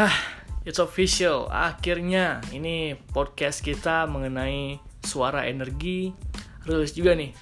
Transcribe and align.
Hah, 0.00 0.16
it's 0.64 0.80
official. 0.80 1.52
Akhirnya 1.52 2.40
ini 2.56 2.96
podcast 3.12 3.60
kita 3.60 4.08
mengenai 4.08 4.80
suara 5.04 5.44
energi 5.44 6.16
rilis 6.64 6.96
juga 6.96 7.12
nih. 7.12 7.36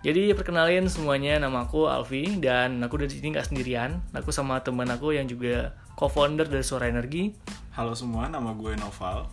Jadi 0.00 0.32
perkenalin 0.32 0.88
semuanya, 0.88 1.36
nama 1.36 1.68
aku 1.68 1.92
Alfi 1.92 2.40
dan 2.40 2.80
aku 2.80 3.04
dari 3.04 3.12
sini 3.12 3.36
nggak 3.36 3.52
sendirian. 3.52 4.00
Aku 4.16 4.32
sama 4.32 4.64
teman 4.64 4.88
aku 4.88 5.12
yang 5.12 5.28
juga 5.28 5.76
co-founder 5.92 6.48
dari 6.48 6.64
Suara 6.64 6.88
Energi. 6.88 7.36
Halo 7.76 7.92
semua, 7.92 8.32
nama 8.32 8.56
gue 8.56 8.72
Noval. 8.80 9.28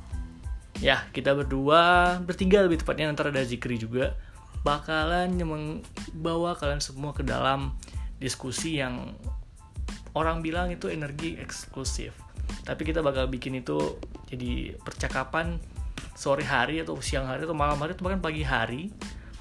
Ya, 0.83 1.07
kita 1.15 1.39
berdua, 1.39 2.19
bertiga 2.19 2.67
lebih 2.67 2.83
tepatnya 2.83 3.07
antara 3.07 3.31
ada 3.31 3.47
Zikri 3.47 3.79
juga 3.79 4.11
bakalan 4.67 5.39
membawa 5.39 6.51
kalian 6.59 6.83
semua 6.83 7.15
ke 7.15 7.23
dalam 7.23 7.79
diskusi 8.19 8.75
yang 8.75 9.15
orang 10.11 10.43
bilang 10.43 10.67
itu 10.67 10.91
energi 10.91 11.39
eksklusif. 11.39 12.26
Tapi 12.63 12.81
kita 12.83 12.99
bakal 12.99 13.27
bikin 13.27 13.59
itu 13.59 13.97
jadi 14.27 14.75
percakapan 14.83 15.57
sore 16.13 16.43
hari 16.43 16.81
atau 16.81 16.97
siang 16.99 17.29
hari 17.29 17.45
atau 17.45 17.53
malam 17.53 17.77
hari 17.77 17.93
atau 17.93 18.05
bahkan 18.05 18.21
pagi 18.21 18.43
hari 18.43 18.89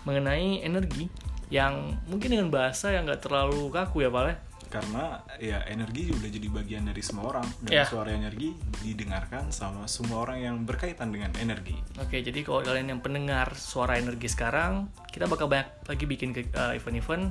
mengenai 0.04 0.62
energi 0.62 1.08
yang 1.48 1.94
mungkin 2.10 2.34
dengan 2.36 2.48
bahasa 2.50 2.90
yang 2.90 3.06
nggak 3.06 3.22
terlalu 3.22 3.70
kaku 3.70 4.06
ya 4.06 4.10
Pak? 4.10 4.38
Karena 4.66 5.22
ya 5.38 5.62
energi 5.70 6.10
udah 6.10 6.26
jadi 6.26 6.48
bagian 6.50 6.90
dari 6.90 6.98
semua 6.98 7.30
orang 7.30 7.46
dan 7.62 7.70
Ya. 7.70 7.84
suara 7.86 8.10
energi 8.10 8.50
didengarkan 8.82 9.54
sama 9.54 9.86
semua 9.86 10.26
orang 10.26 10.42
yang 10.42 10.56
berkaitan 10.66 11.14
dengan 11.14 11.30
energi. 11.38 11.78
Oke, 12.02 12.18
jadi 12.18 12.42
kalau 12.42 12.66
kalian 12.66 12.98
yang 12.98 13.00
pendengar 13.00 13.54
suara 13.54 13.94
energi 13.94 14.26
sekarang, 14.26 14.90
kita 15.14 15.30
bakal 15.30 15.46
banyak 15.46 15.70
lagi 15.86 16.04
bikin 16.04 16.34
ke- 16.34 16.50
uh, 16.58 16.74
event-event 16.74 17.30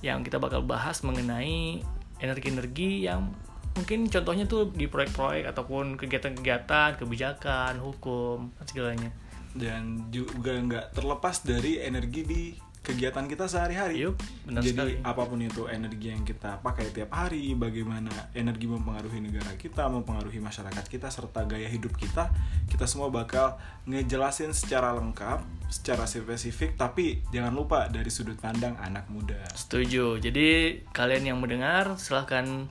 yang 0.00 0.24
kita 0.24 0.40
bakal 0.40 0.64
bahas 0.64 1.04
mengenai 1.04 1.84
energi-energi 2.24 3.04
yang 3.04 3.28
mungkin 3.74 4.06
contohnya 4.06 4.44
tuh 4.46 4.70
di 4.70 4.86
proyek-proyek 4.86 5.50
ataupun 5.50 5.98
kegiatan-kegiatan, 5.98 6.98
kebijakan, 6.98 7.82
hukum, 7.82 8.54
dan 8.58 8.66
segalanya. 8.66 9.10
Dan 9.54 10.10
juga 10.10 10.54
nggak 10.58 10.98
terlepas 10.98 11.42
dari 11.46 11.78
energi 11.78 12.22
di 12.26 12.42
kegiatan 12.84 13.24
kita 13.24 13.48
sehari-hari. 13.48 14.04
Yup, 14.04 14.20
benar 14.44 14.60
Jadi 14.60 14.76
sekali. 14.76 14.92
apa 15.00 15.22
pun 15.24 15.40
itu 15.40 15.64
energi 15.72 16.12
yang 16.12 16.22
kita 16.22 16.60
pakai 16.60 16.92
tiap 16.92 17.16
hari, 17.16 17.56
bagaimana 17.56 18.12
energi 18.36 18.68
mempengaruhi 18.68 19.24
negara 19.24 19.56
kita, 19.56 19.88
mempengaruhi 19.88 20.36
masyarakat 20.44 20.84
kita, 20.84 21.08
serta 21.08 21.48
gaya 21.48 21.64
hidup 21.64 21.96
kita, 21.96 22.28
kita 22.68 22.84
semua 22.84 23.08
bakal 23.08 23.56
ngejelasin 23.88 24.52
secara 24.52 24.92
lengkap, 25.00 25.40
secara 25.72 26.04
spesifik, 26.04 26.76
tapi 26.76 27.24
jangan 27.32 27.56
lupa 27.56 27.88
dari 27.88 28.12
sudut 28.12 28.36
pandang 28.36 28.76
anak 28.76 29.08
muda. 29.08 29.40
Setuju. 29.56 30.20
Jadi 30.20 30.78
kalian 30.92 31.32
yang 31.34 31.38
mendengar 31.40 31.96
silahkan 31.96 32.68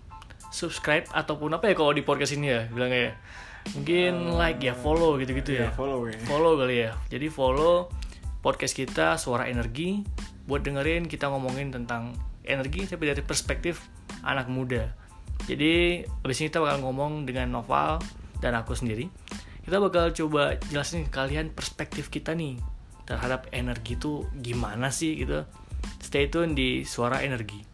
subscribe 0.54 1.10
ataupun 1.10 1.58
apa 1.58 1.68
ya 1.68 1.74
kalau 1.74 1.92
di 1.92 2.06
podcast 2.06 2.38
ini 2.38 2.54
ya 2.54 2.70
bilangnya 2.70 3.10
ya. 3.10 3.14
Mungkin 3.74 4.38
like 4.38 4.60
ya, 4.60 4.76
follow 4.76 5.16
gitu-gitu 5.18 5.56
ya. 5.58 5.68
Ya, 5.68 5.70
follow 5.74 6.06
ya. 6.06 6.20
follow 6.30 6.54
kali 6.62 6.76
ya 6.86 6.92
jadi 7.10 7.28
follow 7.34 7.90
podcast 8.46 8.76
kita 8.76 9.18
suara 9.18 9.50
energi 9.50 10.04
buat 10.46 10.62
dengerin 10.62 11.08
kita 11.08 11.32
ngomongin 11.32 11.72
tentang 11.72 12.12
energi 12.44 12.84
tapi 12.84 13.08
dari 13.08 13.24
perspektif 13.24 13.88
anak 14.28 14.52
muda 14.52 14.92
jadi 15.48 16.04
abis 16.04 16.44
ini 16.44 16.52
kita 16.52 16.60
bakal 16.60 16.84
ngomong 16.84 17.24
dengan 17.24 17.56
Noval 17.56 18.04
dan 18.44 18.60
aku 18.60 18.76
sendiri 18.76 19.08
kita 19.64 19.80
bakal 19.80 20.12
coba 20.12 20.60
jelasin 20.68 21.08
ke 21.08 21.12
kalian 21.16 21.56
perspektif 21.56 22.12
kita 22.12 22.36
nih 22.36 22.60
terhadap 23.08 23.48
energi 23.56 23.96
itu 23.96 24.28
gimana 24.44 24.92
sih 24.92 25.16
gitu 25.24 25.48
stay 26.04 26.28
tune 26.28 26.52
di 26.52 26.84
suara 26.84 27.24
energi 27.24 27.73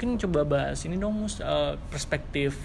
mungkin 0.00 0.16
coba 0.16 0.48
bahas 0.48 0.80
ini 0.88 0.96
dong 0.96 1.12
Mus, 1.12 1.44
eh, 1.44 1.76
perspektif 1.92 2.56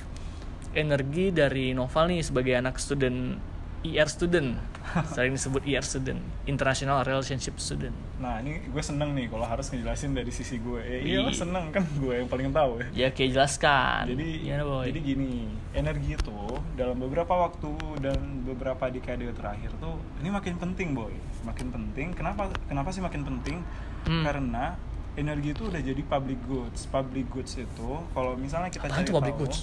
energi 0.71 1.35
dari 1.35 1.75
Noval 1.75 2.07
nih 2.07 2.23
sebagai 2.23 2.55
anak 2.55 2.79
student 2.79 3.35
IR 3.83 4.07
student 4.07 4.55
sering 5.11 5.35
disebut 5.35 5.67
IR 5.67 5.83
student 5.83 6.23
International 6.47 7.03
Relationship 7.03 7.59
Student 7.59 7.91
Nah 8.23 8.39
ini 8.39 8.63
gue 8.71 8.79
seneng 8.79 9.11
nih 9.11 9.27
kalau 9.27 9.43
harus 9.43 9.67
ngejelasin 9.67 10.15
dari 10.15 10.31
sisi 10.31 10.63
gue. 10.63 10.79
Ya, 10.79 11.27
Iya. 11.27 11.35
seneng 11.35 11.75
kan 11.75 11.83
gue 11.99 12.23
yang 12.23 12.31
paling 12.31 12.55
tahu 12.55 12.79
ya. 12.79 12.87
ya 13.03 13.07
kayak 13.11 13.35
jelaskan 13.35 14.15
Jadi 14.15 14.27
Gimana, 14.47 14.63
boy? 14.63 14.83
jadi 14.87 14.99
gini, 15.03 15.33
energi 15.75 16.09
itu 16.15 16.39
dalam 16.79 16.95
beberapa 17.03 17.35
waktu 17.35 17.75
dan 17.99 18.47
beberapa 18.47 18.87
dekade 18.87 19.27
terakhir 19.35 19.75
tuh 19.83 19.99
ini 20.23 20.31
makin 20.31 20.55
penting 20.55 20.95
boy, 20.95 21.11
makin 21.43 21.67
penting. 21.67 22.15
Kenapa? 22.15 22.47
Kenapa 22.71 22.95
sih 22.95 23.03
makin 23.03 23.27
penting? 23.27 23.59
Hmm. 24.07 24.23
Karena 24.23 24.79
energi 25.15 25.49
itu 25.51 25.63
udah 25.65 25.79
jadi 25.79 26.01
public 26.01 26.39
goods. 26.43 26.87
Public 26.87 27.25
goods 27.29 27.53
itu 27.55 27.89
kalau 28.11 28.35
misalnya 28.35 28.67
kita 28.67 28.85
Apaan 28.85 29.01
cari 29.01 29.11
public 29.11 29.33
tahu, 29.33 29.43
goods? 29.43 29.59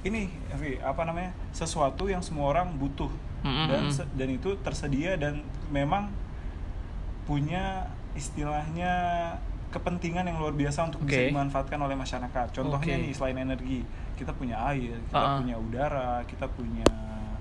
ini 0.00 0.32
apa 0.80 1.02
namanya 1.02 1.30
sesuatu 1.50 2.06
yang 2.06 2.20
semua 2.20 2.48
orang 2.50 2.72
butuh 2.74 3.12
Mm-mm. 3.40 3.66
dan 3.66 3.82
se- 3.90 4.08
dan 4.14 4.28
itu 4.28 4.56
tersedia 4.58 5.12
dan 5.14 5.40
memang 5.68 6.08
punya 7.22 7.86
istilahnya 8.12 8.92
kepentingan 9.70 10.26
yang 10.26 10.36
luar 10.36 10.50
biasa 10.50 10.82
untuk 10.84 11.04
bisa 11.04 11.20
Oke. 11.20 11.30
dimanfaatkan 11.30 11.78
oleh 11.78 11.94
masyarakat. 11.94 12.46
Contohnya 12.50 12.94
Oke. 12.96 13.02
nih 13.02 13.12
selain 13.12 13.38
energi, 13.38 13.86
kita 14.16 14.32
punya 14.32 14.58
air, 14.66 14.98
kita 15.00 15.14
Ah. 15.22 15.38
punya 15.38 15.54
udara, 15.54 16.26
kita 16.26 16.48
punya 16.48 16.88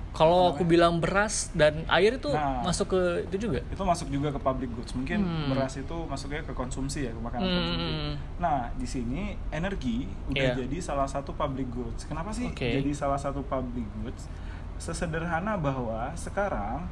kalau 0.09 0.52
aku 0.52 0.66
bilang 0.66 0.97
beras 0.97 1.53
dan 1.53 1.86
air 1.88 2.16
itu 2.16 2.28
Nah. 2.28 2.62
masuk 2.62 2.92
ke 2.92 3.02
itu 3.25 3.47
juga 3.47 3.62
itu 3.64 3.80
masuk 3.80 4.08
juga 4.09 4.34
ke 4.34 4.40
public 4.40 4.70
goods. 4.74 4.92
Mungkin 4.92 5.22
Hmm. 5.22 5.47
beras 5.50 5.74
itu 5.75 5.96
masuknya 6.06 6.42
ke 6.42 6.52
konsumsi 6.52 7.06
ya, 7.06 7.12
ke 7.12 7.20
makanan 7.20 7.46
Hmm. 7.46 7.56
konsumsi. 7.56 7.92
Nah, 8.38 8.59
di 8.74 8.88
sini 8.88 9.22
energi 9.50 10.09
udah 10.28 10.50
Iya. 10.52 10.59
jadi 10.59 10.78
salah 10.80 11.06
satu 11.06 11.31
public 11.31 11.69
goods. 11.69 12.03
Kenapa 12.03 12.30
sih 12.30 12.50
Oke. 12.50 12.68
jadi 12.74 12.90
salah 12.92 13.18
satu 13.18 13.42
public 13.44 13.86
goods? 13.98 14.25
Sesederhana 14.78 15.56
bahwa 15.56 16.09
sekarang 16.16 16.88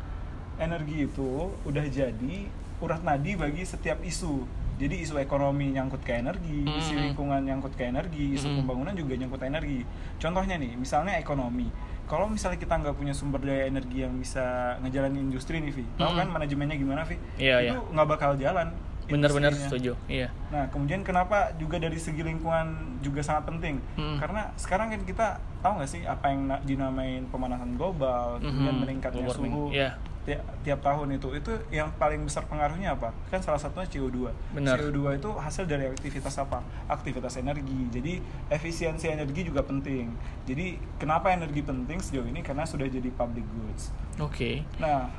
energi 0.58 1.06
itu 1.06 1.32
udah 1.64 1.86
jadi 1.86 2.36
urat 2.78 3.02
nadi 3.02 3.34
bagi 3.34 3.64
setiap 3.64 3.98
isu. 4.02 4.46
Jadi 4.78 5.02
isu 5.02 5.18
ekonomi 5.18 5.74
nyangkut 5.74 6.06
ke 6.06 6.14
energi, 6.14 6.62
isu 6.70 6.94
Hmm. 6.94 7.04
lingkungan 7.04 7.42
nyangkut 7.42 7.74
ke 7.74 7.90
energi, 7.90 8.38
isu 8.38 8.46
Hmm. 8.48 8.58
pembangunan 8.62 8.94
juga 8.94 9.18
nyangkut 9.18 9.42
energi. 9.42 9.82
Contohnya 10.18 10.54
nih, 10.56 10.78
misalnya 10.78 11.18
ekonomi. 11.18 11.66
Kalau 12.08 12.32
misalnya 12.32 12.56
kita 12.56 12.72
nggak 12.72 12.96
punya 12.96 13.12
sumber 13.12 13.44
daya 13.44 13.68
energi 13.68 14.00
yang 14.00 14.16
bisa 14.16 14.76
ngejalanin 14.80 15.28
industri 15.28 15.60
nih, 15.60 15.76
Vi. 15.76 15.84
Tahu 16.00 16.08
Hmm. 16.08 16.20
kan 16.24 16.28
manajemennya 16.32 16.80
gimana, 16.80 17.04
Vi? 17.04 17.20
Iya, 17.36 17.56
itu 17.62 17.76
iya. 17.76 17.92
nggak 17.94 18.08
bakal 18.08 18.40
jalan. 18.40 18.72
Benar-benar 19.10 19.52
industrinya. 19.52 19.70
setuju 19.70 19.92
iya 20.08 20.28
Nah, 20.48 20.64
kemudian 20.68 21.02
kenapa 21.02 21.52
juga 21.56 21.76
dari 21.76 21.96
segi 21.96 22.22
lingkungan 22.22 22.72
juga 22.98 23.20
sangat 23.20 23.48
penting? 23.48 23.84
Hmm. 23.94 24.16
Karena 24.16 24.48
sekarang 24.56 24.88
kan 24.90 25.04
kita 25.04 25.28
tahu 25.58 25.76
nggak 25.76 25.90
sih 25.90 26.02
apa 26.04 26.26
yang 26.26 26.42
na- 26.46 26.62
dinamain 26.62 27.28
pemanasan 27.28 27.76
global, 27.76 28.40
kemudian 28.40 28.72
Mhm, 28.72 28.82
meningkatnya 28.82 29.24
global 29.26 29.36
suhu 29.38 29.66
iya. 29.70 30.00
ti- 30.22 30.40
tiap 30.62 30.80
tahun 30.82 31.08
itu, 31.14 31.32
itu 31.34 31.52
yang 31.70 31.92
paling 31.94 32.24
besar 32.24 32.44
pengaruhnya 32.46 32.94
apa? 32.94 33.12
Kan 33.26 33.40
salah 33.40 33.56
satunya 33.58 33.88
CO2. 33.90 34.32
Benar. 34.54 34.80
CO2 34.80 35.00
itu 35.14 35.30
hasil 35.30 35.64
dari 35.66 35.84
aktivitas 35.86 36.36
apa? 36.38 36.60
Aktivitas 36.86 37.36
energi. 37.36 37.76
Jadi 37.90 38.24
efisiensi 38.50 39.08
energi 39.10 39.44
juga 39.44 39.60
penting. 39.62 40.08
Jadi 40.44 40.66
kenapa 40.96 41.28
energi 41.30 41.60
penting 41.62 42.00
sejauh 42.00 42.24
ini? 42.26 42.40
Karena 42.40 42.64
sudah 42.64 42.88
jadi 42.88 43.08
public 43.10 43.44
goods. 43.46 43.92
oke 44.18 44.64
Nah, 44.78 45.12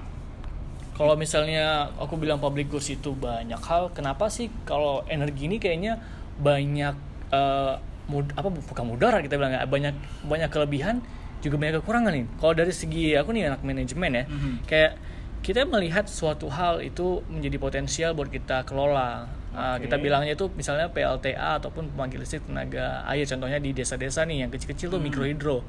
kalau 0.99 1.15
misalnya 1.15 1.65
aku 1.95 2.15
bilang 2.15 2.37
public 2.37 2.69
goods 2.69 2.91
itu 2.91 3.15
banyak 3.15 3.57
hal 3.61 3.89
kenapa 3.89 4.27
sih 4.27 4.51
kalau 4.65 5.07
energi 5.07 5.47
ini 5.47 5.57
kayaknya 5.57 6.03
banyak 6.37 6.95
eh, 7.31 7.75
mud- 8.07 8.35
apa 8.35 8.49
bukan 8.49 8.85
mudarat 8.85 9.23
kita 9.23 9.37
bilang 9.37 9.53
ya 9.53 9.63
banyak 9.65 9.95
banyak 10.25 10.49
kelebihan 10.49 10.99
juga 11.39 11.55
banyak 11.55 11.79
kekurangan 11.79 12.13
nih 12.13 12.27
kalau 12.37 12.53
dari 12.53 12.73
segi 12.73 13.15
aku 13.15 13.31
nih 13.31 13.47
anak 13.47 13.63
manajemen 13.63 14.11
ya 14.13 14.25
Mhm. 14.27 14.53
kayak 14.65 14.93
kita 15.39 15.63
melihat 15.65 16.05
suatu 16.05 16.51
hal 16.51 16.83
itu 16.83 17.23
menjadi 17.29 17.57
potensial 17.57 18.11
buat 18.13 18.29
kita 18.29 18.65
kelola 18.65 19.39
Uh, 19.49 19.75
Oke. 19.75 19.89
kita 19.89 19.97
bilangnya 19.97 20.37
itu 20.37 20.45
misalnya 20.53 20.87
PLTA 20.87 21.57
ataupun 21.57 21.89
pembangkit 21.89 22.21
listrik 22.21 22.45
tenaga 22.45 23.01
air 23.09 23.25
contohnya 23.25 23.57
di 23.57 23.73
desa-desa 23.73 24.23
nih 24.23 24.45
yang 24.45 24.51
kecil-kecil 24.53 24.87
tuh 24.89 25.01
Hmm. 25.01 25.09
mikrohidro 25.09 25.65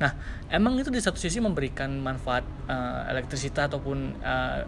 nah 0.00 0.16
emang 0.48 0.74
itu 0.74 0.88
di 0.88 0.96
satu 0.96 1.14
sisi 1.14 1.38
memberikan 1.38 1.92
manfaat 1.94 2.40
uh, 2.66 3.04
elektrisitas 3.06 3.68
ataupun 3.68 4.16
uh, 4.18 4.64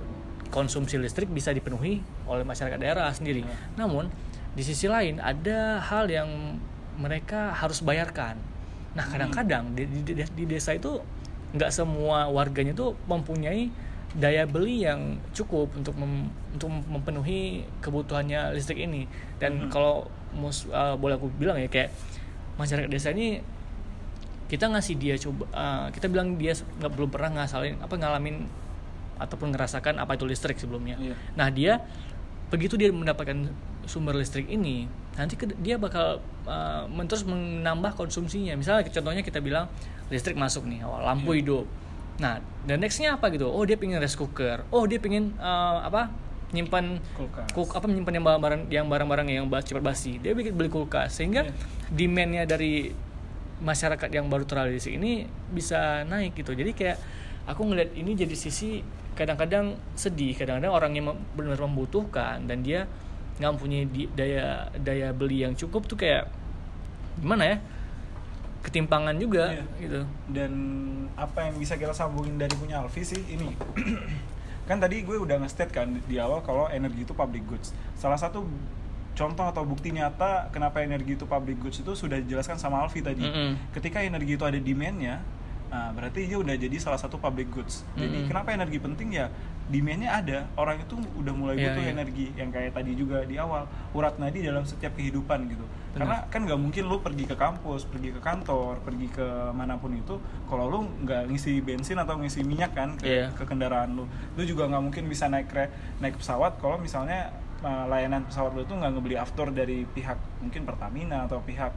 konsumsi 0.49 1.01
listrik 1.01 1.27
bisa 1.27 1.51
dipenuhi 1.51 1.99
oleh 2.25 2.45
masyarakat 2.45 2.77
daerah 2.77 3.09
sendiri 3.11 3.41
Iya. 3.41 3.57
namun 3.75 4.13
di 4.53 4.61
sisi 4.61 4.85
lain 4.85 5.17
ada 5.19 5.81
hal 5.81 6.05
yang 6.07 6.61
mereka 6.95 7.51
harus 7.51 7.81
bayarkan 7.81 8.37
nah 8.93 9.03
Hmm. 9.03 9.17
kadang-kadang 9.17 9.73
di, 9.73 9.89
di, 9.89 10.13
di- 10.13 10.35
di 10.37 10.45
desa 10.45 10.77
itu 10.77 11.01
nggak 11.53 11.73
semua 11.73 12.29
warganya 12.29 12.73
tuh 12.73 12.93
mempunyai 13.05 13.73
daya 14.13 14.45
beli 14.45 14.85
yang 14.85 15.17
cukup 15.33 15.73
untuk 15.73 15.97
mem- 15.97 16.29
untuk 16.53 16.69
memenuhi 16.69 17.65
kebutuhannya 17.81 18.53
listrik 18.53 18.85
ini 18.85 19.09
dan 19.41 19.57
Mhm. 19.57 19.69
kalau 19.73 20.05
mus, 20.33 20.69
uh, 20.69 20.93
boleh 20.95 21.17
aku 21.17 21.33
bilang 21.33 21.57
ya 21.57 21.65
kayak 21.67 21.89
masyarakat 22.55 22.89
desa 22.89 23.09
ini 23.11 23.41
kita 24.53 24.69
ngasih 24.69 25.01
dia 25.01 25.17
coba 25.17 25.49
uh, 25.57 25.87
kita 25.89 26.13
bilang 26.13 26.37
dia 26.37 26.53
nggak 26.53 26.93
belum 26.93 27.09
pernah 27.09 27.41
ngasalin 27.41 27.81
apa 27.81 27.97
ngalamin 27.97 28.45
ataupun 29.17 29.49
ngerasakan 29.57 29.97
apa 29.97 30.13
itu 30.13 30.29
listrik 30.29 30.61
sebelumnya. 30.61 31.01
Iya. 31.01 31.15
nah 31.33 31.49
dia 31.49 31.81
begitu 32.53 32.77
dia 32.77 32.93
mendapatkan 32.93 33.49
sumber 33.89 34.13
listrik 34.13 34.45
ini 34.47 34.85
nanti 35.17 35.41
ke- 35.41 35.57
dia 35.57 35.81
bakal 35.81 36.21
uh, 36.45 36.85
terus 37.09 37.25
menambah 37.25 37.97
konsumsinya. 37.97 38.53
Misalnya 38.53 38.93
contohnya 38.93 39.25
kita 39.25 39.41
bilang 39.41 39.73
listrik 40.13 40.37
masuk 40.37 40.69
nih 40.69 40.85
awal 40.85 41.01
lampu 41.01 41.33
hidup. 41.33 41.65
Nah 42.21 42.45
dan 42.69 42.85
nextnya 42.85 43.17
apa 43.17 43.33
gitu? 43.33 43.49
Oh 43.49 43.65
dia 43.65 43.81
pengen 43.81 44.01
rice 44.05 44.21
cooker. 44.21 44.69
Oh 44.69 44.85
dia 44.85 45.01
pengen 45.01 45.33
uh, 45.41 45.81
apa 45.81 46.13
nyimpan 46.53 47.01
Kulkas. 47.17 47.49
kuk 47.57 47.73
apa 47.73 47.89
menyimpan 47.89 48.21
yang 48.21 48.25
barang-barang 48.29 48.63
yang 48.69 48.87
barang-barang 48.93 49.29
yang 49.33 49.45
cepat 49.49 49.81
basi. 49.81 50.21
Dia 50.21 50.37
bikin 50.37 50.53
beli 50.53 50.69
kulkas. 50.69 51.17
Sehingga 51.17 51.49
Iya. 51.49 51.53
demandnya 51.89 52.45
dari 52.45 52.93
masyarakat 53.63 54.11
yang 54.11 54.27
baru 54.27 54.43
terrealisasi 54.43 54.99
ini 54.99 55.25
bisa 55.55 56.03
naik 56.05 56.35
gitu. 56.35 56.53
Jadi 56.53 56.75
kayak 56.75 56.99
aku 57.47 57.63
ngeliat 57.65 57.95
ini 57.95 58.13
jadi 58.13 58.35
sisi 58.35 58.83
kadang-kadang 59.15 59.79
sedih 59.95 60.35
kadang-kadang 60.35 60.73
orang 60.73 60.93
yang 60.97 61.07
benar 61.33 61.59
membutuhkan 61.63 62.43
dan 62.45 62.67
dia 62.67 62.91
nggak 63.39 63.55
punya 63.57 63.87
daya 64.13 64.69
daya 64.77 65.09
beli 65.15 65.47
yang 65.47 65.55
cukup 65.55 65.87
tuh 65.87 65.97
kayak 65.97 66.27
gimana 67.19 67.45
ya? 67.47 67.57
Ketimpangan 68.63 69.19
juga 69.19 69.59
Iya. 69.59 69.65
gitu. 69.83 70.01
Dan 70.31 70.53
apa 71.19 71.51
yang 71.51 71.59
bisa 71.59 71.75
kita 71.75 71.91
sambungin 71.91 72.39
dari 72.39 72.55
punya 72.55 72.79
Alfi 72.79 73.03
sih 73.03 73.19
ini. 73.27 73.51
Kan 74.71 74.79
tadi 74.79 75.03
gue 75.03 75.19
udah 75.19 75.43
nge-state 75.43 75.75
kan 75.75 75.91
di 76.07 76.17
awal 76.23 76.39
kalau 76.47 76.71
energi 76.71 77.03
itu 77.03 77.11
public 77.11 77.43
goods. 77.51 77.75
Salah 77.99 78.15
satu 78.15 78.47
contoh 79.13 79.45
atau 79.45 79.63
bukti 79.63 79.91
nyata 79.91 80.49
kenapa 80.49 80.81
energi 80.81 81.15
itu 81.15 81.25
public 81.25 81.61
goods 81.61 81.79
itu 81.79 81.93
sudah 81.93 82.17
dijelaskan 82.17 82.57
sama 82.57 82.81
Alfi 82.81 83.01
tadi 83.01 83.23
Mm-mm. 83.23 83.71
ketika 83.71 84.01
energi 84.01 84.35
itu 84.35 84.43
ada 84.43 84.57
demandnya 84.57 85.21
nah, 85.69 85.93
berarti 85.93 86.25
dia 86.25 86.37
udah 86.37 86.53
jadi 86.53 86.77
salah 86.77 86.97
satu 86.97 87.17
public 87.17 87.49
goods 87.49 87.85
jadi 87.93 88.25
Mm-mm. 88.25 88.29
kenapa 88.29 88.53
energi 88.53 88.77
penting 88.77 89.13
ya 89.13 89.29
demandnya 89.63 90.11
ada 90.13 90.39
orang 90.55 90.81
itu 90.81 90.97
udah 91.15 91.33
mulai 91.33 91.55
Iya, 91.55 91.71
butuh 91.71 91.85
iya. 91.85 91.93
energi 91.93 92.27
yang 92.35 92.51
kayak 92.51 92.73
tadi 92.73 92.93
juga 92.93 93.23
di 93.23 93.37
awal 93.37 93.65
urat 93.93 94.17
nadi 94.17 94.43
dalam 94.43 94.65
setiap 94.65 94.93
kehidupan 94.93 95.49
gitu 95.49 95.65
karena 95.93 96.25
kan 96.27 96.41
nggak 96.43 96.57
mungkin 96.57 96.89
lu 96.89 96.99
pergi 96.99 97.25
ke 97.25 97.37
kampus 97.37 97.85
pergi 97.85 98.11
ke 98.11 98.21
kantor 98.21 98.81
pergi 98.81 99.13
ke 99.13 99.23
mana 99.53 99.77
pun 99.77 99.93
itu 99.93 100.17
kalau 100.49 100.67
lu 100.67 100.79
nggak 101.05 101.29
ngisi 101.29 101.61
bensin 101.61 102.01
atau 102.01 102.17
ngisi 102.17 102.41
minyak 102.43 102.73
kan 102.73 102.97
ke, 102.97 103.05
Iya. 103.05 103.29
ke 103.37 103.45
kendaraan 103.45 103.93
lu 103.93 104.09
lu 104.09 104.43
juga 104.43 104.65
nggak 104.67 104.83
mungkin 104.83 105.05
bisa 105.05 105.29
naik 105.29 105.53
naik 106.01 106.17
pesawat 106.17 106.57
kalau 106.59 106.81
misalnya 106.81 107.29
uh, 107.63 107.87
layanan 107.87 108.27
pesawat 108.27 108.53
lu 108.53 108.63
itu 108.63 108.75
nggak 108.75 108.91
ngebeli 108.93 109.17
after 109.17 109.47
dari 109.49 109.87
pihak 109.87 110.19
mungkin 110.39 110.63
Pertamina 110.63 111.25
atau 111.25 111.41
pihak 111.41 111.73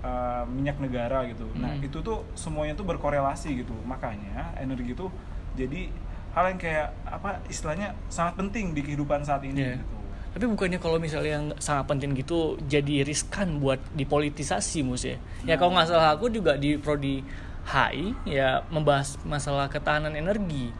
uh, 0.00 0.42
minyak 0.44 0.76
negara 0.76 1.24
gitu 1.26 1.46
nah 1.54 1.70
Hmm. 1.70 1.84
itu 1.84 2.00
tuh 2.00 2.24
semuanya 2.32 2.72
tuh 2.72 2.84
berkorelasi 2.84 3.62
gitu 3.62 3.76
makanya 3.84 4.52
energi 4.56 4.92
itu 4.92 5.06
jadi 5.54 5.88
hal 6.32 6.44
yang 6.50 6.60
kayak 6.60 6.88
apa 7.04 7.40
istilahnya 7.46 7.96
sangat 8.08 8.36
penting 8.36 8.72
di 8.72 8.80
kehidupan 8.80 9.22
saat 9.22 9.40
ini 9.42 9.56
Iya. 9.56 9.76
gitu 9.80 9.96
Tapi 10.36 10.44
bukannya 10.52 10.76
kalau 10.76 11.00
misalnya 11.00 11.32
yang 11.40 11.46
sangat 11.56 11.88
penting 11.88 12.12
gitu 12.12 12.60
jadi 12.68 13.08
riskan 13.08 13.56
buat 13.56 13.80
dipolitisasi 13.96 14.84
mus 14.84 15.08
ya. 15.08 15.16
Ya 15.48 15.56
kalau 15.56 15.72
nggak 15.72 15.88
salah 15.88 16.12
aku 16.12 16.28
juga 16.28 16.60
di 16.60 16.76
prodi 16.76 17.24
HI 17.64 18.12
ya 18.28 18.60
membahas 18.68 19.16
masalah 19.24 19.64
ketahanan 19.66 20.12
energi. 20.12 20.76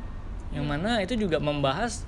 Yang 0.52 0.66
mana 0.68 1.00
itu 1.00 1.16
juga 1.16 1.40
membahas 1.40 2.04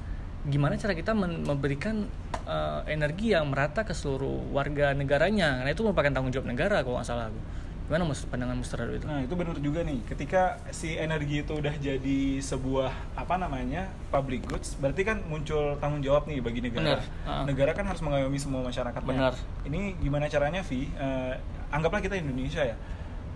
gimana 0.48 0.74
cara 0.80 0.96
kita 0.96 1.12
memberikan 1.14 2.08
eh, 2.48 2.80
energi 2.88 3.36
yang 3.36 3.52
merata 3.52 3.84
ke 3.84 3.92
seluruh 3.92 4.50
warga 4.50 4.96
negaranya. 4.96 5.60
Karena 5.62 5.70
itu 5.70 5.84
merupakan 5.84 6.10
tanggung 6.10 6.32
jawab 6.32 6.48
negara 6.48 6.80
kalau 6.80 6.98
nggak 6.98 7.08
salah 7.08 7.28
aku. 7.28 7.40
Gimana 7.88 8.04
mas 8.04 8.20
pandangan 8.28 8.52
Mas 8.52 8.68
Terhadap 8.68 9.00
itu? 9.00 9.06
Nah 9.08 9.24
itu 9.24 9.32
benar 9.32 9.56
juga 9.64 9.80
nih. 9.80 10.04
Ketika 10.04 10.60
si 10.76 11.00
energi 11.00 11.40
itu 11.40 11.56
udah 11.56 11.72
jadi 11.72 12.20
sebuah 12.36 12.92
apa 13.16 13.40
namanya 13.40 13.88
public 14.12 14.44
goods, 14.44 14.76
berarti 14.76 15.08
kan 15.08 15.24
muncul 15.24 15.72
tanggung 15.80 16.04
jawab 16.04 16.28
nih 16.28 16.44
bagi 16.44 16.60
negara. 16.60 17.00
Benar. 17.00 17.00
Ah. 17.24 17.48
Negara 17.48 17.72
kan 17.72 17.88
harus 17.88 18.04
mengayomi 18.04 18.36
semua 18.36 18.60
masyarakatnya. 18.60 19.08
Benar. 19.08 19.34
Ini 19.64 19.96
gimana 20.04 20.28
caranya, 20.28 20.60
Vi? 20.60 20.84
Eh, 20.84 21.32
anggaplah 21.72 22.04
kita 22.04 22.20
Indonesia 22.20 22.60
ya. 22.60 22.76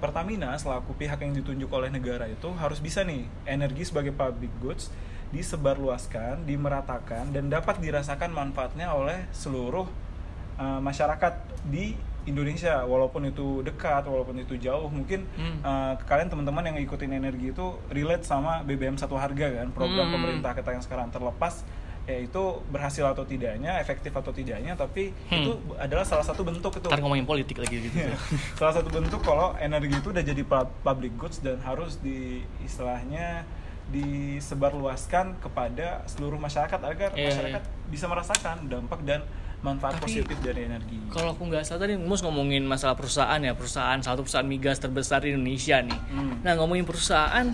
Pertamina 0.05 0.53
selaku 0.61 1.01
pihak 1.01 1.25
yang 1.25 1.33
ditunjuk 1.33 1.73
oleh 1.73 1.89
negara 1.89 2.29
itu 2.29 2.53
harus 2.61 2.77
bisa 2.77 3.07
nih 3.09 3.25
energi 3.49 3.89
sebagai 3.89 4.13
public 4.13 4.53
goods 4.61 4.93
disebarluaskan, 5.33 6.45
dimeratakan 6.45 7.31
dan 7.31 7.49
dapat 7.49 7.79
dirasakan 7.79 8.31
manfaatnya 8.31 8.91
oleh 8.91 9.29
seluruh 9.31 9.89
eh, 10.55 10.81
masyarakat 10.81 11.35
di 11.65 11.97
Indonesia 12.23 12.85
walaupun 12.85 13.27
itu 13.27 13.61
dekat 13.61 14.05
walaupun 14.05 14.39
itu 14.39 14.55
jauh 14.57 14.87
mungkin 14.89 15.27
Hmm. 15.33 15.59
eh, 15.61 15.95
kalian 16.03 16.29
teman-teman 16.29 16.63
yang 16.63 16.77
ngikutin 16.77 17.11
energi 17.11 17.51
itu 17.51 17.67
relate 17.89 18.23
sama 18.23 18.63
BBM 18.63 18.95
satu 18.95 19.17
harga 19.17 19.49
kan 19.53 19.69
program 19.71 20.07
Hmm. 20.07 20.15
pemerintah 20.15 20.53
kita 20.53 20.71
yang 20.71 20.81
sekarang 20.81 21.09
terlepas 21.09 21.65
ya 22.03 22.19
itu 22.19 22.43
berhasil 22.67 23.07
atau 23.07 23.23
tidaknya 23.23 23.79
efektif 23.79 24.11
atau 24.13 24.31
tidaknya 24.31 24.75
tapi 24.75 25.11
Hmm. 25.25 25.39
itu 25.41 25.51
adalah 25.77 26.03
salah 26.03 26.23
satu 26.23 26.43
bentuk 26.43 26.71
itu 26.73 26.85
Ntar 26.85 26.99
ngomongin 26.99 27.25
politik 27.25 27.57
lagi 27.57 27.79
gitu. 27.81 27.95
Iya. 27.97 28.15
salah 28.55 28.75
satu 28.77 28.89
bentuk 28.89 29.19
kalau 29.21 29.55
energi 29.57 29.95
itu 29.97 30.09
udah 30.09 30.25
jadi 30.25 30.43
pu- 30.43 30.75
public 30.81 31.15
goods 31.17 31.39
dan 31.39 31.59
harus 31.61 31.99
di 31.99 32.43
istilahnya 32.61 33.47
disebarluaskan 33.91 35.41
kepada 35.41 36.07
seluruh 36.07 36.39
masyarakat 36.39 36.81
agar 36.81 37.11
Iya, 37.13 37.35
masyarakat 37.35 37.63
bisa 37.91 38.07
merasakan 38.07 38.57
dampak 38.69 39.01
dan 39.03 39.21
manfaat 39.63 39.99
Tapi, 39.99 40.05
positif 40.11 40.37
dari 40.43 40.67
energi. 40.67 40.99
Kalau 41.09 41.35
aku 41.35 41.47
nggak 41.47 41.63
salah 41.63 41.87
tadi 41.87 41.95
Mus 41.95 42.19
ngomongin 42.21 42.67
masalah 42.67 42.99
perusahaan 42.99 43.39
ya 43.39 43.55
perusahaan 43.55 43.99
satu 43.99 44.27
perusahaan 44.27 44.47
migas 44.47 44.83
terbesar 44.83 45.23
di 45.23 45.35
Indonesia 45.35 45.79
nih. 45.79 45.99
Hmm. 46.11 46.43
Nah 46.43 46.59
ngomongin 46.59 46.83
perusahaan, 46.83 47.47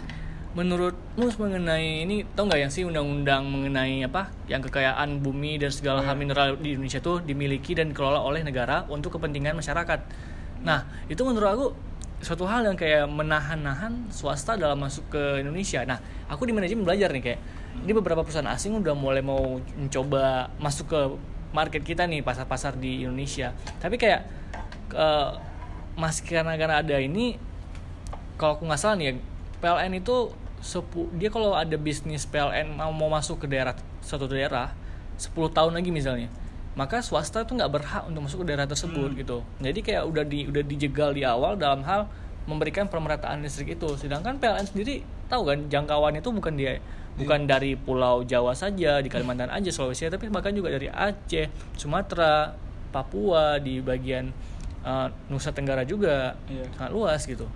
menurut 0.57 0.97
Mus 1.21 1.37
mengenai 1.37 2.09
ini 2.09 2.25
tau 2.33 2.49
nggak 2.49 2.61
yang 2.65 2.73
sih 2.73 2.89
undang-undang 2.89 3.45
mengenai 3.45 4.09
apa 4.09 4.33
yang 4.49 4.65
kekayaan 4.65 5.21
bumi 5.21 5.61
dan 5.61 5.69
segala 5.69 6.01
hal 6.01 6.17
Iya. 6.17 6.21
mineral 6.25 6.49
di 6.57 6.81
Indonesia 6.81 7.05
tuh 7.05 7.21
dimiliki 7.21 7.77
dan 7.77 7.93
dikelola 7.93 8.25
oleh 8.25 8.41
negara 8.41 8.89
untuk 8.89 9.21
kepentingan 9.21 9.53
masyarakat. 9.53 10.01
Nah 10.65 10.89
itu 11.13 11.21
menurut 11.29 11.49
aku 11.53 11.67
suatu 12.19 12.45
hal 12.51 12.67
yang 12.67 12.75
kayak 12.75 13.07
menahan-nahan 13.07 14.11
swasta 14.11 14.59
dalam 14.59 14.79
masuk 14.79 15.07
ke 15.15 15.23
Indonesia. 15.43 15.87
Nah 15.87 16.03
aku 16.27 16.51
di 16.51 16.53
manajemen 16.55 16.83
belajar 16.83 17.15
nih 17.15 17.23
kayak 17.23 17.41
ini 17.87 17.93
beberapa 17.95 18.27
perusahaan 18.27 18.51
asing 18.51 18.75
udah 18.83 18.95
mulai 18.99 19.23
mau 19.23 19.63
mencoba 19.79 20.51
masuk 20.59 20.91
ke 20.91 21.01
market 21.55 21.83
kita 21.87 22.05
nih 22.11 22.27
pasar-pasar 22.27 22.75
di 22.75 23.07
Indonesia. 23.07 23.55
Tapi 23.79 23.97
kayak 23.97 24.21
eh, 24.99 25.31
masih 25.95 26.23
karena 26.27 26.59
karena 26.59 26.83
ada 26.83 26.97
ini 26.99 27.39
kalau 28.39 28.59
aku 28.59 28.67
nggak 28.67 28.81
salah 28.81 28.97
nih 28.99 29.07
ya, 29.11 29.15
PLN 29.59 29.93
itu 29.99 30.31
sepu, 30.59 31.11
dia 31.15 31.31
kalau 31.31 31.55
ada 31.55 31.75
bisnis 31.79 32.27
PLN 32.27 32.75
mau 32.75 32.91
mau 32.91 33.11
masuk 33.11 33.43
ke 33.43 33.47
daerah 33.47 33.75
satu 34.03 34.27
daerah 34.27 34.75
10 35.19 35.35
tahun 35.51 35.75
lagi 35.75 35.91
misalnya 35.91 36.31
maka 36.79 37.03
swasta 37.03 37.43
tuh 37.43 37.59
nggak 37.59 37.73
berhak 37.75 38.03
untuk 38.07 38.23
masuk 38.23 38.47
ke 38.47 38.55
daerah 38.55 38.71
tersebut 38.71 39.11
gitu. 39.19 39.43
Jadi 39.59 39.83
kayak 39.83 40.07
udah 40.07 40.23
di 40.23 40.47
udah 40.47 40.63
dijegal 40.63 41.11
di 41.11 41.27
awal 41.27 41.59
dalam 41.59 41.83
hal 41.83 42.07
memberikan 42.47 42.87
pemerataan 42.87 43.43
listrik 43.43 43.75
itu. 43.75 43.99
Sedangkan 43.99 44.39
PLN 44.39 44.63
sendiri 44.63 45.03
tahu 45.27 45.43
kan 45.43 45.59
jangkauan 45.67 46.15
itu 46.15 46.31
bukan 46.31 46.55
dia 46.55 46.79
bukan 47.19 47.51
dari 47.51 47.75
Pulau 47.75 48.23
Jawa 48.23 48.55
saja 48.55 49.03
di 49.03 49.11
Kalimantan 49.11 49.51
aja 49.51 49.75
Sulawesi 49.75 50.07
tapi 50.07 50.31
bahkan 50.31 50.55
juga 50.55 50.71
dari 50.71 50.87
Aceh 50.87 51.51
Sumatera 51.75 52.55
Papua 52.95 53.59
di 53.59 53.83
bagian 53.83 54.31
eh, 54.87 55.09
Nusa 55.27 55.51
Tenggara 55.51 55.83
juga 55.83 56.39
Iya. 56.47 56.65
sangat 56.79 56.95
luas 56.95 57.21
gitu 57.27 57.51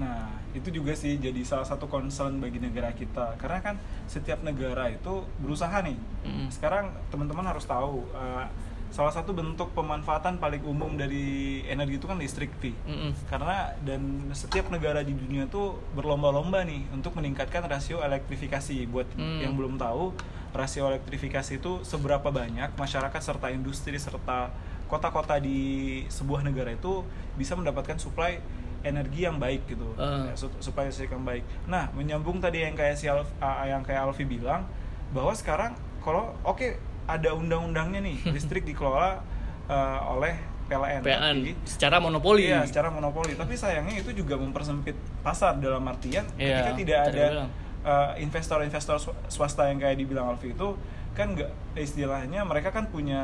Nah, 0.00 0.32
itu 0.56 0.72
juga 0.72 0.96
sih 0.96 1.20
jadi 1.20 1.44
salah 1.44 1.68
satu 1.68 1.86
concern 1.86 2.40
bagi 2.40 2.56
negara 2.56 2.90
kita. 2.96 3.36
Karena 3.36 3.60
kan 3.60 3.74
setiap 4.08 4.40
negara 4.40 4.88
itu 4.88 5.28
berusaha 5.38 5.84
nih. 5.84 5.98
Mm. 6.24 6.48
Sekarang 6.48 6.90
teman-teman 7.12 7.44
harus 7.44 7.68
tahu 7.68 8.08
uh, 8.16 8.48
salah 8.90 9.14
satu 9.14 9.30
bentuk 9.30 9.70
pemanfaatan 9.70 10.42
paling 10.42 10.66
umum 10.66 10.98
dari 10.98 11.62
energi 11.70 12.02
itu 12.02 12.06
kan 12.10 12.18
listrik, 12.18 12.50
Vi. 12.58 12.74
Mm-mm. 12.88 13.14
Karena 13.30 13.70
dan 13.86 14.32
setiap 14.34 14.66
negara 14.72 15.06
di 15.06 15.14
dunia 15.14 15.46
tuh 15.46 15.78
berlomba-lomba 15.94 16.66
nih 16.66 16.90
untuk 16.90 17.14
meningkatkan 17.14 17.62
rasio 17.70 18.02
elektrifikasi. 18.02 18.90
Buat 18.90 19.06
Hmm. 19.14 19.38
yang 19.46 19.54
belum 19.54 19.78
tahu, 19.78 20.10
rasio 20.50 20.90
elektrifikasi 20.90 21.62
itu 21.62 21.72
seberapa 21.86 22.26
banyak 22.34 22.74
masyarakat 22.74 23.22
serta 23.22 23.54
industri 23.54 23.94
serta 23.94 24.50
kota-kota 24.90 25.38
di 25.38 26.02
sebuah 26.10 26.42
negara 26.42 26.74
itu 26.74 27.06
bisa 27.38 27.54
mendapatkan 27.54 27.94
supply 27.94 28.42
energi 28.82 29.20
yang 29.22 29.36
baik 29.36 29.66
gitu. 29.66 29.86
Ah. 29.94 30.24
Ya, 30.24 30.34
su- 30.34 30.52
supaya 30.58 30.86
listrik 30.86 31.10
yang 31.10 31.22
baik. 31.22 31.44
Nah, 31.64 31.88
menyambung 31.90 32.38
tadi 32.38 32.60
yang 32.60 32.72
kayak 32.72 32.94
si 32.94 33.06
Alf- 33.06 33.32
ah, 33.38 33.62
yang 33.62 33.80
kayak 33.80 34.06
Alfi 34.06 34.24
bilang 34.24 34.64
bahwa 35.10 35.32
sekarang 35.32 35.72
kalau 35.98 36.32
oke 36.42 36.76
ada 37.04 37.30
undang-undangnya 37.32 38.00
nih, 38.00 38.16
listrik 38.34 38.62
dikelola 38.62 39.20
uh, 39.66 40.14
oleh 40.14 40.34
PLN. 40.66 41.02
PLN 41.02 41.36
Tapi- 41.42 41.56
secara 41.66 41.96
monopoli 41.98 42.46
Iya, 42.46 42.62
secara 42.62 42.88
monopoli. 42.88 43.34
Tapi 43.34 43.52
sayangnya 43.54 43.98
itu 43.98 44.14
juga 44.14 44.34
mempersempit 44.34 44.94
pasar 45.20 45.58
dalam 45.58 45.82
artian 45.82 46.22
Iya, 46.34 46.62
ketika 46.62 46.72
tidak 46.78 46.98
ada 47.08 47.24
bilang. 47.26 47.50
uh, 47.82 48.10
investor-investor 48.16 48.96
sw- 48.96 49.18
swasta 49.26 49.66
yang 49.66 49.76
kayak 49.76 49.98
dibilang 49.98 50.30
Alfi 50.30 50.54
itu 50.54 50.68
kan 51.10 51.32
nggak 51.32 51.50
istilahnya 51.74 52.40
mereka 52.42 52.70
kan 52.70 52.86
punya 52.86 53.20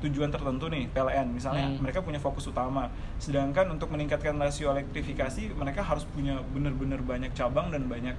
tujuan 0.00 0.28
tertentu 0.28 0.66
nih 0.66 0.86
PLN 0.88 1.30
misalnya 1.30 1.66
Hmm. 1.66 1.80
mereka 1.80 2.00
punya 2.00 2.16
fokus 2.16 2.46
utama 2.46 2.86
sedangkan 3.16 3.68
untuk 3.68 3.88
meningkatkan 3.88 4.36
rasio 4.36 4.70
elektrifikasi 4.70 5.50
mereka 5.52 5.82
harus 5.82 6.06
punya 6.06 6.38
benar-benar 6.48 7.00
banyak 7.00 7.30
cabang 7.32 7.68
dan 7.68 7.84
banyak 7.84 8.14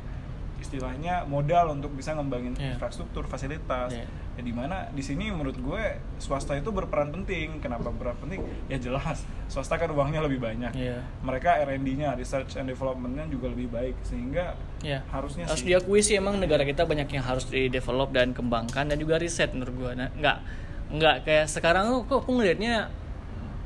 istilahnya 0.58 1.24
modal 1.26 1.72
untuk 1.72 1.94
bisa 1.94 2.12
ngembangin 2.12 2.56
Iya. 2.56 2.74
infrastruktur 2.74 3.24
fasilitas 3.24 3.92
Iya. 3.94 4.08
ya 4.34 4.42
di 4.42 4.52
mana 4.52 4.88
di 4.90 5.00
sini 5.00 5.30
menurut 5.30 5.56
gue 5.56 5.84
swasta 6.18 6.52
itu 6.54 6.68
berperan 6.70 7.08
penting 7.10 7.60
kenapa 7.60 7.88
berperan 7.88 8.18
penting 8.20 8.40
ya 8.66 8.76
jelas 8.76 9.22
swasta 9.46 9.76
kan 9.76 9.88
uangnya 9.90 10.20
lebih 10.22 10.40
banyak 10.40 10.72
Iya. 10.74 11.04
mereka 11.22 11.60
R&D-nya 11.62 12.14
research 12.14 12.56
and 12.56 12.68
development-nya 12.68 13.28
juga 13.28 13.48
lebih 13.48 13.68
baik 13.70 13.96
sehingga 14.02 14.56
Ya. 14.86 15.02
harusnya 15.10 15.50
harus 15.50 15.66
sih 15.66 15.74
diakui 15.74 16.06
sih 16.06 16.14
emang 16.14 16.38
negara 16.38 16.62
kita 16.62 16.86
banyak 16.86 17.10
yang 17.10 17.26
harus 17.26 17.50
di 17.50 17.74
develop 17.74 18.14
dan 18.14 18.38
kembangkan 18.38 18.86
dan 18.86 18.98
juga 19.02 19.18
riset 19.18 19.50
menurut 19.58 19.74
gua 19.74 19.92
nah, 19.98 20.14
nggak 20.14 20.38
nggak 20.94 21.16
kayak 21.26 21.50
sekarang 21.50 21.90
tuh 21.90 22.02
kok 22.06 22.22
aku 22.22 22.38
ngelihatnya 22.38 22.94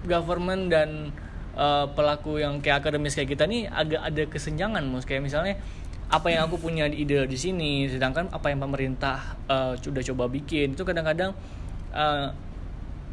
government 0.07 0.71
dan 0.71 1.11
uh, 1.59 1.91
pelaku 1.91 2.39
yang 2.39 2.63
kayak 2.63 2.87
akademis 2.87 3.19
kayak 3.19 3.35
kita 3.35 3.43
nih 3.43 3.67
agak 3.67 3.99
ada 3.99 4.23
kesenjangan 4.31 4.83
mus 4.87 5.03
kayak 5.03 5.27
misalnya 5.27 5.59
apa 6.07 6.31
yang 6.31 6.47
aku 6.47 6.57
punya 6.57 6.87
di 6.87 7.03
ide 7.03 7.27
di 7.27 7.35
sini 7.35 7.85
sedangkan 7.91 8.31
apa 8.31 8.49
yang 8.49 8.63
pemerintah 8.63 9.35
uh, 9.51 9.75
sudah 9.75 10.01
coba 10.01 10.31
bikin 10.31 10.73
itu 10.73 10.87
kadang-kadang 10.87 11.35
uh, 11.91 12.31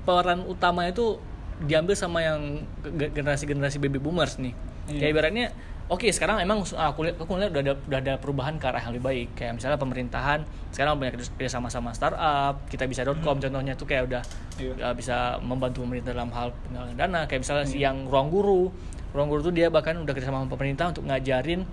peran 0.07 0.47
utama 0.47 0.87
itu 0.87 1.19
diambil 1.61 1.97
sama 1.99 2.21
yang 2.23 2.63
ge- 2.85 3.13
generasi-generasi 3.17 3.81
baby 3.81 3.97
boomers 3.97 4.37
nih. 4.37 4.53
Iya. 4.87 4.99
Kayak 5.01 5.11
ibaratnya 5.13 5.47
oke 5.87 6.11
sekarang 6.11 6.43
emang 6.43 6.67
ah, 6.75 6.91
aku 6.91 7.07
lihat 7.07 7.17
aku 7.17 7.39
lihat 7.39 7.55
udah 7.55 7.63
ada 7.63 7.75
udah 7.79 7.99
ada 8.03 8.15
perubahan 8.19 8.59
ke 8.59 8.67
arah 8.67 8.83
yang 8.83 8.93
lebih 8.97 9.07
baik. 9.07 9.29
Kayak 9.39 9.53
misalnya 9.59 9.79
pemerintahan 9.79 10.39
sekarang 10.75 10.99
banyak 10.99 11.15
kerja 11.19 11.49
sama 11.49 11.69
sama 11.71 11.95
startup, 11.95 12.59
kita 12.67 12.85
bisa.com 12.85 13.39
contohnya 13.39 13.73
tuh 13.75 13.87
kayak 13.87 14.11
udah 14.11 14.23
Iya. 14.57 14.73
udah 14.73 14.91
bisa 14.97 15.37
membantu 15.45 15.85
pemerintah 15.85 16.17
dalam 16.17 16.33
hal 16.33 16.49
penggalangan 16.67 16.97
dana. 16.97 17.21
Kayak 17.29 17.41
misalnya 17.45 17.67
si 17.69 17.79
yang 17.79 18.09
ruang 18.09 18.33
guru. 18.33 18.73
Ruang 19.13 19.29
guru 19.29 19.41
tuh 19.45 19.55
dia 19.55 19.69
bahkan 19.69 19.97
udah 19.97 20.13
kerja 20.13 20.29
sama 20.29 20.49
pemerintah 20.49 20.89
untuk 20.91 21.05
ngajarin 21.05 21.65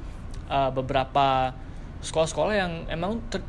uh, 0.47 0.69
beberapa 0.71 1.55
sekolah-sekolah 2.03 2.53
yang 2.53 2.71
emang 2.91 3.23
ter- 3.31 3.43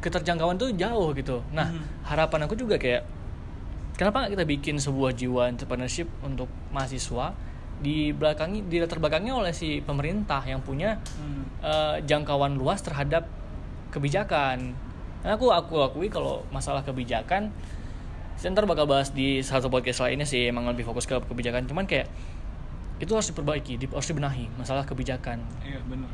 keterjangkauan 0.00 0.60
tuh 0.60 0.68
jauh 0.76 1.16
gitu. 1.16 1.40
Nah, 1.56 1.72
harapan 2.04 2.44
aku 2.44 2.52
juga 2.52 2.76
kayak 2.76 3.08
kenapa 3.96 4.24
nggak 4.24 4.32
kita 4.36 4.44
bikin 4.44 4.74
sebuah 4.76 5.16
jiwa 5.16 5.48
entrepreneurship 5.48 6.08
untuk 6.20 6.48
mahasiswa 6.70 7.32
di 7.84 8.10
belakangi 8.10 8.64
di 8.64 8.80
latar 8.80 8.96
belakangnya 8.96 9.36
oleh 9.36 9.52
si 9.52 9.78
pemerintah 9.78 10.40
yang 10.42 10.58
punya 10.58 10.96
Hmm. 11.14 11.44
eh, 11.60 11.96
jangkauan 12.02 12.56
luas 12.56 12.80
terhadap 12.80 13.28
kebijakan. 13.90 14.72
Nah, 15.20 15.32
aku 15.32 15.48
aku 15.48 15.80
akui 15.82 16.08
kalau 16.08 16.44
masalah 16.48 16.80
kebijakan 16.80 17.52
saya 18.34 18.50
ntar 18.50 18.64
bakal 18.64 18.84
bahas 18.84 19.08
di 19.08 19.40
salah 19.40 19.62
satu 19.62 19.70
podcast 19.70 20.02
lainnya 20.02 20.26
sih 20.26 20.50
emang 20.50 20.66
lebih 20.66 20.82
fokus 20.82 21.06
ke 21.06 21.14
kebijakan 21.22 21.64
cuman 21.64 21.86
kayak 21.86 22.10
itu 22.98 23.08
harus 23.08 23.30
diperbaiki 23.30 23.78
di- 23.78 23.88
harus 23.88 24.04
dibenahi 24.04 24.50
masalah 24.54 24.82
kebijakan 24.82 25.38
Iya 25.62 25.78
bener 25.84 26.10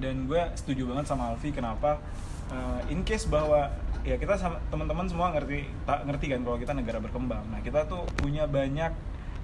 Dan 0.00 0.24
gue 0.24 0.40
setuju 0.56 0.88
banget 0.88 1.04
sama 1.06 1.28
Alfi 1.28 1.52
kenapa 1.52 2.00
uh, 2.48 2.80
in 2.88 3.04
case 3.04 3.28
bahwa 3.28 3.68
ya 4.00 4.16
kita 4.16 4.32
sama 4.34 4.56
teman-teman 4.66 5.04
semua 5.04 5.28
ngerti 5.30 5.68
tak 5.84 6.08
ngerti 6.08 6.32
kan 6.32 6.40
kalau 6.40 6.56
kita 6.56 6.72
negara 6.72 6.96
berkembang. 6.98 7.44
Nah 7.46 7.60
kita 7.60 7.84
tuh 7.84 8.08
punya 8.16 8.48
banyak 8.48 8.88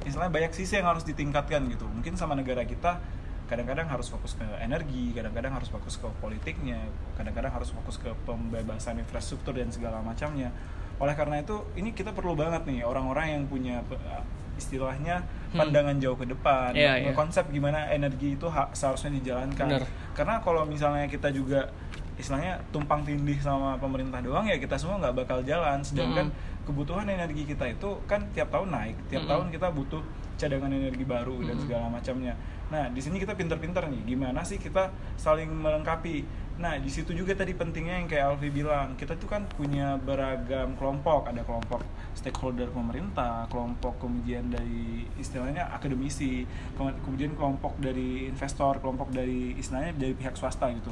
istilahnya 0.06 0.32
banyak 0.32 0.52
sisi 0.54 0.78
yang 0.78 0.86
harus 0.86 1.02
ditingkatkan 1.02 1.66
gitu. 1.66 1.84
Mungkin 1.84 2.14
sama 2.14 2.32
negara 2.32 2.62
kita 2.62 3.02
kadang-kadang 3.46 3.86
harus 3.86 4.06
fokus 4.06 4.34
ke 4.34 4.46
energi, 4.58 5.10
kadang-kadang 5.12 5.54
harus 5.54 5.66
fokus 5.66 5.94
ke 5.96 6.08
politiknya, 6.18 6.82
kadang-kadang 7.14 7.52
harus 7.52 7.70
fokus 7.70 7.94
ke 7.96 8.10
pembebasan 8.22 8.98
infrastruktur 8.98 9.54
dan 9.54 9.70
segala 9.70 9.98
macamnya. 10.00 10.50
Oleh 10.98 11.14
karena 11.14 11.38
itu 11.38 11.62
ini 11.74 11.90
kita 11.90 12.10
perlu 12.10 12.34
banget 12.34 12.66
nih 12.66 12.82
orang-orang 12.82 13.38
yang 13.38 13.42
punya 13.46 13.82
uh, 13.86 14.22
istilahnya 14.56 15.22
Hmm. 15.46 15.62
pandangan 15.62 15.96
jauh 15.96 16.18
ke 16.18 16.26
depan, 16.26 16.74
Iya, 16.74 16.98
iya. 16.98 17.12
konsep 17.14 17.46
gimana 17.48 17.86
energi 17.88 18.34
itu 18.34 18.50
ha- 18.50 18.68
seharusnya 18.72 19.14
dijalankan. 19.14 19.78
Bener. 19.78 19.86
Karena 20.12 20.42
kalau 20.42 20.66
misalnya 20.66 21.06
kita 21.06 21.30
juga 21.30 21.70
istilahnya 22.18 22.58
tumpang 22.72 23.06
tindih 23.06 23.38
sama 23.38 23.78
pemerintah 23.78 24.18
doang 24.18 24.44
ya 24.44 24.58
kita 24.58 24.74
semua 24.74 24.98
nggak 24.98 25.14
bakal 25.16 25.38
jalan. 25.44 25.80
Sedangkan 25.80 26.34
kebutuhan 26.66 27.06
energi 27.06 27.46
kita 27.46 27.70
itu 27.70 28.02
kan 28.10 28.26
tiap 28.34 28.50
tahun 28.50 28.74
naik, 28.74 28.96
tiap 29.06 29.22
Mm-mm. 29.22 29.32
tahun 29.32 29.46
kita 29.54 29.68
butuh 29.70 30.02
cadangan 30.36 30.68
energi 30.68 31.04
baru 31.06 31.38
dan 31.46 31.56
Mm-mm. 31.56 31.64
segala 31.64 31.86
macamnya. 31.88 32.34
Nah 32.66 32.90
di 32.90 32.98
sini 32.98 33.22
kita 33.22 33.38
pinter-pinter 33.38 33.86
nih, 33.86 34.02
gimana 34.02 34.42
sih 34.42 34.58
kita 34.58 34.90
saling 35.14 35.48
melengkapi. 35.48 36.26
Nah 36.58 36.74
di 36.80 36.90
situ 36.90 37.14
juga 37.14 37.36
tadi 37.36 37.54
pentingnya 37.54 38.02
yang 38.02 38.08
kayak 38.10 38.24
Alfi 38.34 38.50
bilang, 38.50 38.98
kita 38.98 39.14
tuh 39.14 39.30
kan 39.30 39.46
punya 39.54 39.94
beragam 40.02 40.74
kelompok, 40.74 41.30
ada 41.30 41.46
kelompok 41.46 41.86
stakeholder 42.18 42.66
pemerintah, 42.74 43.46
kelompok 43.46 44.02
kemudian 44.02 44.50
dari 44.50 45.06
istilahnya 45.20 45.70
akademisi, 45.70 46.42
ke- 46.74 46.98
kemudian 47.06 47.38
kelompok 47.38 47.78
dari 47.78 48.26
investor, 48.26 48.82
kelompok 48.82 49.14
dari 49.14 49.54
istilahnya 49.54 49.94
dari 49.94 50.16
pihak 50.18 50.34
swasta 50.34 50.66
gitu. 50.74 50.90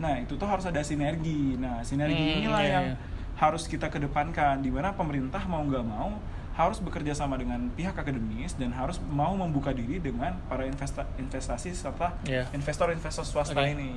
Nah 0.00 0.16
itu 0.16 0.38
tuh 0.40 0.48
harus 0.48 0.64
ada 0.64 0.80
sinergi. 0.80 1.60
Nah 1.60 1.84
sinergi 1.84 2.16
Hmm, 2.16 2.38
inilah 2.40 2.62
iya, 2.64 2.72
yang 2.72 2.86
iya. 2.96 2.96
Harus 3.40 3.64
kita 3.64 3.88
kedepankan, 3.88 4.60
di 4.60 4.68
mana 4.68 4.92
pemerintah 4.92 5.40
mau 5.48 5.64
nggak 5.64 5.80
mau 5.82 6.12
harus 6.52 6.76
bekerja 6.76 7.16
sama 7.16 7.40
dengan 7.40 7.72
pihak 7.72 7.96
akademis 7.96 8.52
dan 8.54 8.68
harus 8.70 9.00
mau 9.08 9.32
membuka 9.32 9.72
diri 9.72 9.96
dengan 9.96 10.36
para 10.44 10.68
investa- 10.68 11.08
investasi 11.16 11.72
serta 11.72 12.20
Iya. 12.22 12.52
investor-investor 12.52 13.24
swasta 13.24 13.56
Oke. 13.56 13.72
ini. 13.72 13.96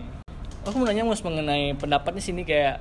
aku 0.63 0.79
mau 0.79 0.87
nanya 0.87 1.03
mas 1.03 1.19
mengenai 1.19 1.75
pendapatnya 1.75 2.23
sini 2.23 2.47
kayak 2.47 2.79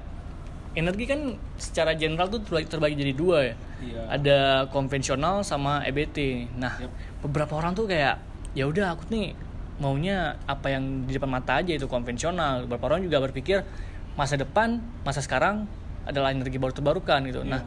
energi 0.73 1.03
kan 1.03 1.35
secara 1.59 1.99
general 1.99 2.31
tuh 2.31 2.39
terbagi, 2.39 2.71
terbagi 2.71 2.95
jadi 2.95 3.13
dua 3.13 3.39
ya 3.43 3.55
Iya. 3.83 4.03
ada 4.07 4.39
konvensional 4.71 5.43
sama 5.43 5.83
EBT 5.83 6.47
nah 6.55 6.79
Yap. 6.79 6.95
beberapa 7.21 7.59
orang 7.59 7.75
tuh 7.75 7.91
kayak 7.91 8.23
ya 8.55 8.71
udah 8.71 8.95
aku 8.95 9.11
nih 9.11 9.35
maunya 9.83 10.39
apa 10.47 10.71
yang 10.71 11.11
di 11.11 11.19
depan 11.19 11.27
mata 11.27 11.59
aja 11.59 11.75
itu 11.75 11.91
konvensional 11.91 12.71
beberapa 12.71 12.87
orang 12.87 13.03
juga 13.03 13.19
berpikir 13.19 13.67
masa 14.15 14.39
depan 14.39 14.79
masa 15.03 15.19
sekarang 15.19 15.67
adalah 16.05 16.31
energi 16.31 16.57
baru 16.57 16.73
terbarukan 16.73 17.21
gitu 17.27 17.41
nah 17.43 17.63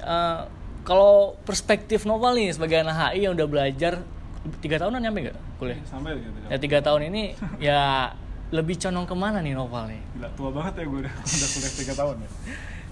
eh, 0.00 0.40
kalau 0.84 1.36
perspektif 1.44 2.08
Noval 2.08 2.38
nih 2.38 2.56
sebagai 2.56 2.80
anak 2.80 3.12
HI 3.12 3.28
yang 3.28 3.36
udah 3.36 3.46
belajar 3.46 4.00
tiga 4.64 4.80
tahunan 4.80 5.00
nyampe 5.02 5.28
gak 5.28 5.38
kuliah 5.58 5.78
Sampai 5.84 6.16
gitu. 6.16 6.38
ya 6.48 6.56
tiga 6.56 6.78
tahun 6.80 7.12
ini 7.12 7.22
ya 7.68 8.12
lebih 8.48 8.80
condong 8.80 9.04
ke 9.04 9.12
mana 9.12 9.44
nih 9.44 9.52
Noval 9.52 9.92
nih 9.92 10.00
Gila, 10.16 10.28
tua 10.32 10.50
banget 10.54 10.72
ya 10.80 10.84
gue 10.88 11.00
udah, 11.04 11.14
udah 11.36 11.48
kuliah 11.52 11.72
3 11.92 12.00
tahun 12.00 12.16
ya. 12.24 12.30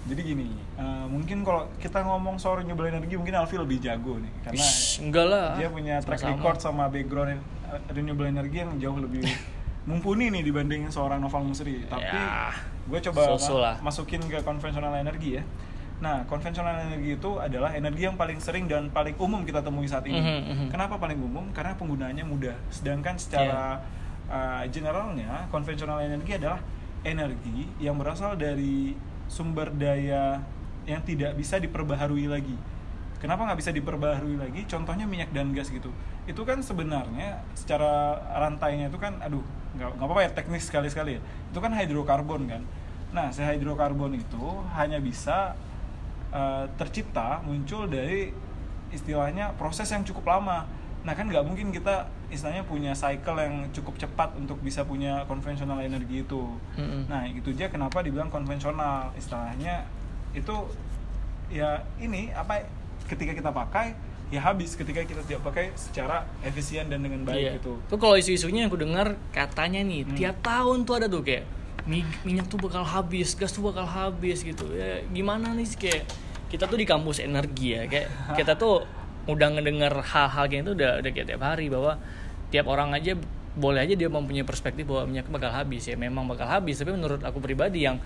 Jadi 0.07 0.21
gini, 0.23 0.47
eh, 0.79 1.05
mungkin 1.11 1.43
kalau 1.43 1.67
kita 1.83 1.99
ngomong 1.99 2.39
soal 2.39 2.63
renewable 2.63 2.87
energy 2.87 3.19
mungkin 3.19 3.35
Alfi 3.35 3.59
lebih 3.59 3.83
jago 3.83 4.15
nih 4.15 4.31
karena 4.39 4.63
Ish, 4.63 5.03
enggak 5.03 5.25
lah 5.27 5.47
dia 5.59 5.67
punya 5.67 5.95
track 5.99 6.23
Sama-sama. 6.23 6.39
record 6.39 6.57
sama 6.63 6.83
background 6.87 7.29
eh, 7.35 7.81
renewable 7.91 8.23
energy 8.23 8.57
yang 8.63 8.71
jauh 8.79 8.95
lebih 9.03 9.27
mumpuni 9.87 10.27
nih 10.29 10.43
dibanding 10.43 10.91
seorang 10.91 11.17
Noval 11.17 11.41
Musri. 11.41 11.87
Tapi 11.87 12.03
Ya, 12.03 12.51
gue 12.85 12.99
coba 13.01 13.21
ma- 13.23 13.39
masukin 13.81 14.19
ke 14.21 14.43
konvensional 14.43 14.91
energi 14.93 15.39
ya. 15.39 15.43
Nah, 15.97 16.21
konvensional 16.25 16.77
energi 16.83 17.17
itu 17.17 17.31
adalah 17.37 17.73
energi 17.73 18.05
yang 18.05 18.13
paling 18.13 18.37
sering 18.37 18.67
dan 18.67 18.91
paling 18.91 19.17
umum 19.17 19.41
kita 19.41 19.65
temui 19.65 19.89
saat 19.89 20.05
ini. 20.05 20.19
Mhm, 20.19 20.39
mhm. 20.45 20.67
Kenapa 20.69 20.99
paling 20.99 21.17
umum? 21.17 21.49
Karena 21.49 21.73
penggunaannya 21.73 22.21
mudah. 22.21 22.53
Sedangkan 22.69 23.17
secara 23.17 23.81
Iya. 24.27 24.61
uh, 24.61 24.63
generalnya, 24.69 25.49
konvensional 25.49 25.97
energi 25.97 26.37
adalah 26.37 26.61
energi 27.01 27.65
yang 27.79 27.97
berasal 27.97 28.35
dari 28.35 28.93
sumber 29.25 29.71
daya 29.71 30.37
yang 30.85 31.01
tidak 31.01 31.33
bisa 31.33 31.57
diperbaharui 31.57 32.27
lagi. 32.27 32.55
Kenapa 33.17 33.49
nggak 33.49 33.57
bisa 33.57 33.71
diperbaharui 33.73 34.37
lagi? 34.37 34.61
Contohnya 34.69 35.09
minyak 35.09 35.33
dan 35.33 35.49
gas 35.49 35.73
gitu. 35.73 35.89
Itu 36.23 36.45
kan 36.45 36.61
sebenarnya 36.61 37.41
secara 37.57 38.13
rantainya 38.37 38.87
itu 38.87 39.01
kan, 39.01 39.17
aduh, 39.17 39.41
nggak 39.75 39.99
apa-apa 39.99 40.21
ya 40.23 40.31
teknis 40.31 40.69
sekali-sekali 40.71 41.19
ya. 41.19 41.21
Itu 41.51 41.59
kan 41.59 41.75
hidrokarbon 41.75 42.47
kan. 42.47 42.61
Nah, 43.11 43.31
si 43.31 43.43
hidrokarbon 43.43 44.15
itu 44.15 44.45
hanya 44.75 44.99
bisa 45.03 45.55
uh, 46.31 46.65
tercipta 46.79 47.43
muncul 47.43 47.87
dari 47.87 48.31
istilahnya 48.91 49.51
proses 49.59 49.91
yang 49.91 50.03
cukup 50.07 50.27
lama. 50.37 50.67
Nah 51.03 51.13
kan 51.15 51.27
nggak 51.27 51.43
mungkin 51.47 51.71
kita 51.71 52.07
istilahnya 52.27 52.67
punya 52.67 52.91
cycle 52.91 53.39
yang 53.39 53.71
cukup 53.71 53.95
cepat 53.95 54.35
untuk 54.35 54.59
bisa 54.59 54.83
punya 54.83 55.23
konvensional 55.27 55.79
energi 55.79 56.23
itu. 56.23 56.43
Mm-mm. 56.75 57.07
Nah 57.07 57.23
itu 57.27 57.55
aja 57.55 57.71
kenapa 57.71 58.03
dibilang 58.03 58.27
konvensional 58.27 59.15
istilahnya 59.15 59.87
itu 60.35 60.55
ya 61.47 61.79
ini 61.95 62.35
apa 62.35 62.67
ketika 63.07 63.31
kita 63.31 63.51
pakai 63.55 63.95
ya 64.27 64.39
habis 64.41 64.73
ketika 64.73 64.99
kita 65.01 65.23
tidak 65.23 65.39
pakai 65.41 65.71
secara 65.73 66.27
efisien 66.41 66.85
dan 66.85 66.99
dengan 66.99 67.23
baik 67.23 67.37
Iya. 67.37 67.51
gitu. 67.57 67.79
Tuh 67.85 67.95
kalau 67.95 68.13
isu-isunya 68.13 68.61
yang 68.61 68.69
aku 68.69 68.77
dengar 68.77 69.15
katanya 69.29 69.79
nih 69.79 70.03
Hmm. 70.03 70.13
tiap 70.13 70.37
tahun 70.41 70.83
tuh 70.83 70.93
ada 70.95 71.07
tuh 71.07 71.21
kayak 71.21 71.47
mi- 71.83 72.03
minyak 72.21 72.45
tuh 72.45 72.57
bakal 72.57 72.83
habis, 72.83 73.31
gas 73.33 73.49
tuh 73.49 73.63
bakal 73.63 73.83
habis 73.83 74.41
gitu. 74.41 74.67
Ya 74.69 74.99
gimana 75.07 75.51
nih 75.51 75.63
sih 75.65 75.77
kayak 75.77 76.03
kita 76.47 76.63
tuh 76.63 76.75
di 76.75 76.83
kampus 76.83 77.19
energi 77.19 77.73
ya 77.73 77.85
kayak 77.85 78.07
kita 78.39 78.53
tuh 78.53 78.83
udah 79.25 79.47
ngedengar 79.49 79.91
hal-hal 79.97 80.45
kayak 80.45 80.61
itu 80.61 80.71
udah 80.73 80.91
udah 80.97 81.11
kayak 81.13 81.27
tiap 81.27 81.41
hari 81.41 81.67
bahwa 81.67 81.95
tiap 82.47 82.65
orang 82.65 82.91
aja 82.91 83.15
boleh 83.53 83.81
aja 83.81 83.91
dia 83.91 84.07
mempunyai 84.07 84.43
perspektif 84.43 84.85
bahwa 84.85 85.07
minyak 85.07 85.27
bakal 85.27 85.49
habis 85.49 85.83
ya 85.83 85.95
memang 85.95 86.23
bakal 86.25 86.45
habis 86.45 86.77
tapi 86.77 86.91
menurut 86.91 87.19
aku 87.21 87.39
pribadi 87.39 87.83
yang 87.83 87.97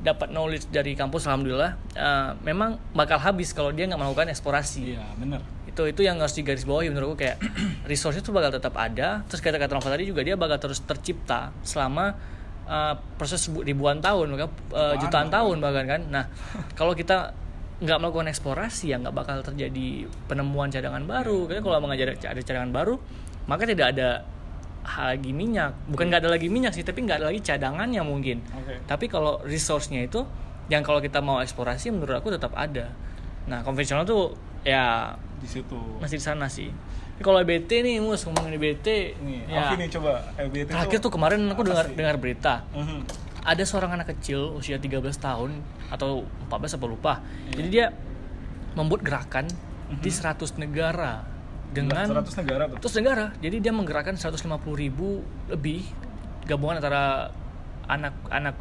dapat 0.00 0.32
knowledge 0.32 0.72
dari 0.72 0.96
kampus 0.96 1.28
alhamdulillah 1.28 1.76
eh, 1.92 2.30
memang 2.40 2.80
bakal 2.96 3.20
habis 3.20 3.52
kalau 3.52 3.68
dia 3.68 3.84
nggak 3.84 4.00
melakukan 4.00 4.32
eksplorasi. 4.32 4.96
Iya 4.96 5.04
benar. 5.20 5.40
itu 5.70 5.86
itu 5.86 6.02
yang 6.02 6.18
harus 6.18 6.34
digarisbawahi 6.34 6.90
menurutku 6.90 7.22
kayak 7.22 7.38
resource 7.90 8.18
itu 8.18 8.34
bakal 8.34 8.50
tetap 8.50 8.74
ada. 8.74 9.22
Terus 9.28 9.38
kata 9.44 9.60
kata 9.60 9.76
Nova 9.76 9.88
tadi 9.92 10.08
juga 10.08 10.24
dia 10.24 10.34
bakal 10.34 10.58
terus 10.58 10.82
tercipta 10.82 11.54
selama 11.62 12.16
uh, 12.66 12.98
proses 13.14 13.46
bu- 13.46 13.62
ribuan 13.62 14.02
tahun 14.02 14.34
bahkan 14.34 14.50
uh, 14.74 14.94
Jutaan 14.98 15.28
tahun. 15.30 15.62
bahkan 15.62 15.84
kan. 15.86 16.00
Nah 16.10 16.24
kalau 16.78 16.96
kita 16.96 17.36
nggak 17.80 17.96
melakukan 17.96 18.28
eksplorasi 18.28 18.92
ya 18.92 19.00
nggak 19.00 19.14
bakal 19.14 19.36
terjadi 19.46 20.08
penemuan 20.26 20.72
cadangan 20.72 21.06
baru. 21.06 21.46
Karena 21.46 21.60
kalau 21.62 21.76
emang 21.78 21.92
ada 21.94 22.16
ada 22.16 22.40
cadangan 22.42 22.72
baru 22.74 22.96
maka 23.46 23.66
tidak 23.66 23.94
ada 23.96 24.22
lagi 24.82 25.30
minyak 25.30 25.76
bukan 25.86 26.08
nggak 26.08 26.20
ada 26.20 26.30
lagi 26.30 26.46
minyak 26.46 26.72
sih 26.72 26.80
tapi 26.80 27.02
nggak 27.02 27.18
ada 27.18 27.26
lagi 27.28 27.40
cadangannya 27.40 28.00
mungkin 28.00 28.40
Oke. 28.54 28.80
tapi 28.84 29.06
kalau 29.06 29.38
resource-nya 29.42 30.02
itu 30.02 30.24
yang 30.66 30.80
kalau 30.80 30.98
kita 30.98 31.18
mau 31.18 31.38
eksplorasi 31.38 31.90
menurut 31.90 32.16
aku 32.16 32.30
tetap 32.30 32.52
ada 32.52 32.90
nah 33.44 33.60
konvensional 33.60 34.02
tuh 34.02 34.32
ya 34.60 35.14
Di 35.36 35.48
situ. 35.50 35.76
masih 35.98 36.16
di 36.16 36.24
sana 36.24 36.46
sih 36.46 36.68
Tapi 37.16 37.22
kalau 37.22 37.38
EBT 37.38 37.70
nih 37.80 37.96
mus 37.98 38.24
ngomongin 38.24 38.54
EBT 38.54 38.86
Nih, 39.18 39.40
ya 39.46 39.72
nih 39.72 39.88
coba 39.90 40.24
EBT 40.38 40.68
terakhir 40.70 40.98
tuh 40.98 41.08
kemarin 41.08 41.40
aku 41.46 41.62
dengar 41.62 41.86
sih? 41.86 41.94
dengar 41.94 42.16
berita 42.16 42.64
Mhm. 42.72 43.00
ada 43.40 43.62
seorang 43.62 43.92
anak 43.94 44.12
kecil 44.12 44.52
usia 44.52 44.76
13 44.76 45.00
tahun 45.16 45.60
atau 45.88 46.24
14 46.46 46.76
apa 46.76 46.84
lupa. 46.84 47.12
Iya. 47.48 47.56
Jadi 47.56 47.68
dia 47.70 47.86
membuat 48.72 49.00
gerakan 49.00 49.48
di 49.90 50.06
100 50.06 50.54
negara 50.56 51.24
dengan 51.70 52.06
100 52.06 52.34
negara 52.36 52.62
tuh. 52.66 52.76
100 52.82 52.98
negara. 52.98 53.26
Jadi 53.38 53.56
dia 53.58 53.70
menggerakkan 53.70 54.14
150 54.14 54.42
ribu 54.74 55.22
lebih 55.46 55.86
gabungan 56.44 56.78
antara 56.78 57.30
anak-anak 57.86 58.56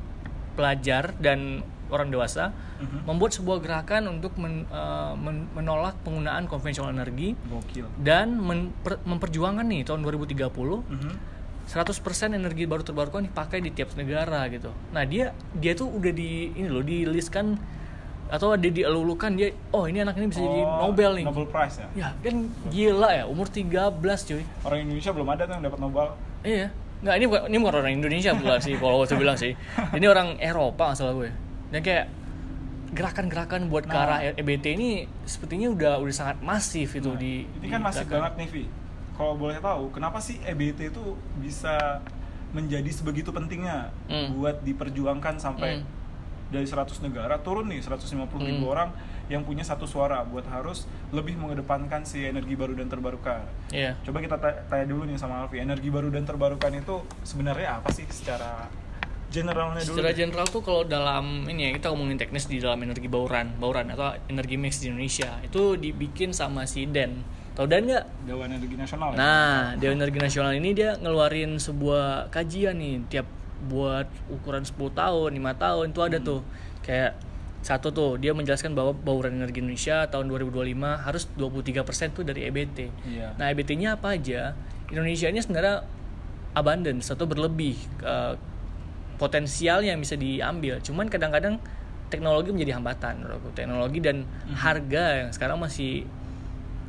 pelajar 0.53 1.13
dan 1.17 1.61
orang 1.89 2.09
dewasa 2.09 2.53
Mhm. 2.77 3.05
membuat 3.05 3.33
sebuah 3.33 3.57
gerakan 3.59 4.05
untuk 4.11 4.37
men- 4.37 4.65
eh, 4.65 5.13
men- 5.15 5.49
menolak 5.51 5.97
penggunaan 6.01 6.45
konvensional 6.45 6.93
energi 6.93 7.33
Gokil. 7.41 7.89
dan 7.97 8.37
memper- 8.37 9.01
memperjuangkan 9.03 9.65
nih 9.65 9.81
tahun 9.83 10.05
2030 10.05 10.85
Mhm. 10.85 11.13
100% 11.65 12.33
energi 12.33 12.65
baru 12.65 12.81
terbarukan 12.81 13.21
dipakai 13.23 13.61
di 13.61 13.69
tiap 13.69 13.93
negara 13.93 14.45
gitu. 14.49 14.69
Nah, 14.89 15.05
dia 15.05 15.33
dia 15.53 15.73
tuh 15.73 15.89
udah 15.89 16.09
di 16.09 16.49
ini 16.51 16.65
loh, 16.65 16.81
di 16.81 17.05
listkan 17.05 17.57
atau 18.29 18.53
dia 18.53 18.69
dielulukan 18.71 19.33
dia 19.33 19.49
oh 19.69 19.83
ini 19.83 19.99
anak 19.99 20.15
ini 20.15 20.27
bisa 20.27 20.39
jadi 20.39 20.61
Oh, 20.61 20.87
Nobel 20.87 21.11
nih. 21.17 21.25
Nobel 21.25 21.45
Prize 21.45 21.75
ya. 21.75 21.87
Ya, 21.95 22.09
kan 22.15 22.35
gila 22.67 23.09
ya, 23.11 23.23
umur 23.25 23.45
13 23.45 23.89
cuy. 24.23 24.43
Orang 24.61 24.79
Indonesia 24.79 25.11
belum 25.11 25.27
ada 25.27 25.43
tuh 25.43 25.53
yang 25.53 25.63
dapat 25.63 25.79
Nobel. 25.79 26.07
Iya. 26.41 26.67
Nggak, 26.99 27.15
ini 27.15 27.25
bukan, 27.25 27.41
ini 27.45 27.57
bukan 27.57 27.75
orang 27.75 27.93
Indonesia 27.95 28.31
pula 28.33 28.55
sih 28.59 28.75
kalau 28.75 29.01
saya 29.01 29.17
bilang 29.17 29.35
sih. 29.35 29.55
Ini 29.95 30.05
orang 30.05 30.35
Eropa 30.37 30.91
salah 30.93 31.15
gue. 31.15 31.31
Dan 31.67 31.79
kayak 31.79 32.05
gerakan-gerakan 32.89 33.61
buat 33.67 33.83
ke 33.83 33.91
Nah. 33.91 34.03
arah 34.03 34.19
EBT 34.33 34.65
ini 34.71 34.89
sepertinya 35.23 35.69
udah 35.69 35.93
udah 35.97 36.11
sangat 36.11 36.37
masif 36.41 36.89
itu 36.91 37.05
Nah, 37.07 37.15
di 37.15 37.45
ini 37.45 37.67
kan 37.67 37.79
masih 37.79 38.01
digerakan. 38.01 38.17
banget 38.19 38.33
nih 38.35 38.47
Vi 38.49 38.63
kalau 39.13 39.33
boleh 39.35 39.57
tahu 39.59 39.83
kenapa 39.89 40.17
sih 40.17 40.41
EBT 40.41 40.89
itu 40.89 41.03
bisa 41.37 42.01
menjadi 42.49 42.89
sebegitu 42.89 43.29
pentingnya 43.29 43.93
Hmm. 44.07 44.33
buat 44.33 44.59
diperjuangkan 44.59 45.37
sampai 45.37 45.69
Hmm. 45.77 45.85
Dari 46.49 46.65
100 46.65 46.75
negara 47.01 47.37
turun 47.37 47.65
nih 47.65 47.79
150 47.79 48.09
ribu 48.41 48.65
Hmm. 48.65 48.73
orang 48.73 48.89
yang 49.27 49.41
punya 49.41 49.61
satu 49.61 49.85
suara 49.85 50.21
buat 50.23 50.43
harus 50.45 50.83
lebih 51.09 51.37
mengedepankan 51.37 52.01
si 52.01 52.23
energi 52.23 52.53
baru 52.53 52.73
dan 52.73 52.85
terbarukan. 52.85 53.45
Iya. 53.69 53.93
Coba 54.01 54.17
kita 54.19 54.35
ta- 54.35 54.65
tanya 54.65 54.85
dulu 54.85 55.05
nih 55.05 55.15
sama 55.15 55.39
Alfi, 55.39 55.57
energi 55.57 55.87
baru 55.87 56.09
dan 56.09 56.23
terbarukan 56.23 56.73
itu 56.73 56.95
sebenarnya 57.21 57.77
apa 57.77 57.89
sih 57.89 58.09
secara 58.09 58.65
generalnya 59.27 59.79
dulu? 59.79 59.95
Secara 59.95 60.11
general 60.11 60.45
tuh 60.45 60.61
kalau 60.61 60.81
dalam 60.83 61.45
ini 61.45 61.69
ya 61.69 61.71
kita 61.71 61.87
ngomongin 61.89 62.17
teknis 62.17 62.45
di 62.45 62.57
dalam 62.57 62.81
energi 62.81 63.05
bauran, 63.05 63.53
bauran 63.55 63.85
atau 63.87 64.17
energi 64.25 64.57
mix 64.57 64.81
di 64.81 64.89
Indonesia 64.89 65.37
itu 65.39 65.77
dibikin 65.77 66.33
sama 66.33 66.65
si 66.65 66.85
Den. 66.85 67.21
Tahu 67.51 67.67
Dan 67.67 67.85
nggak? 67.85 68.05
Dewan 68.23 68.49
Energi 68.49 68.73
Nasional. 68.73 69.11
ya? 69.11 69.15
Nah, 69.15 69.53
Dewan 69.75 69.99
Energi 69.99 70.17
Nasional 70.17 70.53
ini 70.55 70.71
dia 70.71 70.95
ngeluarin 70.95 71.59
sebuah 71.59 72.31
kajian 72.31 72.73
nih 72.73 73.03
tiap 73.05 73.27
buat 73.67 74.07
ukuran 74.29 74.63
10 74.63 74.93
tahun, 74.93 75.29
5 75.35 75.53
tahun 75.55 75.85
itu 75.91 76.01
ada 76.01 76.17
Hmm. 76.21 76.27
tuh. 76.27 76.41
Kayak 76.79 77.19
satu 77.59 77.91
tuh 77.91 78.15
dia 78.15 78.31
menjelaskan 78.31 78.71
bahwa 78.71 78.95
bauran 78.95 79.35
energi 79.35 79.59
Indonesia 79.59 80.07
tahun 80.07 80.31
2025 80.31 80.95
harus 80.95 81.27
23% 81.35 82.15
tuh 82.15 82.23
dari 82.23 82.47
EBT. 82.47 82.87
Iya. 83.03 83.35
Nah, 83.35 83.51
EBT-nya 83.51 83.99
apa 83.99 84.15
aja? 84.15 84.55
Indonesia 84.87 85.27
ini 85.27 85.43
sebenarnya 85.43 85.83
abundance 86.55 87.11
atau 87.11 87.27
berlebih 87.27 87.75
eh, 88.01 88.33
potensial 89.19 89.83
yang 89.83 89.99
bisa 89.99 90.15
diambil. 90.15 90.79
Cuman 90.79 91.11
kadang-kadang 91.11 91.59
teknologi 92.07 92.55
menjadi 92.55 92.79
hambatan 92.79 93.21
menurut. 93.21 93.51
Teknologi 93.53 93.99
dan 93.99 94.23
Mhm. 94.23 94.55
harga 94.55 95.03
yang 95.19 95.29
sekarang 95.29 95.59
masih 95.59 96.07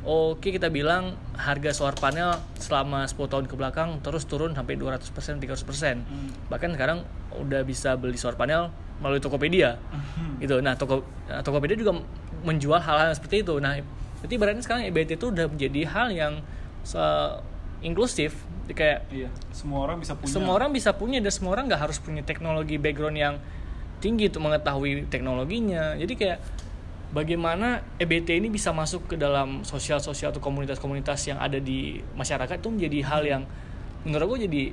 oke 0.01 0.43
kita 0.43 0.67
bilang 0.67 1.13
harga 1.33 1.71
solar 1.71 1.93
panel 1.93 2.33
selama 2.55 3.05
10 3.05 3.21
tahun 3.27 3.45
ke 3.45 3.53
belakang 3.53 3.99
terus 3.99 4.23
turun 4.23 4.51
sampai 4.51 4.73
200%, 4.73 5.03
300%. 5.37 6.01
Hmm. 6.01 6.29
Bahkan 6.47 6.69
sekarang 6.71 7.05
udah 7.33 7.61
bisa 7.61 7.93
beli 7.93 8.15
solar 8.15 8.33
panel 8.33 8.69
melalui 8.97 9.17
Tokopedia 9.17 9.77
Mhm. 9.83 10.39
gitu. 10.39 10.55
Nah, 10.59 10.73
toko 10.73 11.01
nah, 11.25 11.41
Tokopedia 11.41 11.73
juga 11.75 11.97
menjual 12.41 12.77
hal-hal 12.77 13.09
seperti 13.11 13.41
itu. 13.41 13.57
Nah, 13.57 13.77
berarti 14.19 14.33
ibaratnya 14.35 14.61
sekarang 14.61 14.85
EBT 14.85 15.15
itu 15.15 15.27
udah 15.27 15.45
menjadi 15.47 15.81
hal 15.87 16.07
yang 16.09 16.33
se- 16.81 17.37
inklusif, 17.81 18.37
kayak 18.67 19.09
Iya, 19.09 19.29
semua 19.49 19.81
orang 19.81 19.97
bisa 19.97 20.13
punya. 20.13 20.29
semua 20.29 20.53
orang 20.53 20.69
bisa 20.69 20.93
punya 20.93 21.17
dan 21.17 21.33
semua 21.33 21.51
orang 21.51 21.65
nggak 21.65 21.81
harus 21.81 21.97
punya 21.97 22.21
teknologi 22.21 22.77
background 22.77 23.17
yang 23.17 23.35
tinggi 23.97 24.29
untuk 24.29 24.41
mengetahui 24.43 25.09
teknologinya. 25.09 25.93
Jadi 25.95 26.13
kayak 26.15 26.37
bagaimana 27.11 27.83
EBT 27.99 28.39
ini 28.39 28.47
bisa 28.47 28.71
masuk 28.71 29.05
ke 29.05 29.15
dalam 29.15 29.63
sosial-sosial 29.63 30.31
atau 30.31 30.39
komunitas-komunitas 30.39 31.19
yang 31.27 31.37
ada 31.37 31.59
di 31.59 31.99
masyarakat 32.15 32.55
itu 32.57 32.69
menjadi 32.71 32.99
hal 33.05 33.21
yang 33.23 33.43
menurut 34.03 34.35
gue 34.35 34.47
jadi 34.47 34.63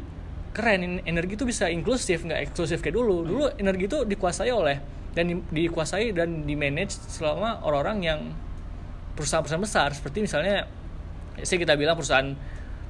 keren. 0.55 0.81
En- 0.81 1.03
Energi 1.05 1.35
itu 1.35 1.45
bisa 1.45 1.67
inklusif, 1.69 2.23
nggak 2.23 2.51
eksklusif 2.51 2.79
kayak 2.79 2.95
dulu. 2.95 3.27
Dulu 3.27 3.45
energi 3.59 3.85
itu 3.87 3.99
dikuasai 4.03 4.51
oleh 4.51 4.79
dan 5.13 5.25
di- 5.27 5.67
dikuasai 5.67 6.15
dan 6.15 6.47
di 6.47 6.55
manage 6.55 6.95
selama 7.11 7.59
orang-orang 7.63 7.99
yang 8.01 8.21
perusahaan-perusahaan 9.15 9.63
besar 9.63 9.89
seperti 9.91 10.23
misalnya 10.23 10.71
saya 11.43 11.59
kita 11.59 11.75
bilang 11.75 11.99
perusahaan 11.99 12.35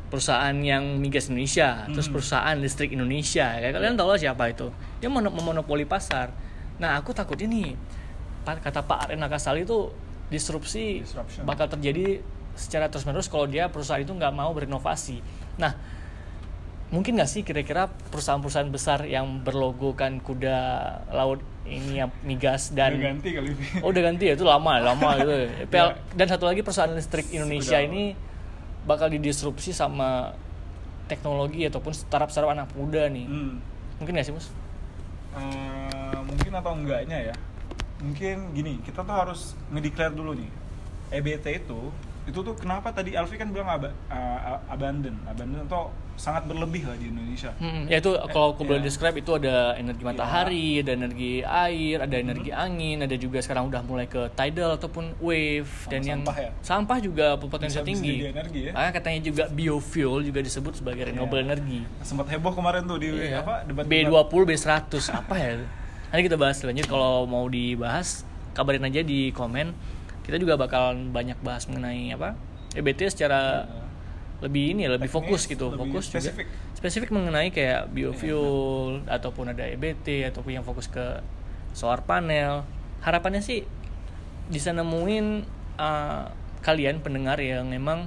perusahaan 0.08 0.56
yang 0.56 0.96
migas 0.96 1.28
Indonesia, 1.28 1.84
terus 1.92 2.08
Hmm. 2.08 2.16
perusahaan 2.16 2.56
listrik 2.56 2.96
Indonesia, 2.96 3.60
kayak 3.60 3.76
kalian 3.76 3.92
tahu 3.92 4.08
lah 4.08 4.16
siapa 4.16 4.48
itu. 4.48 4.72
Dia 5.04 5.12
mono- 5.12 5.28
memonopoli 5.28 5.84
pasar. 5.84 6.32
Nah, 6.80 6.96
aku 6.96 7.12
takutnya 7.12 7.44
nih, 7.44 7.76
kata 8.56 8.88
Pak 8.88 9.12
Arena 9.12 9.28
Kasali 9.28 9.68
itu 9.68 9.92
disrupsi 10.32 11.04
Disruption. 11.04 11.44
bakal 11.44 11.68
terjadi 11.68 12.20
secara 12.56 12.88
terus-menerus 12.88 13.28
kalau 13.28 13.44
dia 13.48 13.68
perusahaan 13.68 14.00
itu 14.00 14.12
nggak 14.12 14.32
mau 14.34 14.50
berinovasi. 14.52 15.22
Nah, 15.60 15.72
mungkin 16.88 17.20
nggak 17.20 17.30
sih 17.30 17.42
kira-kira 17.44 17.92
perusahaan-perusahaan 18.10 18.68
besar 18.72 19.04
yang 19.04 19.44
berlogokan 19.44 20.18
kuda 20.24 20.58
laut 21.12 21.40
ini 21.68 22.00
yang 22.00 22.10
migas 22.24 22.72
dan 22.72 22.96
Udah 22.96 23.04
ganti 23.12 23.28
kali 23.36 23.50
Vi. 23.52 23.64
Oh 23.84 23.92
udah 23.92 24.02
ganti 24.08 24.24
ya 24.32 24.34
itu 24.34 24.44
lama 24.44 24.80
lama 24.80 25.08
gitu. 25.20 25.36
PL. 25.72 25.88
Dan 26.16 26.26
satu 26.28 26.48
lagi 26.48 26.64
perusahaan 26.64 26.90
listrik 26.92 27.28
Indonesia 27.30 27.76
Udah. 27.78 27.88
ini 27.88 28.02
bakal 28.88 29.12
didisrupsi 29.12 29.76
sama 29.76 30.32
teknologi 31.08 31.64
ataupun 31.68 31.92
startup-startup 31.92 32.52
anak 32.52 32.68
muda 32.72 33.08
nih. 33.08 33.28
Hmm. 33.28 33.60
Mungkin 34.00 34.16
gak 34.16 34.26
sih 34.28 34.34
mus? 34.36 34.48
Eh, 35.36 36.18
mungkin 36.24 36.52
atau 36.56 36.72
enggaknya 36.72 37.32
ya 37.32 37.34
mungkin 37.98 38.36
gini 38.52 38.78
kita 38.80 39.02
tuh 39.02 39.14
harus 39.16 39.40
ngedeclare 39.68 40.12
dulu 40.12 40.32
nih 40.32 40.50
EBT 41.10 41.46
itu 41.58 41.90
itu 42.24 42.38
tuh 42.38 42.54
kenapa 42.54 42.92
tadi 42.92 43.16
Alfi 43.16 43.34
kan 43.34 43.48
bilang 43.48 43.66
aba, 43.66 43.88
uh, 44.06 44.60
abandon 44.68 45.16
abandon 45.24 45.64
atau 45.64 45.88
sangat 46.14 46.44
berlebih 46.44 46.82
lah 46.82 46.92
di 46.94 47.08
Indonesia 47.08 47.54
Hmm, 47.56 47.86
ya 47.86 47.96
itu 47.96 48.10
kalau 48.28 48.52
aku 48.52 48.62
boleh 48.62 48.82
iya. 48.82 48.86
describe 48.86 49.14
itu 49.14 49.32
ada 49.32 49.72
energi 49.74 50.02
matahari, 50.02 50.82
ada 50.82 50.92
energi 50.92 51.32
air, 51.40 51.96
ada 52.00 52.16
energi 52.18 52.50
angin, 52.50 53.00
ada 53.00 53.14
juga 53.14 53.38
sekarang 53.38 53.70
udah 53.70 53.80
mulai 53.80 54.04
ke 54.04 54.26
tidal 54.32 54.74
ataupun 54.74 55.14
wave 55.18 55.70
Sama 55.70 55.88
dan 55.88 56.00
yang 56.02 56.20
sampah 56.20 56.36
ya? 56.36 56.50
sampah 56.60 56.98
juga 56.98 57.26
potensi 57.38 57.70
Bisa- 57.72 57.80
bisa 57.80 57.88
tinggi. 57.88 58.14
jadi 58.16 58.30
energi 58.34 58.60
ya? 58.60 58.72
Makanya 58.74 58.92
katanya 58.92 59.20
juga 59.24 59.44
biofuel 59.48 60.14
juga 60.20 60.40
disebut 60.42 60.72
sebagai 60.76 61.02
renewable 61.06 61.38
Iya. 61.38 61.46
energy. 61.48 61.80
sempat 62.02 62.26
heboh 62.28 62.52
kemarin 62.52 62.82
tuh 62.84 62.98
di 62.98 63.08
Iya. 63.08 63.38
apa 63.40 63.54
debat 63.62 63.86
B20, 63.86 64.42
B100 64.44 64.92
apa 65.14 65.34
ya? 65.34 65.54
Nanti 66.08 66.22
kita 66.24 66.40
bahas 66.40 66.56
lanjut 66.64 66.86
kalau 66.88 67.28
mau 67.28 67.44
dibahas 67.48 68.24
kabarin 68.56 68.84
aja 68.88 69.04
di 69.04 69.30
komen. 69.30 69.76
Kita 70.24 70.36
juga 70.40 70.60
bakalan 70.60 71.12
banyak 71.12 71.40
bahas 71.40 71.68
mengenai 71.68 72.12
apa? 72.12 72.36
EBT 72.76 73.12
secara 73.12 73.64
lebih 74.38 74.76
ini 74.76 74.86
ya, 74.86 74.90
lebih 74.94 75.10
Teknis, 75.10 75.26
fokus 75.26 75.42
gitu, 75.50 75.66
lebih 75.72 75.90
fokus 75.90 76.04
spesifik. 76.14 76.46
juga 76.46 76.76
spesifik 76.78 77.10
mengenai 77.10 77.48
kayak 77.50 77.90
biofuel 77.90 79.02
ataupun 79.10 79.50
ada 79.50 79.66
EBT 79.66 80.30
ataupun 80.30 80.60
yang 80.60 80.64
fokus 80.64 80.86
ke 80.86 81.20
solar 81.74 82.04
panel. 82.06 82.62
Harapannya 83.02 83.42
sih 83.42 83.66
bisa 84.48 84.70
nemuin 84.72 85.42
uh, 85.76 86.30
kalian 86.62 87.02
pendengar 87.02 87.36
yang 87.42 87.68
memang 87.68 88.06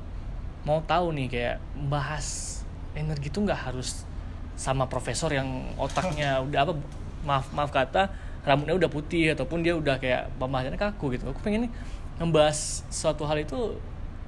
mau 0.63 0.79
tahu 0.85 1.13
nih 1.13 1.27
kayak 1.27 1.57
bahas 1.89 2.61
energi 2.93 3.33
itu 3.33 3.39
nggak 3.41 3.71
harus 3.71 4.05
sama 4.55 4.85
profesor 4.85 5.33
yang 5.33 5.73
otaknya 5.79 6.37
udah 6.43 6.59
apa 6.69 6.73
maaf 7.21 7.49
maaf 7.51 7.69
kata 7.69 8.09
rambutnya 8.41 8.73
udah 8.75 8.89
putih 8.89 9.31
ataupun 9.31 9.61
dia 9.61 9.73
udah 9.73 9.95
kayak 9.95 10.33
pembahasannya 10.35 10.75
kaku 10.75 11.13
gitu 11.13 11.25
aku 11.25 11.39
pengen 11.39 11.65
nih 11.65 11.71
ngebahas 12.17 12.57
suatu 12.87 13.23
hal 13.23 13.37
itu 13.37 13.77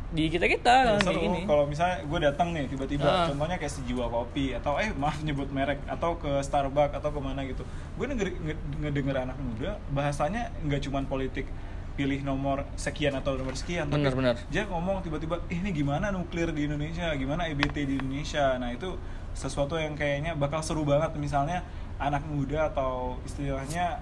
di 0.10 0.30
kita 0.30 0.46
kita 0.46 0.76
Ya, 0.88 1.02
kayak 1.02 1.18
gini 1.20 1.42
Kalau 1.44 1.66
misalnya 1.66 1.98
gue 2.04 2.20
datang 2.22 2.54
nih 2.54 2.70
tiba-tiba, 2.70 3.02
Ah. 3.04 3.26
contohnya 3.26 3.58
kayak 3.58 3.74
sejiwa 3.74 4.06
kopi 4.08 4.54
atau 4.54 4.78
eh 4.78 4.94
maaf 4.94 5.18
nyebut 5.20 5.50
merek 5.50 5.82
atau 5.88 6.14
ke 6.16 6.38
Starbucks 6.40 6.94
atau 6.94 7.10
ke 7.10 7.18
mana 7.18 7.42
gitu, 7.42 7.66
gue 7.98 8.06
denger, 8.08 8.30
nge- 8.32 8.62
ngedenger 8.80 9.16
anak 9.20 9.34
muda 9.36 9.74
bahasanya 9.90 10.54
nggak 10.62 10.82
cuman 10.84 11.06
politik 11.08 11.50
pilih 11.94 12.22
nomor 12.22 12.62
sekian 12.76 13.14
atau 13.16 13.34
nomor 13.34 13.54
sekian, 13.54 13.86
tapi 13.86 14.02
Bener, 14.02 14.14
bener. 14.14 14.36
dia 14.48 14.66
ngomong 14.66 15.02
tiba-tiba, 15.02 15.42
"Ih, 15.48 15.58
ini 15.60 15.70
gimana 15.72 16.10
nuklir 16.10 16.50
di 16.52 16.62
Indonesia, 16.64 17.10
gimana 17.14 17.46
EBT 17.48 17.82
di 17.84 17.94
Indonesia. 17.96 18.54
Nah 18.56 18.70
itu 18.70 18.94
sesuatu 19.34 19.74
yang 19.76 19.94
kayaknya 19.94 20.34
bakal 20.36 20.62
seru 20.62 20.82
banget 20.84 21.10
misalnya 21.16 21.66
anak 22.04 22.24
muda 22.26 22.68
atau 22.68 23.16
istilahnya 23.24 24.00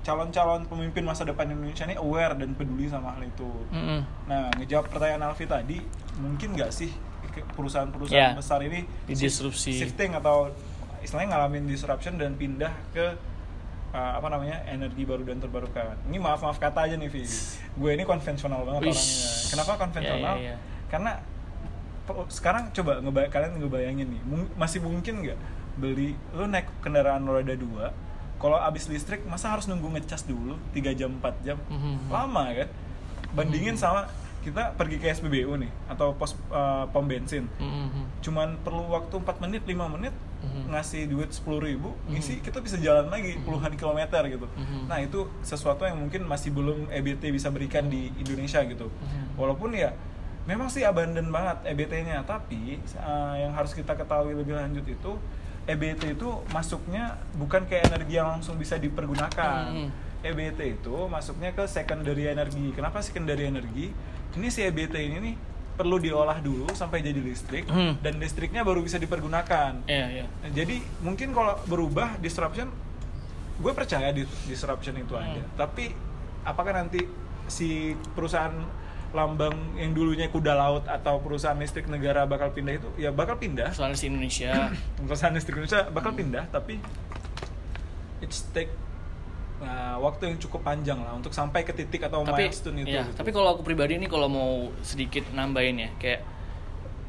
calon-calon 0.00 0.66
pemimpin 0.66 1.02
masa 1.02 1.22
depan 1.22 1.46
Indonesia 1.46 1.84
ini 1.84 1.94
aware 1.94 2.34
dan 2.34 2.52
peduli 2.52 2.86
sama 2.86 3.14
hal 3.14 3.22
itu. 3.22 3.46
Mm-mm. 3.70 4.00
Nah, 4.26 4.50
ngejawab 4.56 4.88
pertanyaan 4.88 5.22
Alfi 5.24 5.46
tadi, 5.46 5.78
mungkin 6.16 6.54
nggak 6.54 6.70
sih 6.70 6.90
perusahaan-perusahaan 7.52 8.34
Ya, 8.34 8.36
besar 8.36 8.60
ini 8.60 8.82
didisrupsi. 9.06 9.72
shift- 9.72 9.94
shifting 9.94 10.12
atau 10.12 10.50
istilahnya 11.00 11.32
ngalamin 11.32 11.64
disruption 11.64 12.14
dan 12.14 12.34
pindah 12.34 12.68
ke 12.90 13.14
uh, 13.90 14.12
apa 14.14 14.26
namanya 14.26 14.66
energi 14.66 15.02
baru 15.02 15.22
dan 15.22 15.38
terbarukan. 15.38 15.96
Ini 16.04 16.18
maaf 16.18 16.42
maaf 16.42 16.58
kata 16.58 16.84
aja 16.84 16.94
nih, 16.94 17.08
Vi. 17.08 17.22
Gue 17.80 17.94
ini 17.94 18.02
konvensional 18.02 18.62
banget 18.62 18.80
Wish. 18.84 18.98
orangnya. 18.98 19.30
Kenapa 19.48 19.72
konvensional? 19.78 20.34
Ya, 20.36 20.42
ya, 20.42 20.50
ya. 20.50 20.56
Karena 20.90 21.12
sekarang 22.28 22.68
coba 22.72 22.98
ngeba 22.98 23.30
kalian 23.30 23.52
ngebayangin 23.56 24.08
nih, 24.10 24.22
mung- 24.26 24.50
masih 24.54 24.82
mungkin 24.82 25.22
nggak 25.22 25.38
beli 25.74 26.12
lu 26.32 26.44
naik 26.44 26.68
kendaraan 26.80 27.22
roda 27.22 27.54
dua 27.54 27.90
kalau 28.36 28.58
abis 28.58 28.86
listrik 28.86 29.22
masa 29.24 29.48
harus 29.48 29.64
nunggu 29.64 29.86
ngecas 29.88 30.24
dulu 30.24 30.58
3 30.70 30.92
jam 30.92 31.10
4 31.14 31.46
jam 31.46 31.58
Mhm. 31.64 32.10
lama 32.10 32.44
kan 32.50 32.68
bandingin 33.32 33.74
sama 33.74 34.10
kita 34.42 34.74
pergi 34.74 34.98
ke 34.98 35.06
SPBU 35.08 35.54
nih 35.54 35.70
atau 35.86 36.10
pos 36.12 36.34
uh, 36.50 36.90
pom 36.90 37.06
bensin 37.06 37.46
Mm-mm. 37.56 38.18
cuman 38.18 38.58
perlu 38.58 38.90
waktu 38.90 39.14
4 39.14 39.38
menit 39.40 39.62
5 39.62 39.86
menit 39.88 40.10
Mhm. 40.42 40.74
ngasih 40.74 41.06
duit 41.06 41.30
10.000 41.30 41.62
ribu 41.62 41.94
Mhm. 41.94 42.10
ngisi 42.10 42.34
kita 42.42 42.58
bisa 42.58 42.74
jalan 42.76 43.06
lagi 43.06 43.38
puluhan 43.40 43.70
kilometer 43.72 44.18
gitu 44.26 44.50
Mhm. 44.50 44.90
nah 44.90 44.98
itu 44.98 45.30
sesuatu 45.40 45.86
yang 45.86 45.94
mungkin 45.96 46.26
masih 46.26 46.50
belum 46.50 46.90
EBT 46.90 47.30
bisa 47.30 47.46
berikan 47.48 47.86
di 47.86 48.10
Indonesia 48.16 48.58
gitu 48.60 48.90
Mhm. 48.90 49.38
walaupun 49.38 49.70
ya 49.72 49.94
memang 50.42 50.66
sih 50.66 50.82
abandon 50.82 51.30
banget 51.30 51.62
EBT-nya 51.64 52.26
tapi 52.26 52.82
uh, 52.98 53.38
yang 53.38 53.54
harus 53.54 53.70
kita 53.70 53.94
ketahui 53.94 54.34
lebih 54.34 54.58
lanjut 54.58 54.82
itu 54.82 55.12
EBT 55.64 56.12
itu 56.12 56.28
masuknya 56.48 57.04
bukan 57.32 57.62
kayak 57.64 57.86
energi 57.86 58.14
yang 58.14 58.28
langsung 58.30 58.56
bisa 58.56 58.76
dipergunakan 58.76 59.70
Mhm. 59.70 59.88
EBT 60.22 60.60
itu 60.76 60.96
masuknya 61.06 61.50
ke 61.50 61.66
secondary 61.66 62.26
energi 62.26 62.70
kenapa 62.70 62.98
secondary 62.98 63.46
energi 63.46 63.90
ini 64.32 64.48
si 64.48 64.60
EBT 64.60 64.94
ini 65.00 65.18
nih 65.20 65.34
perlu 65.72 65.96
diolah 65.96 66.38
dulu 66.38 66.70
sampai 66.70 67.00
jadi 67.00 67.18
listrik 67.18 67.64
Mhm. 67.64 68.00
dan 68.00 68.14
listriknya 68.16 68.62
baru 68.62 68.80
bisa 68.80 68.96
dipergunakan 68.96 69.82
iya. 69.84 70.26
Nah, 70.26 70.50
jadi 70.50 70.78
mungkin 71.00 71.30
kalau 71.30 71.58
berubah 71.64 72.18
disruption 72.18 72.70
gue 73.54 73.72
percaya 73.72 74.10
di 74.10 74.22
disruption 74.44 74.94
itu 74.96 75.12
Hmm. 75.12 75.22
ada 75.28 75.42
tapi 75.56 75.94
apakah 76.42 76.74
nanti 76.76 77.06
si 77.44 77.94
perusahaan 78.12 78.54
lambang 79.12 79.76
yang 79.76 79.92
dulunya 79.92 80.28
kuda 80.32 80.56
laut 80.56 80.84
atau 80.88 81.20
perusahaan 81.20 81.56
listrik 81.56 81.88
negara 81.88 82.24
bakal 82.24 82.48
pindah 82.52 82.80
itu 82.80 82.88
ya 82.96 83.12
bakal 83.12 83.36
pindah 83.36 83.72
Soalnya 83.72 83.96
si 83.96 84.08
Indonesia 84.08 84.72
perusahaan 84.96 85.32
listrik 85.32 85.56
Indonesia 85.60 85.84
Hmm. 85.88 85.94
bakal 85.94 86.12
pindah 86.16 86.44
tapi 86.48 86.80
it's 88.24 88.48
take 88.54 88.72
uh, 89.60 89.96
waktu 90.00 90.32
yang 90.32 90.36
cukup 90.40 90.64
panjang 90.64 90.98
lah 91.00 91.12
untuk 91.12 91.34
sampai 91.34 91.62
ke 91.62 91.72
titik 91.76 92.06
atau 92.06 92.24
tapi 92.24 92.48
milestone 92.48 92.82
itu 92.82 92.96
iya, 92.96 93.04
gitu. 93.04 93.18
tapi 93.18 93.30
kalau 93.34 93.52
aku 93.52 93.62
pribadi 93.66 93.98
ini 93.98 94.06
kalau 94.08 94.26
mau 94.30 94.70
sedikit 94.80 95.26
nambahin 95.34 95.76
ya 95.84 95.90
kayak 96.00 96.20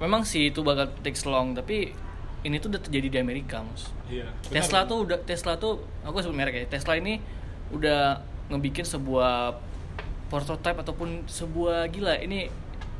memang 0.02 0.26
sih 0.28 0.52
itu 0.52 0.60
bakal 0.66 0.90
takes 1.06 1.24
long 1.24 1.56
tapi 1.56 1.94
ini 2.44 2.60
tuh 2.60 2.76
udah 2.76 2.82
terjadi 2.84 3.08
di 3.08 3.18
Amerika 3.24 3.64
mus 3.64 3.88
Iya, 4.12 4.28
benar. 4.30 4.52
Tesla 4.52 4.80
tuh 4.84 4.98
udah 5.08 5.18
Tesla 5.24 5.54
tuh 5.56 5.80
aku 6.04 6.20
sebut 6.20 6.36
merek 6.36 6.54
ya 6.54 6.66
Tesla 6.68 7.00
ini 7.00 7.18
udah 7.72 8.20
ngebikin 8.52 8.84
sebuah 8.86 9.58
prototype 10.34 10.82
ataupun 10.82 11.30
sebuah 11.30 11.86
gila 11.94 12.18
ini 12.18 12.50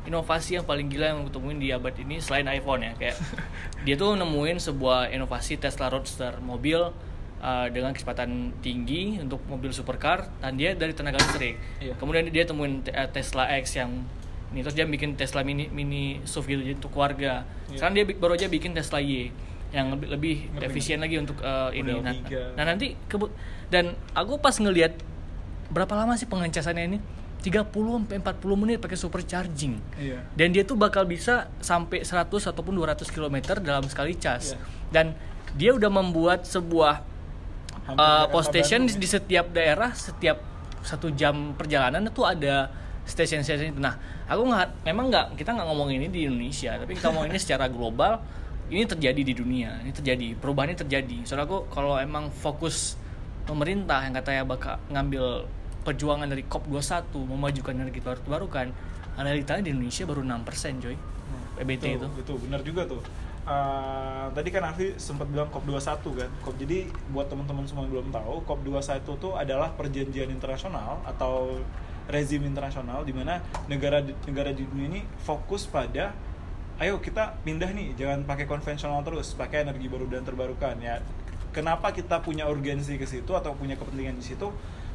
inovasi 0.06 0.60
yang 0.60 0.62
paling 0.62 0.86
gila 0.86 1.10
yang 1.10 1.26
temuin 1.34 1.58
di 1.58 1.74
abad 1.74 1.90
ini 1.98 2.22
selain 2.22 2.46
iPhone 2.46 2.86
ya 2.86 2.92
kayak 2.94 3.18
dia 3.88 3.98
tuh 3.98 4.14
nemuin 4.14 4.62
sebuah 4.62 5.10
inovasi 5.10 5.58
Tesla 5.58 5.90
Roadster 5.90 6.38
mobil 6.38 6.78
uh, 6.78 7.66
dengan 7.74 7.90
kecepatan 7.90 8.54
tinggi 8.62 9.18
untuk 9.18 9.42
mobil 9.50 9.74
supercar 9.74 10.30
dan 10.38 10.54
dia 10.54 10.78
dari 10.78 10.94
tenaga 10.94 11.18
listrik. 11.18 11.58
Iya. 11.82 11.98
kemudian 11.98 12.30
dia 12.30 12.46
temuin 12.46 12.86
te- 12.86 12.94
uh, 12.94 13.10
Tesla 13.10 13.50
X 13.58 13.74
yang 13.74 14.06
ini 14.54 14.62
terus 14.62 14.78
dia 14.78 14.86
bikin 14.86 15.18
Tesla 15.18 15.42
mini 15.42 15.66
mini 15.66 16.22
SUV 16.22 16.46
gitu 16.54 16.62
jadi 16.62 16.74
untuk 16.78 16.92
keluarga. 16.94 17.42
Iya. 17.72 17.82
sekarang 17.82 17.94
dia 17.98 18.04
baru 18.14 18.32
aja 18.38 18.46
bikin 18.46 18.70
Tesla 18.78 19.02
Y 19.02 19.34
yang 19.74 19.90
lebih, 19.90 20.06
lebih 20.06 20.36
Ngerti, 20.54 20.70
efisien 20.70 21.02
lagi 21.02 21.18
untuk 21.18 21.42
uh, 21.42 21.74
ini. 21.74 21.98
Nah, 21.98 22.14
nah 22.54 22.62
nanti 22.62 22.94
kebut 23.10 23.34
dan 23.74 23.98
aku 24.14 24.38
pas 24.38 24.54
ngelihat 24.54 24.94
berapa 25.74 25.90
lama 25.98 26.14
sih 26.14 26.30
pengecasannya 26.30 26.84
ini 26.94 26.98
30 27.44 27.68
sampai 27.68 28.16
40 28.24 28.56
menit 28.56 28.80
pakai 28.80 28.96
supercharging 28.96 29.76
Iya. 30.00 30.24
dan 30.32 30.48
dia 30.48 30.64
tuh 30.64 30.80
bakal 30.80 31.04
bisa 31.04 31.52
sampai 31.60 32.00
100 32.00 32.24
ataupun 32.24 32.72
200 32.72 33.04
km 33.12 33.60
dalam 33.60 33.84
sekali 33.84 34.16
cas 34.16 34.56
Iya. 34.56 34.58
dan 34.88 35.06
dia 35.52 35.76
udah 35.76 35.92
membuat 35.92 36.48
sebuah 36.48 37.04
Hampir 37.84 38.00
uh, 38.00 38.26
post 38.32 38.48
station 38.48 38.88
di, 38.88 38.96
di 38.96 39.04
setiap 39.04 39.52
daerah 39.52 39.92
setiap 39.92 40.40
satu 40.80 41.12
jam 41.12 41.52
perjalanan 41.52 42.08
itu 42.08 42.24
ada 42.24 42.68
station-station 43.04 43.76
itu. 43.76 43.80
Nah, 43.80 43.96
aku 44.24 44.48
nggak, 44.48 44.88
memang 44.88 45.12
nggak 45.12 45.26
kita 45.36 45.52
nggak 45.52 45.68
ngomong 45.68 45.92
ini 45.92 46.08
di 46.08 46.24
Indonesia, 46.24 46.76
tapi 46.80 46.96
kita 46.96 47.12
ngomong 47.12 47.28
ini 47.28 47.36
secara 47.40 47.68
global. 47.68 48.20
Ini 48.72 48.88
terjadi 48.88 49.20
di 49.20 49.34
dunia, 49.36 49.84
ini 49.84 49.92
terjadi, 49.92 50.32
perubahan 50.40 50.72
ini 50.72 50.78
terjadi. 50.80 51.18
Soalnya 51.28 51.44
aku 51.44 51.68
kalau 51.68 52.00
emang 52.00 52.32
fokus 52.32 52.96
pemerintah 53.44 54.00
yang 54.00 54.16
katanya 54.16 54.42
bakal 54.48 54.80
ngambil 54.88 55.44
perjuangan 55.84 56.26
dari 56.26 56.48
COP21 56.48 57.12
memajukan 57.28 57.74
energi 57.76 58.00
baru 58.00 58.18
terbarukan, 58.24 58.72
analitanya 59.20 59.68
di 59.68 59.70
Indonesia 59.76 60.04
baru 60.08 60.24
6% 60.24 60.82
coy. 60.82 60.96
PBT 61.54 61.84
itu. 62.00 62.06
itu 62.18 62.34
benar 62.42 62.60
juga 62.66 62.82
tuh. 62.88 63.02
Uh, 63.44 64.32
tadi 64.32 64.48
kan 64.48 64.64
Afi 64.64 64.96
sempat 64.96 65.28
bilang 65.28 65.52
COP21 65.52 66.00
kan? 66.16 66.30
COP 66.40 66.56
jadi 66.56 66.88
buat 67.12 67.28
teman-teman 67.28 67.68
semua 67.68 67.84
yang 67.84 68.00
belum 68.00 68.08
tahu 68.10 68.34
COP21 68.48 69.04
itu 69.04 69.28
adalah 69.36 69.68
perjanjian 69.76 70.32
internasional 70.32 71.04
atau 71.04 71.60
rezim 72.08 72.40
internasional 72.44 73.04
di 73.04 73.12
mana 73.12 73.40
negara 73.68 74.00
negara 74.28 74.52
di 74.52 74.64
dunia 74.68 74.88
ini 74.96 75.00
fokus 75.24 75.64
pada 75.64 76.12
ayo 76.80 77.00
kita 77.00 77.40
pindah 77.44 77.72
nih 77.72 77.96
jangan 77.96 78.28
pakai 78.28 78.44
konvensional 78.44 79.00
terus 79.00 79.32
pakai 79.36 79.68
energi 79.68 79.92
baru 79.92 80.08
dan 80.08 80.24
terbarukan. 80.24 80.80
Ya 80.80 81.04
kenapa 81.54 81.92
kita 81.94 82.24
punya 82.24 82.48
urgensi 82.50 82.98
ke 82.98 83.06
situ 83.06 83.30
atau 83.36 83.54
punya 83.54 83.78
kepentingan 83.78 84.18
di 84.18 84.24
situ 84.24 84.50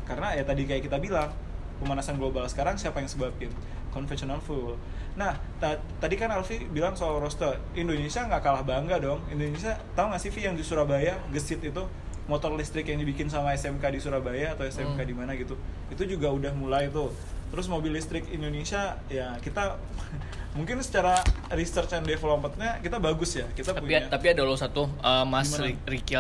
karena 0.10 0.34
ya 0.34 0.42
tadi 0.42 0.66
kayak 0.66 0.82
kita 0.84 0.98
bilang 0.98 1.30
pemanasan 1.78 2.18
global 2.18 2.44
sekarang 2.44 2.76
siapa 2.76 2.98
yang 2.98 3.08
sebabin? 3.08 3.54
Konvensional 3.90 4.38
fuel. 4.40 4.76
Nah 5.14 5.32
ta- 5.58 5.78
tadi 5.98 6.16
kan 6.16 6.30
Alfi 6.30 6.66
bilang 6.68 6.94
soal 6.94 7.18
roster 7.18 7.56
Indonesia 7.74 8.22
nggak 8.22 8.42
kalah 8.42 8.64
bangga 8.64 8.98
dong. 9.00 9.22
Indonesia 9.28 9.78
tahu 9.94 10.10
nggak 10.10 10.20
sih 10.20 10.30
Vi 10.30 10.42
yang 10.44 10.54
di 10.54 10.62
Surabaya 10.62 11.18
gesit 11.30 11.62
itu 11.62 11.84
motor 12.26 12.54
listrik 12.54 12.86
yang 12.86 12.98
dibikin 12.98 13.26
sama 13.26 13.54
SMK 13.54 13.82
di 13.90 14.00
Surabaya 14.00 14.54
atau 14.54 14.62
SMK 14.64 14.94
Hmm. 14.96 15.02
di 15.04 15.16
mana 15.16 15.32
gitu 15.34 15.58
itu 15.88 16.04
juga 16.08 16.30
udah 16.30 16.54
mulai 16.54 16.90
tuh. 16.90 17.10
Terus 17.50 17.66
mobil 17.66 17.90
listrik 17.92 18.30
Indonesia 18.30 19.02
ya 19.08 19.34
kita 19.40 19.78
mungkin 20.58 20.78
secara 20.80 21.18
research 21.52 21.90
and 21.92 22.06
developmentnya 22.06 22.78
kita 22.80 22.98
bagus 22.98 23.34
ya 23.34 23.46
kita 23.50 23.72
tapi 23.72 23.86
punya. 23.88 24.06
tapi 24.06 24.26
ada 24.28 24.42
loh 24.42 24.54
satu 24.54 24.86
uh, 25.00 25.22
Mas? 25.24 25.50
Rick- 25.56 25.82
Ricky 25.88 26.14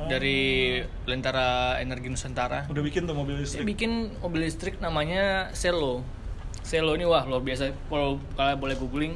Dari 0.00 0.78
Lentera 1.04 1.48
Energi 1.76 2.06
Nusantara 2.06 2.64
udah 2.66 2.82
bikin 2.82 3.02
tuh 3.02 3.12
mobil 3.12 3.34
Dia 3.34 3.42
listrik 3.42 3.64
bikin 3.66 3.90
mobil 4.16 4.46
listrik 4.46 4.74
namanya 4.78 5.50
Selo. 5.52 6.06
Selo 6.62 6.94
ini 6.94 7.02
wah 7.02 7.24
luar 7.24 7.40
biasa. 7.40 7.74
Kalau 7.88 8.22
kalian 8.34 8.56
boleh 8.56 8.76
googling, 8.76 9.12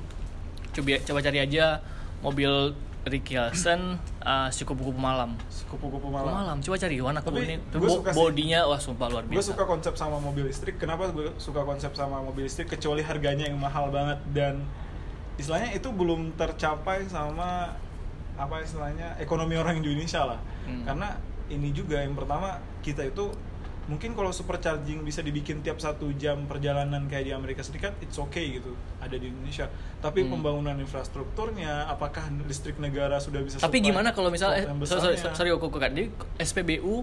coba 0.72 0.98
coba 0.98 1.18
cari 1.20 1.38
aja 1.38 1.78
mobil 2.18 2.72
Ricky 3.02 3.34
Hansen 3.34 3.98
uh, 4.22 4.46
si 4.48 4.62
kupu-kupu 4.62 4.94
malam. 4.94 5.34
kupu-kupu 5.66 6.06
Malam. 6.06 6.32
malam 6.32 6.56
Coba 6.62 6.78
cari 6.78 6.96
warna 6.96 7.18
gua 7.18 7.42
Bo- 7.74 7.98
bodinya 8.06 8.62
wah 8.62 8.78
sumpah 8.78 9.10
luar 9.10 9.26
gue 9.26 9.34
biasa. 9.34 9.52
suka 9.52 9.66
konsep 9.66 9.94
sama 9.94 10.16
mobil 10.16 10.46
listrik 10.46 10.78
kenapa 10.78 11.10
gue 11.10 11.34
suka 11.34 11.66
konsep 11.66 11.90
sama 11.92 12.22
mobil 12.22 12.46
listrik 12.46 12.70
kecuali 12.70 13.02
harganya 13.02 13.50
yang 13.50 13.58
mahal 13.58 13.90
banget 13.90 14.22
dan 14.30 14.62
istilahnya 15.34 15.74
itu 15.74 15.90
belum 15.90 16.38
tercapai 16.38 17.02
sama 17.04 17.74
apa 18.42 18.58
istilahnya 18.60 19.14
ekonomi 19.18 19.54
orang 19.54 19.78
Indonesia 19.78 20.26
lah 20.26 20.40
Hmm. 20.62 20.82
karena 20.82 21.08
ini 21.48 21.70
juga 21.70 21.98
yang 21.98 22.14
pertama 22.14 22.54
kita 22.80 23.02
itu 23.04 23.30
mungkin 23.82 24.14
kalau 24.14 24.30
supercharging 24.30 25.02
bisa 25.02 25.20
dibikin 25.20 25.58
tiap 25.58 25.74
satu 25.76 26.14
jam 26.14 26.46
perjalanan 26.46 27.02
kayak 27.06 27.24
di 27.24 27.32
Amerika 27.32 27.66
Serikat 27.66 27.98
it's 27.98 28.14
okay 28.14 28.56
gitu 28.56 28.70
ada 28.98 29.10
di 29.12 29.26
Indonesia 29.26 29.66
tapi 29.98 30.22
Hmm. 30.22 30.38
pembangunan 30.38 30.78
infrastrukturnya 30.78 31.86
apakah 31.86 32.26
listrik 32.42 32.78
negara 32.78 33.18
sudah 33.18 33.42
bisa 33.42 33.58
Tapi 33.58 33.78
gimana 33.80 34.10
kalau 34.10 34.30
misalnya 34.30 34.62
eh, 34.64 34.86
sorry, 34.86 35.18
sorry, 35.18 35.34
sorry 35.34 35.50
aku 35.50 35.66
kan 35.72 35.90
di 35.92 36.10
SPBU 36.38 37.02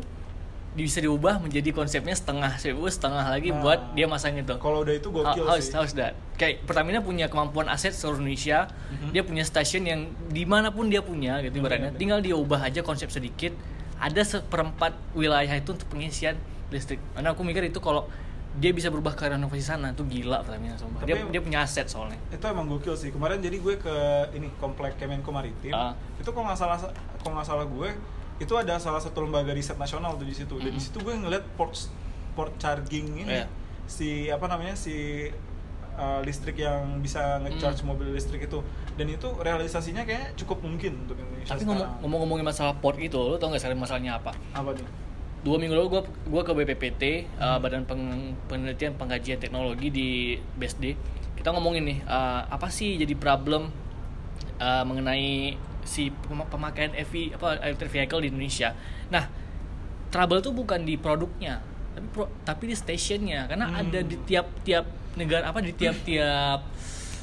bisa 0.72 0.98
diubah 0.98 1.38
menjadi 1.38 1.72
konsepnya 1.72 2.14
setengah 2.14 2.54
CPU 2.56 2.86
setengah 2.86 3.26
lagi 3.26 3.50
Nah. 3.50 3.60
buat 3.60 3.80
dia 3.92 4.06
masang 4.06 4.34
itu 4.34 4.54
Kalau 4.56 4.82
udah 4.82 4.94
itu 4.94 5.10
How- 5.10 5.34
gokil 5.34 5.44
how's, 5.44 5.66
sih. 5.66 5.74
how's 5.74 5.94
that? 5.94 6.14
Kayak 6.36 6.64
Pertamina 6.64 7.00
punya 7.00 7.26
kemampuan 7.26 7.68
aset 7.68 7.92
seluruh 7.92 8.18
Indonesia, 8.18 8.70
Mhm. 8.88 9.10
dia 9.12 9.24
punya 9.24 9.44
stasiun 9.44 9.84
yang 9.84 10.02
di 10.28 10.44
mana 10.44 10.70
pun 10.70 10.88
dia 10.88 11.02
punya 11.02 11.42
gitu 11.42 11.60
ibaratnya. 11.60 11.90
bener. 11.90 12.00
Tinggal 12.00 12.20
dia 12.22 12.34
ubah 12.34 12.62
aja 12.62 12.80
konsep 12.80 13.10
sedikit. 13.10 13.52
Ada 13.98 14.24
seperempat 14.38 14.96
wilayah 15.12 15.52
itu 15.52 15.74
untuk 15.74 15.90
pengisian 15.90 16.38
listrik. 16.70 17.02
Karena 17.12 17.34
aku 17.34 17.42
mikir 17.42 17.66
itu 17.66 17.78
kalau 17.78 18.08
dia 18.52 18.72
bisa 18.72 18.88
berubah 18.88 19.12
ke 19.12 19.26
renovasi 19.28 19.62
sana 19.64 19.92
tuh 19.92 20.06
gila 20.06 20.42
Pertamina 20.42 20.74
sumpah. 20.74 21.02
Dia, 21.02 21.18
Tapi- 21.18 21.30
dia 21.30 21.42
punya 21.42 21.60
aset 21.60 21.86
soalnya. 21.86 22.18
itu 22.30 22.42
emang 22.42 22.66
gokil 22.68 22.94
sih 22.94 23.10
kemarin 23.10 23.38
jadi 23.38 23.58
gue 23.58 23.76
ke 23.76 23.96
ini 24.34 24.50
komplek 24.56 24.96
Kemenko 24.96 25.30
Maritim 25.30 25.70
Ah. 25.72 25.94
itu 26.16 26.26
kalau 26.28 26.46
nggak 26.46 26.58
salah 26.58 26.78
kalau 27.20 27.34
nggak 27.36 27.46
salah 27.46 27.66
gue 27.66 27.90
itu 28.40 28.54
ada 28.54 28.76
salah 28.76 28.98
satu 28.98 29.22
lembaga 29.22 29.52
riset 29.52 29.76
nasional 29.76 30.16
tuh 30.16 30.24
di 30.24 30.34
situ 30.34 30.56
dan 30.56 30.72
di 30.72 30.80
situ 30.80 30.98
gue 30.98 31.12
ngeliat 31.14 31.44
port 31.54 31.76
port 32.32 32.56
charging 32.56 33.20
ini 33.20 33.36
Iya. 33.36 33.46
si 33.86 34.08
apa 34.28 34.46
namanya 34.46 34.74
si 34.74 35.28
uh, 35.94 36.20
listrik 36.22 36.56
yang 36.58 37.00
bisa 37.00 37.20
ngecharge 37.40 37.82
Hmm. 37.82 37.92
mobil 37.92 38.10
listrik 38.10 38.40
itu 38.42 38.64
dan 38.96 39.06
itu 39.06 39.28
realisasinya 39.36 40.02
kayak 40.02 40.36
cukup 40.36 40.60
mungkin 40.62 41.04
untuk 41.04 41.16
Indonesia 41.16 41.52
Tapi 41.52 41.62
sekarang. 41.62 41.68
ngomong, 41.70 41.90
ngomong-ngomongin 42.02 42.46
masalah 42.46 42.74
port 42.74 42.96
itu, 42.98 43.16
lo 43.16 43.36
tau 43.36 43.48
gak 43.50 43.60
sekarang 43.60 43.76
masalahnya 43.78 44.16
apa? 44.16 44.32
apa 44.52 44.72
nih 44.72 44.88
Dua 45.40 45.56
minggu 45.56 45.72
lalu 45.72 45.88
gue 45.90 46.02
gua 46.28 46.44
ke 46.44 46.52
BPPT, 46.54 47.04
uh, 47.38 47.56
Badan 47.58 47.84
Peng- 47.84 48.36
Penelitian 48.46 48.92
Pengkajian 48.94 49.40
Teknologi 49.40 49.88
di 49.88 50.08
BSD. 50.54 51.00
Kita 51.34 51.52
ngomongin 51.52 51.84
nih, 51.86 52.00
uh, 52.04 52.44
apa 52.46 52.68
sih 52.68 52.96
jadi 52.96 53.16
problem 53.16 53.72
uh, 54.60 54.84
mengenai 54.84 55.56
si 55.90 56.14
pem- 56.14 56.46
pemakaian 56.46 56.94
EV 56.94 57.34
apa 57.34 57.58
electric 57.60 57.90
vehicle 57.92 58.22
di 58.22 58.30
Indonesia. 58.30 58.78
Nah, 59.10 59.26
trouble 60.08 60.40
tuh 60.40 60.54
bukan 60.54 60.82
di 60.82 60.96
produknya, 60.96 61.66
tapi 61.92 62.08
pro- 62.08 62.32
tapi 62.44 62.70
di 62.70 62.76
stationnya 62.76 63.46
karena 63.46 63.66
Hmm. 63.68 63.82
ada 63.82 64.00
di 64.00 64.16
tiap-tiap 64.20 64.86
negara 65.16 65.50
apa 65.50 65.60
di 65.60 65.74
tiap-tiap 65.74 66.62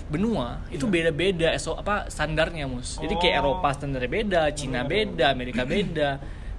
benua 0.07 0.63
itu 0.69 0.85
Iya. 0.85 0.93
beda-beda 0.93 1.49
eso 1.51 1.75
apa 1.75 2.07
standarnya 2.07 2.67
mus. 2.67 2.95
Jadi 2.97 3.15
kayak 3.17 3.35
Oh. 3.37 3.43
Eropa 3.55 3.69
standarnya 3.73 4.11
beda, 4.13 4.43
Cina 4.53 4.83
Benar, 4.83 4.91
beda, 5.09 5.25
Amerika 5.29 5.63
beda, 5.65 6.09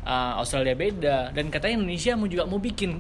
uh, 0.04 0.34
Australia 0.38 0.76
beda 0.76 1.18
dan 1.32 1.48
katanya 1.48 1.80
Indonesia 1.80 2.12
mau 2.14 2.28
juga 2.28 2.44
mau 2.44 2.60
bikin 2.60 3.00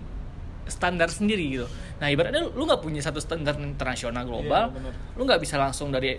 standar 0.65 1.08
sendiri 1.08 1.43
gitu. 1.50 1.67
Nah 1.98 2.08
ibaratnya 2.08 2.43
lu 2.46 2.63
nggak 2.63 2.80
punya 2.80 3.00
satu 3.00 3.20
standar 3.20 3.56
internasional 3.58 4.24
global, 4.24 4.70
Iya, 4.70 4.76
benar. 4.78 4.93
lu 5.15 5.22
nggak 5.24 5.39
bisa 5.41 5.56
langsung 5.56 5.88
dari 5.89 6.15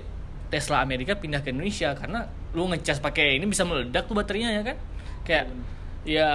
Tesla 0.48 0.81
Amerika 0.81 1.12
pindah 1.12 1.40
ke 1.40 1.48
Indonesia 1.48 1.92
karena 1.92 2.24
lu 2.56 2.64
ngecas 2.72 3.00
pakai 3.04 3.37
ini 3.37 3.44
bisa 3.48 3.64
meledak 3.64 4.08
tuh 4.08 4.16
baterainya 4.16 4.61
ya 4.61 4.62
kan? 4.64 4.76
Kayak 5.24 5.44
ya 6.08 6.28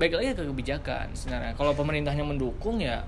baik 0.00 0.16
lagi 0.16 0.32
ke 0.32 0.44
kebijakan 0.48 1.12
sebenarnya. 1.12 1.52
Kalau 1.56 1.72
pemerintahnya 1.76 2.24
mendukung 2.24 2.80
ya 2.80 3.04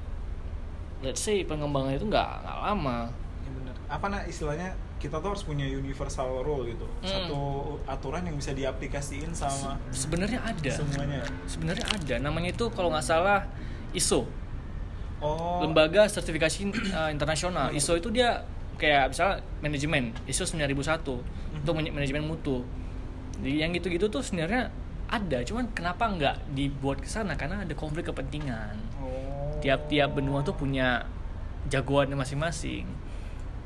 let's 1.01 1.25
say 1.25 1.43
pengembangan 1.43 1.97
itu 1.97 2.07
nggak 2.07 2.31
nggak 2.45 2.59
lama. 2.63 3.09
Ya 3.43 3.51
benar. 3.51 3.75
Apa 3.89 4.07
nah 4.13 4.21
istilahnya 4.29 4.77
kita 5.03 5.19
tuh 5.19 5.35
harus 5.35 5.43
punya 5.43 5.67
universal 5.67 6.47
rule 6.47 6.71
gitu. 6.71 6.87
Hmm. 7.03 7.09
Satu 7.11 7.43
aturan 7.91 8.23
yang 8.23 8.39
bisa 8.39 8.55
diaplikasiin 8.55 9.35
sama 9.35 9.75
Sebenarnya 9.91 10.39
ada. 10.47 10.71
semuanya. 10.71 11.23
Sebenarnya 11.51 11.87
ada. 11.91 12.15
Namanya 12.23 12.55
itu 12.55 12.71
kalau 12.71 12.95
nggak 12.95 13.03
salah 13.03 13.49
ISO. 13.97 14.29
Oh. 15.23 15.63
lembaga 15.63 16.03
sertifikasi 16.11 16.67
uh, 16.91 17.07
internasional 17.15 17.71
ISO 17.71 17.95
itu 17.95 18.11
dia 18.11 18.43
kayak 18.75 19.15
misalnya 19.15 19.39
manajemen 19.63 20.11
ISO 20.27 20.43
9001 20.43 21.52
man- 21.71 21.95
manajemen 21.95 22.27
mutu 22.27 22.67
jadi 23.39 23.63
yang 23.63 23.71
gitu-gitu 23.73 24.11
tuh 24.11 24.19
sebenarnya 24.21 24.75
ada 25.07 25.39
cuman 25.43 25.71
kenapa 25.71 26.05
nggak 26.09 26.37
dibuat 26.51 26.99
ke 26.99 27.07
sana 27.07 27.39
karena 27.39 27.63
ada 27.63 27.73
konflik 27.73 28.03
kepentingan 28.05 28.75
Oh. 28.99 29.55
tiap-tiap 29.59 30.11
benua 30.13 30.43
tuh 30.43 30.53
punya 30.53 31.07
jagoannya 31.67 32.15
masing-masing 32.15 32.87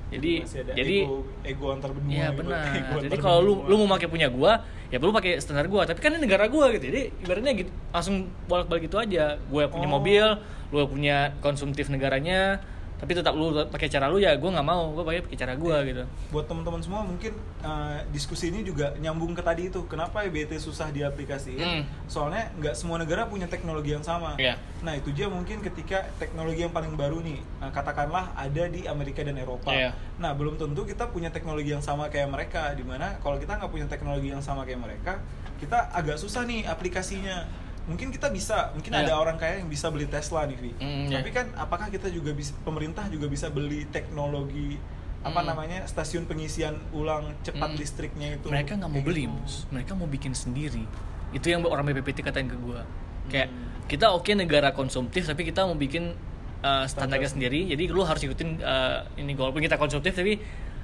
jadi 0.06 0.46
jadi 0.70 0.96
ego, 1.02 1.26
ego 1.42 1.66
antar 1.72 1.90
benua 1.90 2.30
gitu. 2.30 2.38
benar. 2.38 2.70
Ego 2.70 2.94
Jadi 3.02 3.16
kalau 3.18 3.42
lu 3.42 3.52
lu 3.66 3.74
mau 3.82 3.90
pakai 3.90 4.06
punya 4.06 4.30
gua, 4.30 4.62
ya 4.86 5.02
perlu 5.02 5.10
pakai 5.10 5.42
standar 5.42 5.66
gua. 5.66 5.82
Tapi 5.82 5.98
kan 5.98 6.14
ini 6.14 6.22
negara 6.22 6.46
gua 6.46 6.70
gitu. 6.70 6.86
Jadi 6.86 7.10
ibaratnya 7.26 7.50
gitu 7.58 7.74
langsung 7.90 8.16
bolak-balik 8.46 8.86
gitu 8.86 9.02
aja. 9.02 9.34
Gua 9.50 9.66
punya 9.66 9.90
Oh. 9.90 9.98
mobil, 9.98 10.22
lu 10.70 10.86
punya 10.86 11.34
konsumtif 11.42 11.90
negaranya, 11.90 12.62
tapi 12.96 13.12
tetap 13.12 13.32
lu 13.32 13.52
pakai 13.66 13.86
cara 13.86 14.06
lu 14.06 14.16
ya 14.16 14.32
gua 14.34 14.50
nggak 14.52 14.64
mau. 14.64 14.88
Gua 14.90 15.04
pakai 15.04 15.20
pakai 15.20 15.36
cara 15.36 15.52
gua 15.52 15.80
gitu. 15.82 16.02
buat 16.28 16.44
teman-teman 16.44 16.80
semua 16.80 17.00
mungkin 17.00 17.32
uh, 17.60 18.00
diskusi 18.08 18.48
ini 18.48 18.60
juga 18.60 18.92
nyambung 18.96 19.32
ke 19.32 19.40
tadi 19.40 19.68
itu 19.68 19.84
kenapa 19.84 20.22
EBT 20.22 20.56
susah 20.56 20.88
diaplikasiin 20.88 21.58
Hmm. 21.58 21.82
soalnya 22.06 22.48
nggak 22.54 22.72
semua 22.72 22.96
negara 22.96 23.24
punya 23.24 23.44
teknologi 23.44 23.90
yang 23.90 24.00
sama 24.00 24.32
Iya. 24.36 24.56
nah 24.80 24.92
itu 24.92 25.10
dia 25.10 25.26
mungkin 25.26 25.60
ketika 25.60 26.06
teknologi 26.16 26.60
yang 26.60 26.70
paling 26.70 26.94
baru 26.94 27.20
nih 27.20 27.36
uh, 27.58 27.68
katakanlah 27.68 28.32
ada 28.32 28.64
di 28.66 28.84
Amerika 28.84 29.20
dan 29.20 29.36
Eropa 29.36 29.70
Iya. 29.70 29.92
nah 30.16 30.32
belum 30.32 30.56
tentu 30.56 30.84
kita 30.84 31.08
punya 31.08 31.28
teknologi 31.28 31.68
yang 31.68 31.80
sama 31.80 32.06
kayak 32.06 32.28
mereka 32.28 32.72
di 32.72 32.82
mana 32.82 33.16
kalau 33.18 33.36
kita 33.36 33.56
nggak 33.56 33.68
punya 33.68 33.86
teknologi 33.86 34.28
yang 34.28 34.40
sama 34.40 34.62
kayak 34.62 34.80
mereka 34.80 35.20
kita 35.56 35.88
agak 35.90 36.16
susah 36.16 36.44
nih 36.44 36.64
aplikasinya 36.64 37.48
mungkin 37.86 38.10
kita 38.10 38.28
bisa 38.28 38.70
mungkin 38.72 38.90
Iya. 38.90 39.06
ada 39.06 39.12
orang 39.16 39.36
kaya 39.36 39.58
yang 39.58 39.68
bisa 39.68 39.86
beli 39.88 40.06
Tesla 40.06 40.42
nih 40.44 40.56
Vi 40.56 40.70
Hmm, 40.74 41.06
iya. 41.06 41.18
tapi 41.18 41.30
kan 41.30 41.46
apakah 41.54 41.86
kita 41.86 42.06
juga 42.08 42.30
bisa 42.30 42.52
pemerintah 42.60 43.06
juga 43.06 43.26
bisa 43.26 43.46
beli 43.48 43.86
teknologi 43.86 44.74
apa 45.22 45.38
Hmm. 45.38 45.48
namanya 45.48 45.82
stasiun 45.84 46.24
pengisian 46.24 46.74
ulang 46.90 47.34
cepat 47.40 47.68
Hmm. 47.68 47.78
listriknya 47.78 48.28
itu 48.34 48.46
Mereka 48.46 48.74
nggak 48.76 48.90
mau 48.90 49.00
beli, 49.00 49.24
gitu. 49.24 49.34
Mus. 49.36 49.54
Mereka 49.68 49.92
mau 49.94 50.06
bikin 50.06 50.32
sendiri. 50.32 50.82
Itu 51.30 51.46
yang 51.46 51.62
orang 51.62 51.82
BPPT 51.84 52.22
katain 52.22 52.46
ke 52.46 52.54
gua. 52.56 52.86
Kayak 53.26 53.50
Hmm. 53.50 53.86
kita 53.86 54.10
oke 54.12 54.30
negara 54.32 54.70
konsumtif 54.70 55.22
tapi 55.22 55.42
kita 55.42 55.62
mau 55.62 55.74
bikin 55.74 56.14
uh, 56.58 56.82
standarnya 56.84 57.26
Standar. 57.26 57.50
sendiri. 57.50 57.60
Jadi 57.68 57.84
lu 57.86 58.02
harus 58.02 58.18
ikutin 58.20 58.58
uh, 58.60 59.06
ini 59.16 59.34
walaupun 59.34 59.58
kita 59.60 59.74
konsumtif 59.76 60.10
tapi 60.12 60.38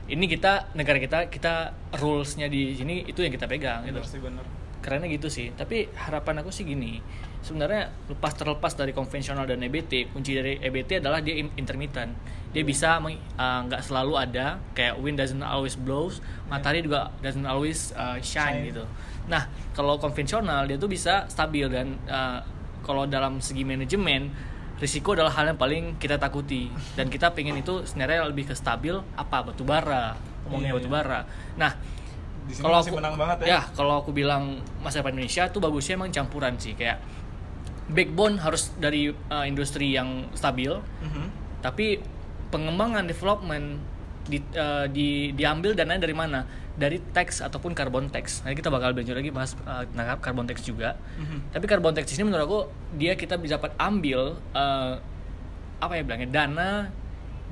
ini 0.05 0.25
kita 0.27 0.71
negara 0.73 0.99
kita 0.99 1.27
kita 1.27 1.71
rulesnya 1.97 2.47
di 2.47 2.75
sini 2.75 3.03
itu 3.05 3.19
yang 3.19 3.31
kita 3.31 3.47
pegang 3.47 3.83
gitu. 3.85 4.03
sih 4.03 4.19
bener 4.19 4.43
Kerennya 4.83 5.09
gitu 5.09 5.31
sih. 5.31 5.55
Tapi 5.55 5.89
harapan 5.95 6.43
aku 6.43 6.51
sih 6.51 6.67
gini. 6.67 6.99
Sebenarnya 7.43 7.91
lepas 8.11 8.35
terlepas 8.35 8.75
dari 8.75 8.91
konvensional 8.91 9.47
dan 9.47 9.63
EBT, 9.63 10.11
kunci 10.11 10.35
dari 10.35 10.59
EBT 10.59 11.03
adalah 11.03 11.23
dia 11.23 11.39
in- 11.39 11.55
intermittent. 11.55 12.13
Dia 12.53 12.63
bisa 12.67 13.01
uh, 13.01 13.11
nggak 13.67 13.83
selalu 13.83 14.15
ada 14.19 14.61
kayak 14.77 15.01
wind 15.01 15.17
doesn't 15.17 15.43
always 15.43 15.79
blows, 15.79 16.21
matahari 16.51 16.85
juga 16.85 17.15
doesn't 17.25 17.47
always 17.47 17.95
uh, 17.97 18.21
shine, 18.21 18.61
Shine. 18.61 18.69
gitu. 18.75 18.85
Nah, 19.31 19.49
kalau 19.73 19.97
konvensional 19.97 20.69
dia 20.69 20.77
tuh 20.77 20.91
bisa 20.91 21.31
stabil 21.31 21.67
dan 21.71 21.97
uh, 22.11 22.45
kalau 22.83 23.07
dalam 23.07 23.39
segi 23.39 23.63
manajemen 23.63 24.29
risiko 24.83 25.15
adalah 25.15 25.31
hal 25.39 25.55
yang 25.55 25.59
paling 25.59 25.85
kita 26.03 26.19
takuti 26.19 26.67
dan 26.99 27.07
kita 27.07 27.31
pengen 27.31 27.63
itu 27.63 27.87
sebenarnya 27.87 28.27
lebih 28.27 28.51
ke 28.51 28.55
stabil 28.59 28.99
apa 29.15 29.47
batu 29.47 29.63
bara 29.63 30.19
ngomongnya 30.43 30.75
batu 30.75 30.91
iya. 30.91 30.97
bara 30.99 31.21
nah 31.55 31.71
di 32.43 32.53
sini 32.53 32.65
kalau 32.65 32.77
masih 32.79 32.91
aku 32.91 32.99
menang 32.99 33.17
banget 33.17 33.37
ya, 33.41 33.47
ya 33.47 33.61
kalau 33.73 33.95
aku 33.99 34.11
bilang 34.11 34.45
masa 34.79 35.01
depan 35.01 35.15
Indonesia 35.15 35.47
tuh 35.49 35.61
bagusnya 35.61 35.95
emang 35.95 36.11
campuran 36.11 36.55
sih 36.57 36.75
kayak 36.75 36.99
backbone 37.89 38.39
harus 38.39 38.73
dari 38.77 39.09
uh, 39.09 39.45
industri 39.45 39.93
yang 39.93 40.27
stabil 40.33 40.71
Mhm. 41.03 41.27
tapi 41.61 42.01
pengembangan 42.49 43.05
development 43.05 43.79
di, 44.23 44.39
uh, 44.55 44.87
di 44.87 45.31
diambil 45.33 45.75
dananya 45.75 46.03
dari 46.03 46.15
mana 46.15 46.47
dari 46.73 46.97
tax 47.13 47.43
ataupun 47.43 47.75
carbon 47.75 48.09
tax 48.09 48.41
nanti 48.43 48.57
kita 48.57 48.71
bakal 48.71 48.95
lanjut 48.95 49.13
lagi 49.13 49.29
bahas 49.29 49.53
uh, 49.63 49.83
tentang 49.85 50.19
carbon 50.19 50.47
tax 50.47 50.63
juga 50.63 50.95
Mhm. 51.19 51.53
tapi 51.53 51.65
carbon 51.67 51.93
tax 51.93 52.11
ini 52.13 52.25
menurut 52.25 52.45
aku 52.45 52.61
dia 52.95 53.13
kita 53.15 53.37
bisa 53.37 53.59
dapat 53.59 53.75
ambil 53.77 54.39
uh, 54.53 54.95
apa 55.79 55.93
ya 55.95 56.03
bilangnya 56.03 56.31
dana 56.31 56.71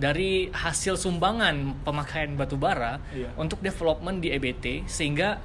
dari 0.01 0.49
hasil 0.49 0.97
sumbangan 0.97 1.85
pemakaian 1.85 2.33
batu 2.33 2.57
bara 2.57 2.97
Iya. 3.11 3.37
untuk 3.37 3.61
development 3.61 4.19
di 4.19 4.33
EBT 4.33 4.89
sehingga 4.89 5.37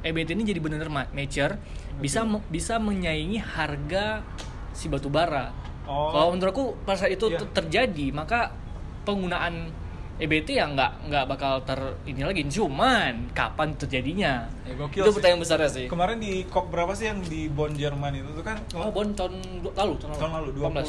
EBT 0.00 0.32
ini 0.32 0.46
jadi 0.46 0.62
benar-benar 0.62 0.88
ma- 0.88 1.10
mature 1.10 1.58
bisa 1.98 2.22
me- 2.22 2.44
bisa 2.46 2.78
menyaingi 2.78 3.36
harga 3.36 4.22
si 4.70 4.86
batu 4.86 5.10
bara. 5.10 5.50
Oh. 5.84 6.10
Kalau 6.10 6.30
menurutku 6.30 6.64
pada 6.82 6.98
saat 6.98 7.12
itu 7.12 7.26
ter- 7.28 7.50
terjadi 7.52 8.12
maka 8.12 8.54
penggunaan 9.02 9.70
EBT 10.16 10.48
ya 10.54 10.64
nggak 10.66 10.92
nggak 11.06 11.24
bakal 11.26 11.60
ter 11.60 11.76
ini 12.04 12.22
lagi 12.22 12.40
cuman 12.42 13.28
kapan 13.30 13.76
terjadinya 13.76 14.48
Ya, 14.64 14.72
gokil 14.74 15.02
itu 15.02 15.12
pertanyaan 15.12 15.40
besarnya 15.40 15.68
sih 15.68 15.86
kemarin 15.86 16.16
di 16.16 16.40
COP 16.46 16.72
berapa 16.72 16.88
sih 16.90 17.06
yang 17.06 17.20
di 17.20 17.46
Bonn 17.46 17.76
Jerman 17.76 18.16
itu 18.16 18.32
tuh 18.32 18.40
kan 18.40 18.56
oh 18.72 18.88
bon 18.88 19.12
tahun 19.12 19.36
lalu 19.68 19.92
tahun 20.00 20.08
lalu 20.08 20.16
tahun 20.16 20.32
lalu 20.32 20.48
18. 20.56 20.88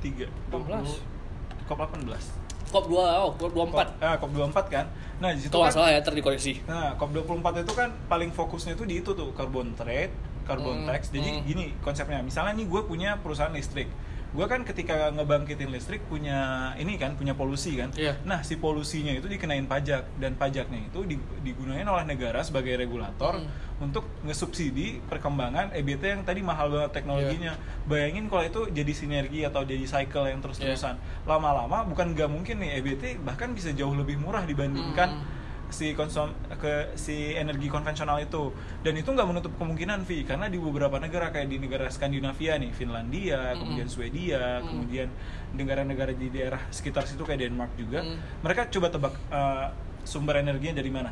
23 0.00 0.24
18. 0.48 0.88
20 0.88 1.68
COP 1.68 1.78
18 1.84 2.51
COP 2.72 2.88
2 2.88 2.96
oh 2.96 3.30
COP 3.36 3.52
24 3.52 4.00
Ah, 4.00 4.16
COP 4.16 4.32
24 4.32 4.66
kan 4.72 4.86
nah 5.20 5.30
di 5.30 5.38
situ 5.38 5.52
kalau 5.52 5.68
kan 5.68 5.72
salah 5.76 5.90
ya 5.92 6.02
ntar 6.02 6.16
dikoreksi 6.16 6.64
Nah, 6.66 6.98
COP24 6.98 7.62
itu 7.62 7.72
kan 7.78 7.94
paling 8.10 8.34
fokusnya 8.34 8.74
itu 8.74 8.82
di 8.82 8.94
itu 8.98 9.14
tuh 9.14 9.30
carbon 9.38 9.70
trade, 9.78 10.10
carbon 10.42 10.82
Hmm, 10.82 10.88
tax. 10.90 11.14
Jadi 11.14 11.30
hmm. 11.30 11.44
gini 11.46 11.66
konsepnya. 11.78 12.18
Misalnya 12.26 12.58
nih 12.58 12.66
gue 12.66 12.82
punya 12.82 13.14
perusahaan 13.22 13.54
listrik. 13.54 13.86
Gue 14.32 14.46
kan 14.46 14.64
ketika 14.64 15.12
ngebangkitin 15.12 15.68
listrik 15.68 16.00
punya 16.02 16.40
ini 16.74 16.96
kan 16.96 17.12
punya 17.14 17.32
polusi 17.32 17.76
kan 17.76 17.92
Iya. 17.92 18.16
nah 18.22 18.40
si 18.40 18.56
polusinya 18.56 19.12
itu 19.12 19.28
dikenain 19.28 19.64
pajak 19.64 20.08
dan 20.16 20.32
pajaknya 20.34 20.80
itu 20.82 21.04
di- 21.04 21.20
digunain 21.42 21.84
oleh 21.84 22.02
negara 22.02 22.40
sebagai 22.40 22.72
regulator 22.74 23.36
Hmm. 23.36 23.48
untuk 23.82 24.08
ngesubsidi 24.22 25.04
perkembangan 25.04 25.70
EBT 25.72 26.02
yang 26.10 26.22
tadi 26.22 26.40
mahal 26.40 26.70
banget 26.70 26.90
teknologinya 26.94 27.52
Iya. 27.52 27.84
bayangin 27.84 28.24
kalau 28.26 28.40
itu 28.42 28.60
jadi 28.70 28.92
sinergi 28.92 29.44
atau 29.44 29.62
jadi 29.62 29.84
cycle 29.84 30.24
yang 30.26 30.40
terus 30.40 30.56
terusan 30.58 30.96
lama-lama 31.22 31.84
bukan 31.84 32.12
nggak 32.12 32.30
mungkin 32.30 32.56
nih 32.58 32.78
EBT 32.78 33.20
bahkan 33.20 33.52
bisa 33.52 33.68
jauh 33.70 33.92
lebih 33.92 34.16
murah 34.16 34.42
dibandingkan 34.42 35.12
Hmm. 35.12 35.40
Si 35.72 35.96
konsum 35.96 36.30
ke 36.60 36.92
si 36.94 37.32
energi 37.32 37.66
konvensional 37.66 38.20
itu 38.20 38.52
dan 38.84 38.92
itu 38.92 39.08
nggak 39.08 39.24
menutup 39.24 39.52
kemungkinan 39.56 40.04
Vi 40.04 40.22
karena 40.22 40.46
di 40.46 40.60
beberapa 40.60 41.00
negara 41.00 41.32
kayak 41.32 41.48
di 41.48 41.56
negara 41.56 41.88
Skandinavia 41.88 42.60
nih 42.60 42.70
Finlandia 42.70 43.50
Mm-mm. 43.50 43.58
kemudian 43.64 43.88
Swedia 43.88 44.60
Mm. 44.60 44.66
kemudian 44.68 45.08
negara-negara 45.52 46.12
di 46.12 46.28
daerah 46.28 46.60
sekitar 46.68 47.08
situ 47.08 47.24
kayak 47.24 47.48
Denmark 47.48 47.72
juga 47.74 48.04
Mm. 48.04 48.16
mereka 48.44 48.68
coba 48.68 48.86
tebak 48.88 49.14
uh, 49.28 49.72
sumber 50.04 50.38
energinya 50.38 50.78
dari 50.78 50.92
mana 50.92 51.10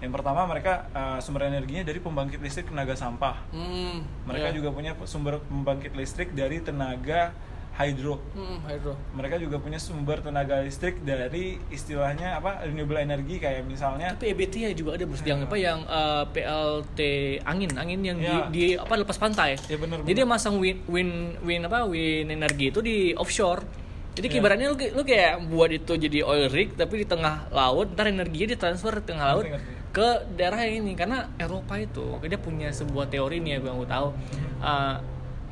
yang 0.00 0.10
pertama 0.10 0.48
mereka 0.48 0.88
uh, 0.90 1.18
sumber 1.20 1.46
energinya 1.46 1.84
dari 1.84 2.00
pembangkit 2.00 2.40
listrik 2.40 2.72
tenaga 2.72 2.96
sampah 2.96 3.36
Hmm, 3.52 4.00
mereka 4.24 4.48
iya. 4.48 4.56
juga 4.56 4.72
punya 4.72 4.96
sumber 5.04 5.44
pembangkit 5.44 5.92
listrik 5.92 6.32
dari 6.32 6.64
tenaga 6.64 7.36
hydro 7.80 8.20
Hmm, 8.30 8.60
hydro. 8.62 8.92
mereka 9.10 9.36
juga 9.36 9.56
punya 9.56 9.76
sumber 9.76 10.20
tenaga 10.20 10.60
listrik 10.60 11.00
dari 11.00 11.56
istilahnya 11.68 12.36
apa 12.36 12.62
renewable 12.62 12.96
energy 12.96 13.36
kayak 13.36 13.64
misalnya 13.64 14.12
Tapi 14.12 14.30
EBT 14.30 14.54
ya 14.60 14.72
juga 14.72 14.94
ada 14.94 15.04
bos 15.04 15.20
yang 15.22 15.40
apa 15.42 15.56
yang 15.56 15.78
eh, 15.82 16.24
PLT 16.28 17.00
angin 17.42 17.70
angin 17.74 18.00
yang 18.02 18.18
Ya. 18.18 18.44
di, 18.46 18.52
di 18.52 18.64
apa 18.74 18.94
lepas 18.94 19.16
pantai. 19.16 19.56
Ya, 19.64 19.74
bener, 19.74 20.02
Jadi 20.02 20.20
bener. 20.20 20.28
masang 20.28 20.60
win 20.60 20.84
win 20.86 21.08
win 21.40 21.64
apa 21.64 21.84
win 21.84 22.28
energi 22.28 22.68
itu 22.68 22.80
di 22.80 22.96
offshore. 23.14 23.64
Jadi 24.10 24.26
Ya. 24.26 24.32
kibarannya 24.34 24.66
lu, 24.66 24.76
lu 24.76 25.02
kayak 25.02 25.46
buat 25.46 25.70
itu 25.70 25.92
jadi 25.96 26.20
oil 26.20 26.46
rig 26.46 26.74
tapi 26.74 27.00
di 27.00 27.06
tengah 27.06 27.48
laut, 27.50 27.94
ntar 27.94 28.06
energinya 28.06 28.52
ditransfer 28.52 28.92
ke 28.96 29.08
tengah 29.08 29.26
laut 29.30 29.46
ke 29.90 30.06
daerah 30.32 30.60
yang 30.60 30.82
ini 30.82 30.94
karena 30.94 31.26
Eropa 31.34 31.74
itu 31.74 32.18
dia 32.20 32.36
punya 32.36 32.70
sebuah 32.70 33.06
teori 33.06 33.38
nih 33.38 33.58
yang 33.58 33.74
gue 33.74 33.88
tahu 33.88 34.14
uh, 34.60 34.94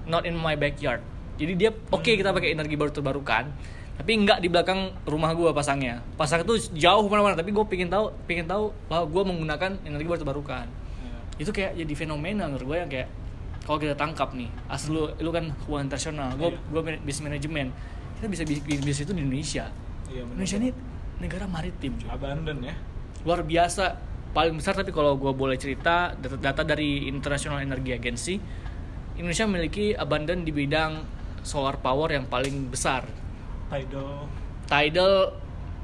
not 0.05 0.23
in 0.23 0.35
my 0.35 0.55
backyard. 0.55 1.01
Jadi 1.39 1.53
dia 1.55 1.71
oke 1.71 2.03
Hmm. 2.03 2.19
kita 2.19 2.31
pakai 2.35 2.53
energi 2.53 2.75
baru 2.75 2.91
terbarukan 2.91 3.47
tapi 3.99 4.15
nggak 4.15 4.39
di 4.39 4.47
belakang 4.47 4.95
rumah 5.11 5.35
gua 5.35 5.51
pasangnya. 5.51 5.99
Pasang 6.15 6.47
itu 6.47 6.71
jauh 6.79 7.07
mana-mana 7.11 7.35
tapi 7.35 7.51
gue 7.51 7.65
pengen 7.67 7.91
tahu 7.91 8.15
pengen 8.31 8.47
tahu 8.47 8.71
bahwa 8.87 9.11
gue 9.11 9.23
menggunakan 9.27 9.71
energi 9.83 10.07
baru 10.07 10.19
terbarukan. 10.23 10.67
Ya. 11.03 11.19
Itu 11.43 11.51
kayak 11.51 11.75
jadi 11.75 11.95
fenomena 11.99 12.47
menurut 12.47 12.63
gue 12.63 12.79
yang 12.79 12.91
kayak 12.91 13.11
kalau 13.67 13.79
kita 13.83 13.99
tangkap 13.99 14.33
nih, 14.39 14.49
asal 14.71 14.95
lu 14.95 15.03
lu 15.19 15.29
kan 15.35 15.51
hubungan 15.67 15.91
internasional, 15.91 16.31
gue 16.39 16.55
Iya. 16.55 16.59
gue 16.71 16.81
bisnis 17.05 17.27
manajemen, 17.27 17.67
kita 18.17 18.27
bisa 18.31 18.43
bikin 18.47 18.81
bisnis 18.87 19.03
itu 19.03 19.13
di 19.13 19.21
Indonesia. 19.27 19.67
Iya, 20.09 20.23
bener. 20.25 20.35
Indonesia 20.41 20.57
ini 20.63 20.71
negara 21.19 21.45
maritim, 21.51 21.93
cuy 21.99 22.09
abandon 22.09 22.59
ya 22.63 22.75
luar 23.27 23.43
biasa 23.43 23.99
paling 24.31 24.55
besar 24.55 24.79
tapi 24.79 24.95
kalau 24.95 25.19
gue 25.19 25.33
boleh 25.35 25.59
cerita 25.59 26.15
data, 26.15 26.39
data 26.39 26.63
dari 26.63 27.11
International 27.11 27.59
Energy 27.59 27.91
Agency 27.91 28.39
Indonesia 29.19 29.45
memiliki 29.51 29.91
abundant 29.99 30.47
di 30.47 30.55
bidang 30.55 31.03
solar 31.49 31.77
power 31.79 32.09
yang 32.11 32.25
paling 32.25 32.69
besar 32.69 33.09
tidal 33.67 34.29
tidal 34.65 35.13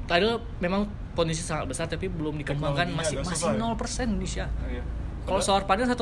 tidal 0.05 0.33
memang 0.57 0.85
potensi 1.11 1.41
sangat 1.41 1.65
besar 1.65 1.85
tapi 1.85 2.05
belum 2.07 2.37
dikembangkan 2.37 2.91
masih 2.91 3.19
masih 3.19 3.49
ya? 3.49 3.57
0% 3.57 3.73
Indonesia 4.05 4.45
Iya. 4.63 4.83
kalau 5.23 5.41
solar 5.41 5.65
panel 5.65 5.87
1% 5.87 5.97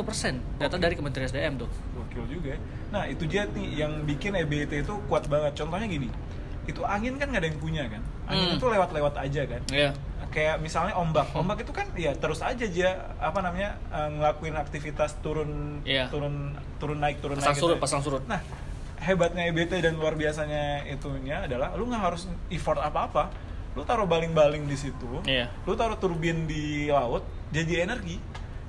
data 0.58 0.76
dari 0.76 0.94
Kementerian 0.94 1.26
SDM 1.26 1.54
tuh 1.58 1.70
gokil 1.96 2.28
juga 2.30 2.54
ya. 2.54 2.60
nah 2.90 3.04
itu 3.06 3.24
dia 3.24 3.48
nih 3.48 3.80
yang 3.80 4.04
bikin 4.04 4.36
EBT 4.36 4.84
itu 4.84 4.94
kuat 5.08 5.26
banget 5.26 5.56
contohnya 5.56 5.88
gini 5.88 6.10
itu 6.64 6.80
angin 6.82 7.16
kan 7.16 7.28
nggak 7.28 7.40
ada 7.40 7.50
yang 7.50 7.60
punya 7.60 7.84
kan 7.88 8.02
angin 8.26 8.46
Hmm. 8.46 8.58
itu 8.58 8.66
lewat-lewat 8.66 9.14
aja 9.18 9.42
kan 9.46 9.62
Iya 9.70 9.92
kayak 10.28 10.58
misalnya 10.60 10.98
ombak 10.98 11.30
ombak 11.32 11.62
itu 11.62 11.70
kan 11.70 11.86
ya 11.94 12.10
terus 12.12 12.42
aja 12.42 12.66
dia 12.66 12.90
apa 13.22 13.38
namanya 13.38 13.78
eh, 13.94 14.10
ngelakuin 14.10 14.58
aktivitas 14.58 15.22
turun 15.22 15.78
Iya. 15.86 16.10
turun 16.10 16.58
turun 16.82 16.98
naik 16.98 17.22
turun 17.22 17.38
pasang 17.38 17.54
naik 17.54 17.62
surut 17.62 17.78
gitu. 17.78 17.84
pasang 17.86 18.02
surut 18.02 18.24
nah 18.26 18.42
hebatnya 19.04 19.44
EBT 19.46 19.80
dan 19.80 19.94
luar 19.94 20.16
biasanya 20.16 20.88
itunya 20.88 21.44
adalah 21.44 21.76
lu 21.76 21.86
nggak 21.86 22.04
harus 22.04 22.24
effort 22.48 22.80
apa-apa 22.80 23.30
lu 23.74 23.84
taruh 23.84 24.06
baling-baling 24.06 24.64
di 24.64 24.78
situ 24.78 25.20
Iya. 25.24 25.52
lu 25.62 25.74
taruh 25.74 25.96
turbin 25.96 26.46
di 26.46 26.88
laut 26.88 27.22
jadi 27.50 27.84
energi 27.84 28.18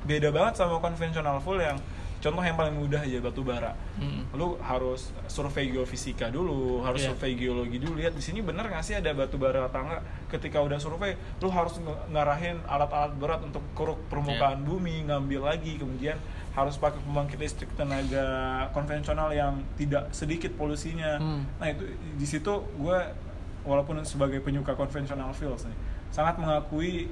beda 0.03 0.29
banget 0.29 0.59
sama 0.59 0.77
konvensional 0.79 1.39
full 1.39 1.57
yang 1.57 1.79
contoh 2.17 2.41
yang 2.41 2.57
paling 2.57 2.73
mudah 2.75 2.99
aja 2.99 3.21
batu 3.21 3.41
bara 3.41 3.77
Mm. 3.95 4.33
lu 4.33 4.57
harus 4.59 5.13
survei 5.27 5.69
geofisika 5.69 6.27
dulu 6.29 6.81
harus 6.81 7.01
Iya. 7.01 7.13
survei 7.13 7.33
geologi 7.35 7.77
dulu 7.77 7.95
lihat 7.95 8.11
di 8.11 8.21
sini 8.21 8.41
bener 8.41 8.65
nggak 8.65 8.81
sih 8.81 8.97
ada 8.97 9.13
batu 9.13 9.37
bara 9.37 9.63
atau 9.63 9.79
enggak 9.79 10.03
ketika 10.31 10.59
udah 10.59 10.77
survei 10.77 11.13
lu 11.39 11.49
harus 11.49 11.77
ngarahin 12.09 12.59
alat-alat 12.65 13.13
berat 13.15 13.41
untuk 13.41 13.61
keruk 13.73 14.01
permukaan 14.09 14.59
Iya. 14.59 14.67
bumi 14.67 15.05
ngambil 15.05 15.41
lagi 15.47 15.77
kemudian 15.77 16.17
harus 16.55 16.79
pakai 16.79 17.03
pembangkit 17.03 17.37
listrik 17.37 17.71
tenaga 17.75 18.27
konvensional 18.71 19.29
yang 19.31 19.59
tidak 19.75 20.07
sedikit 20.11 20.55
polusinya 20.55 21.19
Hmm. 21.19 21.43
nah 21.59 21.67
itu 21.67 21.83
di 22.15 22.25
situ 22.25 22.51
gue 22.73 22.99
walaupun 23.63 23.99
sebagai 24.03 24.39
penyuka 24.39 24.73
konvensional 24.73 25.31
fuels 25.31 25.65
nih 25.65 25.75
sangat 26.09 26.39
mengakui 26.39 27.11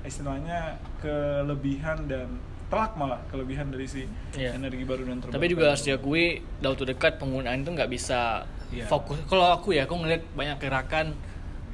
istilahnya 0.00 0.78
kelebihan 1.00 2.06
dan 2.06 2.28
telak 2.70 2.94
malah 2.94 3.18
kelebihan 3.26 3.66
dari 3.68 3.84
si 3.84 4.06
Iya. 4.32 4.54
energi 4.54 4.86
baru 4.86 5.02
dan 5.02 5.18
terbarukan 5.18 5.34
tapi 5.36 5.46
juga 5.50 5.64
harus 5.68 5.82
diakui 5.82 6.26
dalam 6.56 6.72
waktu 6.72 6.86
dekat 6.88 7.12
penggunaan 7.18 7.58
itu 7.60 7.70
nggak 7.74 7.90
bisa 7.90 8.46
Iya. 8.70 8.86
fokus 8.86 9.18
kalau 9.26 9.50
aku 9.50 9.74
ya 9.74 9.82
aku 9.82 9.98
ngeliat 9.98 10.22
banyak 10.30 10.56
gerakan 10.56 11.18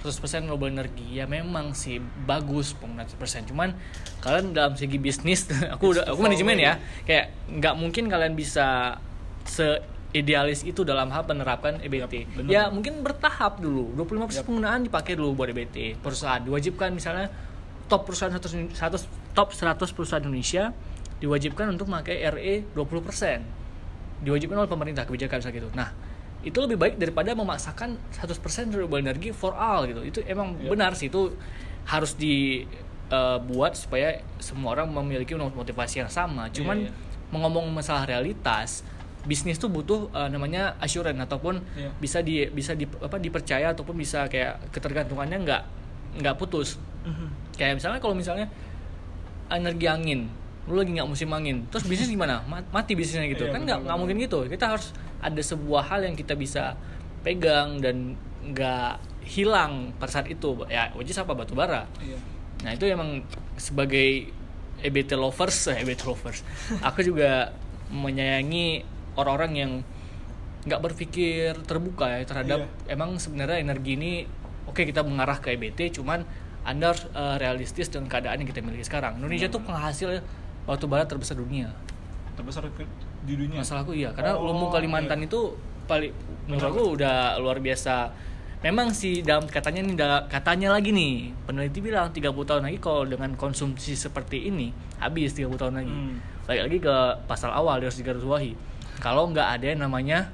100% 0.03 0.47
renewable 0.47 0.71
energi 0.71 1.19
ya 1.19 1.25
memang 1.25 1.73
sih 1.73 1.99
bagus 2.01 2.77
penggunaan 2.77 3.09
100% 3.09 3.51
cuman 3.51 3.75
kalian 4.21 4.53
dalam 4.53 4.77
segi 4.77 4.99
bisnis 5.01 5.49
aku 5.75 5.97
udah 5.97 6.05
aku 6.11 6.21
manajemen 6.21 6.59
ya 6.61 6.79
kayak 7.09 7.33
nggak 7.49 7.75
mungkin 7.75 8.07
kalian 8.11 8.37
bisa 8.37 8.99
se 9.47 9.97
idealis 10.17 10.65
itu 10.65 10.81
dalam 10.81 11.13
hal 11.13 11.29
menerapkan 11.29 11.77
EBT. 11.77 12.15
Yap, 12.25 12.29
bener. 12.41 12.49
ya 12.49 12.63
mungkin 12.73 13.05
bertahap 13.05 13.61
dulu. 13.61 13.93
25% 14.01 14.41
Yap. 14.41 14.45
penggunaan 14.49 14.81
dipakai 14.89 15.13
dulu 15.13 15.37
buat 15.37 15.53
EBT. 15.53 16.01
Perusahaan 16.01 16.41
diwajibkan 16.41 16.89
misalnya 16.97 17.29
top 17.87 18.09
perusahaan 18.09 18.33
100, 18.33 18.73
100 18.73 19.37
top 19.37 19.53
100 19.53 19.77
perusahaan 19.93 20.25
Indonesia 20.25 20.73
diwajibkan 21.21 21.69
untuk 21.69 21.93
memakai 21.93 22.25
RE 22.33 22.55
20%. 22.73 24.25
Diwajibkan 24.25 24.57
oleh 24.57 24.71
pemerintah 24.71 25.05
kebijakan 25.05 25.45
misalnya 25.45 25.57
gitu. 25.61 25.69
Nah, 25.77 25.93
itu 26.42 26.59
lebih 26.59 26.77
baik 26.77 26.94
daripada 26.96 27.33
memaksakan 27.33 27.96
100% 28.12 28.37
renewable 28.70 28.99
energy 28.99 29.31
for 29.31 29.53
all 29.53 29.85
gitu. 29.85 30.01
Itu 30.01 30.18
emang 30.25 30.59
Yap. 30.59 30.72
benar 30.72 30.92
sih 30.92 31.09
itu 31.09 31.33
harus 31.85 32.14
dibuat 32.14 33.72
supaya 33.75 34.20
semua 34.38 34.75
orang 34.75 34.90
memiliki 34.90 35.33
motivasi 35.35 36.03
yang 36.03 36.11
sama. 36.11 36.51
Cuman 36.51 36.87
Iya, 36.87 36.90
iya. 36.90 37.31
mengomong 37.31 37.66
masalah 37.70 38.05
realitas, 38.05 38.87
bisnis 39.27 39.59
tuh 39.59 39.66
butuh 39.66 40.07
uh, 40.11 40.27
namanya 40.27 40.79
assurance 40.79 41.18
ataupun 41.18 41.59
Iya. 41.75 41.90
bisa 41.99 42.18
di 42.22 42.46
bisa 42.46 42.72
di, 42.72 42.87
apa 42.87 43.18
dipercaya 43.18 43.75
ataupun 43.75 43.94
bisa 43.94 44.27
kayak 44.27 44.70
ketergantungannya 44.70 45.38
nggak 45.42 45.62
nggak 46.22 46.35
putus. 46.37 46.79
Kayak 47.55 47.79
misalnya 47.79 47.99
kalau 47.99 48.14
misalnya 48.14 48.46
energi 49.46 49.87
angin, 49.87 50.27
lu 50.66 50.75
lagi 50.75 50.90
nggak 50.92 51.07
musim 51.07 51.31
angin, 51.31 51.66
terus 51.70 51.87
bisnis 51.87 52.07
gimana? 52.07 52.42
Ma- 52.46 52.66
Mati 52.70 52.94
bisnisnya 52.94 53.27
gitu. 53.31 53.46
Iya, 53.46 53.55
kan 53.55 53.61
nggak 53.62 53.79
nggak 53.87 53.96
mungkin 53.99 54.16
gitu. 54.18 54.42
Kita 54.46 54.75
harus 54.75 54.90
ada 55.20 55.42
sebuah 55.42 55.88
hal 55.90 56.07
yang 56.07 56.16
kita 56.16 56.37
bisa 56.37 56.76
pegang 57.26 57.83
dan 57.83 58.14
nggak 58.46 59.02
hilang 59.26 59.90
pada 59.98 60.22
saat 60.22 60.31
itu. 60.31 60.64
Ya, 60.70 60.94
is 60.94 61.18
apa 61.18 61.35
batu 61.35 61.59
bara. 61.59 61.90
Iya. 61.98 62.18
Nah 62.62 62.70
itu 62.72 62.87
emang 62.87 63.26
sebagai 63.59 64.31
EBT 64.81 65.16
lovers, 65.16 65.72
eh, 65.72 65.83
EBT 65.83 66.05
lovers, 66.05 66.44
aku 66.85 67.00
juga 67.00 67.52
menyayangi 67.88 68.85
orang-orang 69.16 69.52
yang 69.57 69.72
nggak 70.66 70.83
berpikir 70.83 71.55
terbuka 71.62 72.18
ya 72.18 72.26
terhadap 72.26 72.66
emang 72.90 73.22
sebenarnya 73.22 73.62
energi 73.62 73.94
ini 73.94 74.26
oke 74.66 74.83
kita 74.83 75.07
mengarah 75.07 75.38
ke 75.38 75.55
EBT, 75.55 75.96
cuman 76.00 76.26
anda 76.66 76.92
harus 76.92 77.07
eh, 77.09 77.37
realistis 77.38 77.88
dengan 77.88 78.11
keadaan 78.11 78.42
yang 78.42 78.48
kita 78.50 78.61
miliki 78.61 78.85
sekarang. 78.85 79.22
Indonesia 79.22 79.48
tuh 79.48 79.62
penghasil 79.62 80.20
batu 80.66 80.90
bara 80.90 81.07
terbesar 81.07 81.38
dunia. 81.38 81.70
Terbesar 82.37 82.68
di 83.27 83.35
dunia. 83.35 83.64
Masalahku 83.64 83.96
iya, 83.96 84.12
karena 84.12 84.37
Oh, 84.37 84.46
Lumbung 84.53 84.70
Kalimantan 84.70 85.25
iya. 85.25 85.27
itu 85.27 85.57
paling 85.88 86.12
menurut 86.46 86.66
aku 86.68 86.83
udah 87.01 87.40
luar 87.40 87.59
biasa. 87.59 88.12
Memang 88.64 88.90
sih 88.92 89.20
dalam 89.20 89.46
katanya 89.46 89.85
nih 89.85 89.94
katanya 90.33 90.75
lagi 90.75 90.90
nih 90.90 91.31
peneliti 91.44 91.79
bilang 91.85 92.11
30 92.11 92.33
tahun 92.33 92.62
lagi 92.66 92.79
kalau 92.81 93.05
dengan 93.05 93.37
konsumsi 93.37 93.94
seperti 93.94 94.49
ini 94.49 94.72
habis 94.99 95.37
30 95.37 95.55
tahun 95.61 95.75
lagi. 95.81 95.92
Hmm. 95.92 96.16
Balik 96.49 96.62
lagi 96.70 96.79
ke 96.83 96.96
pasal 97.29 97.52
awal 97.52 97.83
harus 97.83 98.00
digarisbawahi. 98.00 98.56
Kalau 98.98 99.29
nggak 99.29 99.61
ada 99.61 99.67
yang 99.77 99.85
namanya 99.85 100.33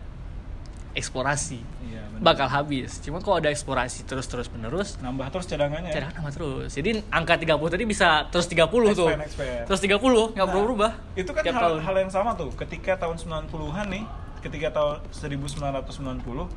eksplorasi 0.93 1.61
Iya, 1.83 2.03
bakal 2.19 2.47
habis. 2.47 2.97
Cuma 2.99 3.19
kalau 3.19 3.37
ada 3.37 3.49
eksplorasi 3.49 4.05
terus-terus 4.05 4.49
menerus 4.49 4.97
nambah 4.99 5.29
terus 5.29 5.45
cadangannya. 5.45 5.89
ya? 5.89 5.95
cadangan 5.99 6.15
nama 6.19 6.31
terus. 6.31 6.71
Jadi 6.71 7.03
angka 7.09 7.35
30 7.37 7.53
tadi 7.69 7.85
bisa 7.85 8.09
terus 8.29 8.47
30 8.47 8.65
tuh. 8.93 9.09
Expand, 9.09 9.23
expand. 9.23 9.65
Terus 9.67 9.81
30 9.83 9.99
nggak 10.33 10.47
Nah, 10.47 10.55
berubah. 10.55 10.91
Itu 11.13 11.31
kan 11.31 11.43
tiap 11.43 11.55
hal, 11.55 11.63
tahun. 11.63 11.79
hal 11.83 11.97
yang 11.99 12.11
sama 12.11 12.31
tuh. 12.33 12.49
Ketika 12.53 12.97
tahun 12.97 13.17
90-an 13.17 13.87
nih, 13.89 14.05
ketika 14.41 14.69
tahun 14.71 14.95
1990 15.11 16.49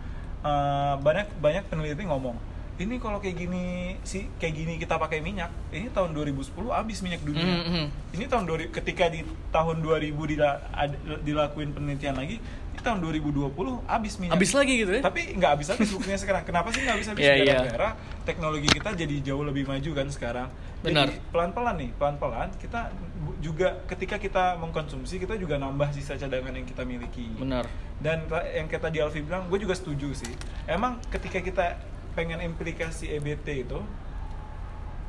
eh, 0.41 0.93
banyak 0.97 1.27
banyak 1.37 1.63
peneliti 1.65 2.03
ngomong 2.03 2.37
ini 2.75 2.99
kalau 2.99 3.23
kayak 3.23 3.39
gini 3.39 3.63
sih 4.03 4.27
kayak 4.35 4.51
gini 4.53 4.73
kita 4.75 4.99
pakai 4.99 5.23
minyak 5.23 5.47
ini 5.71 5.87
tahun 5.87 6.11
2010 6.11 6.51
habis 6.67 6.99
minyak 6.99 7.23
dunia 7.23 7.45
Mm, 7.45 7.63
mm. 7.63 7.87
ini 8.11 8.25
tahun 8.27 8.43
2000 8.43 8.67
ketika 8.73 9.07
di 9.07 9.23
tahun 9.47 9.79
2000 9.79 10.11
dila, 10.27 10.49
ad- 10.75 10.99
dilakuin 11.23 11.71
penelitian 11.71 12.19
lagi 12.19 12.43
ini 12.75 12.83
tahun 12.83 12.99
2020 12.99 13.55
habis 13.85 14.13
minyak 14.19 14.35
Habis 14.35 14.51
lagi 14.51 14.73
gitu 14.77 14.91
ya? 14.91 15.01
tapi 15.01 15.21
nggak 15.33 15.51
habis 15.51 15.67
habis 15.69 15.89
buktinya 15.89 16.19
sekarang 16.19 16.43
kenapa 16.43 16.67
sih 16.69 16.83
nggak 16.83 16.93
habis 16.93 17.07
habis 17.07 17.23
Iya, 17.25 17.33
iya. 17.37 17.45
gara-gara 17.57 17.89
teknologi 18.21 18.67
kita 18.69 18.89
jadi 18.93 19.15
jauh 19.23 19.41
lebih 19.41 19.63
maju 19.63 19.89
kan 19.93 20.07
sekarang 20.09 20.47
Benar. 20.81 21.07
jadi 21.07 21.15
pelan-pelan 21.25 21.75
nih 21.77 21.89
pelan-pelan 21.95 22.49
kita 22.57 22.91
bu- 23.17 23.37
juga 23.39 23.67
ketika 23.87 24.15
kita 24.17 24.43
mengkonsumsi 24.57 25.15
kita 25.17 25.33
juga 25.35 25.55
nambah 25.55 25.89
sisa 25.89 26.13
cadangan 26.13 26.51
yang 26.51 26.67
kita 26.67 26.83
miliki 26.83 27.31
Benar. 27.33 27.63
dan 27.97 28.27
yang 28.51 28.67
kata 28.67 28.91
di 28.91 28.99
Alfi 28.99 29.23
bilang 29.23 29.47
gue 29.47 29.57
juga 29.57 29.73
setuju 29.73 30.11
sih 30.11 30.33
emang 30.65 30.99
ketika 31.07 31.39
kita 31.39 31.65
pengen 32.11 32.39
implikasi 32.39 33.11
EBT 33.13 33.65
itu 33.65 33.79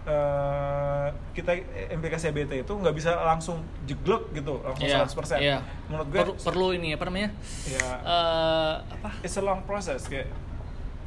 eh, 0.07 1.07
kita 1.33 1.51
implikasi 1.91 2.31
EBT 2.31 2.63
itu 2.63 2.73
nggak 2.73 2.95
bisa 2.95 3.11
langsung 3.19 3.59
jeglek 3.85 4.31
gitu 4.33 4.59
langsung 4.59 4.87
Iya, 4.87 5.03
100% 5.03 5.39
iya. 5.39 5.59
menurut 5.87 6.07
gue 6.09 6.19
perlu, 6.21 6.35
perlu 6.39 6.67
ini 6.73 6.95
apa 6.95 7.05
namanya? 7.05 7.31
ya 7.67 7.89
Eh, 7.99 8.75
apa? 8.93 9.11
it's 9.21 9.35
a 9.35 9.43
long 9.43 9.61
process 9.63 10.07
kayak 10.07 10.31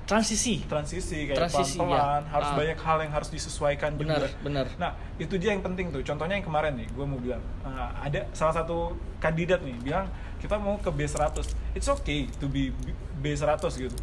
Transisi. 0.04 0.66
transisi 0.66 1.30
kayak 1.30 1.38
Transisi, 1.40 1.78
pelan-pelan 1.78 2.26
ya. 2.26 2.34
harus 2.34 2.50
Ah. 2.50 2.56
banyak 2.58 2.78
hal 2.80 2.98
yang 3.00 3.14
harus 3.14 3.30
disesuaikan 3.30 3.94
Benar, 3.94 4.18
juga 4.18 4.28
benar. 4.42 4.66
nah 4.76 4.92
itu 5.16 5.38
dia 5.38 5.54
yang 5.54 5.62
penting 5.62 5.94
tuh 5.94 6.02
contohnya 6.02 6.34
yang 6.34 6.44
kemarin 6.44 6.74
nih 6.76 6.90
gue 6.90 7.06
mau 7.06 7.22
bilang 7.22 7.38
uh, 7.62 7.94
ada 7.96 8.26
salah 8.34 8.58
satu 8.58 8.94
kandidat 9.18 9.62
nih 9.62 9.78
bilang 9.78 10.10
kita 10.42 10.58
mau 10.58 10.76
ke 10.76 10.90
B100 10.90 11.46
it's 11.72 11.86
okay 11.88 12.26
to 12.36 12.50
be 12.50 12.74
B100 13.16 13.62
gitu 13.80 13.94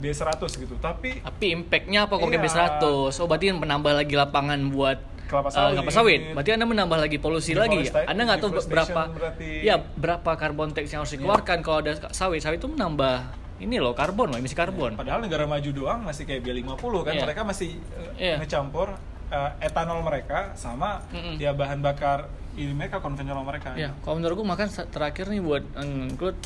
B100 0.00 0.40
gitu 0.56 0.74
tapi 0.76 1.20
Tapi 1.20 1.46
impact-nya 1.52 2.04
apa 2.04 2.14
kalau 2.14 2.26
Iya. 2.26 2.40
kayak 2.40 2.44
B100? 2.48 2.84
Oh, 3.14 3.26
berarti 3.26 3.46
menambah 3.52 3.92
lagi 3.94 4.14
lapangan 4.14 4.60
buat 4.66 4.98
Kelapa 5.22 5.46
eh, 5.46 5.52
sawit. 5.52 5.74
kelapa 5.76 5.92
sawit. 5.92 6.20
Berarti 6.32 6.50
Anda 6.50 6.66
menambah 6.66 6.98
lagi 6.98 7.16
polusi 7.16 7.52
lagi. 7.54 7.84
Deforesta- 7.84 8.02
Anda 8.04 8.22
nggak 8.24 8.38
tahu 8.40 8.50
berapa 8.66 9.02
berarti- 9.10 9.60
ya 9.62 9.76
berapa 9.78 10.30
karbon 10.34 10.68
tax 10.70 10.86
yang 10.88 11.00
harus 11.00 11.12
dikeluarkan 11.12 11.58
kalau 11.60 11.78
ada 11.80 11.92
sawit. 12.10 12.40
Sawit 12.40 12.58
itu 12.58 12.66
menambah 12.66 13.14
ini 13.60 13.76
loh 13.76 13.92
karbon 13.92 14.26
loh, 14.26 14.36
emisi 14.36 14.56
karbon. 14.56 14.96
padahal 14.96 15.20
negara 15.20 15.44
maju 15.44 15.70
doang 15.70 16.00
masih 16.00 16.24
kayak 16.24 16.40
B50 16.42 16.80
kan 17.04 17.12
Iya. 17.12 17.22
mereka 17.22 17.40
masih 17.44 17.76
uh, 17.92 18.10
Iya. 18.16 18.36
ngecampur 18.40 18.88
uh, 19.28 19.50
etanol 19.60 20.00
mereka 20.00 20.56
sama 20.56 21.04
Mm-mm. 21.10 21.36
ya 21.36 21.52
bahan 21.52 21.78
bakar 21.78 22.26
ini 22.50 22.72
mereka 22.72 22.98
konvensional 22.98 23.44
mereka 23.44 23.76
Ya, 23.76 23.92
kalau 24.00 24.16
menurut 24.16 24.34
gue 24.34 24.48
makan 24.48 24.64
terakhir 24.88 25.28
nih 25.28 25.38
buat 25.38 25.62
include 25.78 26.40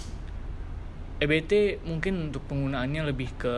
EBT 1.24 1.82
mungkin 1.88 2.30
untuk 2.30 2.44
penggunaannya 2.46 3.02
lebih 3.08 3.32
ke 3.40 3.54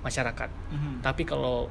masyarakat. 0.00 0.48
Mhm. 0.48 0.92
Tapi 1.04 1.22
kalau 1.28 1.68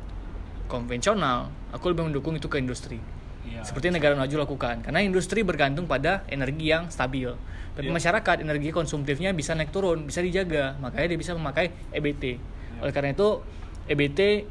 konvensional, 0.69 1.53
aku 1.73 1.93
lebih 1.93 2.09
mendukung 2.09 2.37
itu 2.37 2.49
ke 2.49 2.57
industri. 2.57 2.97
Iya. 3.43 3.61
Seperti 3.67 3.91
negara 3.91 4.15
maju 4.15 4.35
lakukan. 4.47 4.81
Karena 4.81 5.03
industri 5.03 5.43
bergantung 5.43 5.85
pada 5.85 6.23
energi 6.31 6.71
yang 6.71 6.87
stabil. 6.87 7.29
Tapi 7.73 7.89
Iya. 7.89 7.95
masyarakat 7.97 8.37
energi 8.41 8.69
konsumtifnya 8.71 9.35
bisa 9.35 9.53
naik 9.53 9.73
turun, 9.73 10.07
bisa 10.07 10.23
dijaga. 10.23 10.79
Makanya 10.79 11.13
dia 11.13 11.19
bisa 11.19 11.35
memakai 11.35 11.73
EBT. 11.91 12.39
Iya. 12.39 12.79
Oleh 12.81 12.93
karena 12.95 13.11
itu 13.11 13.43
EBT 13.89 14.47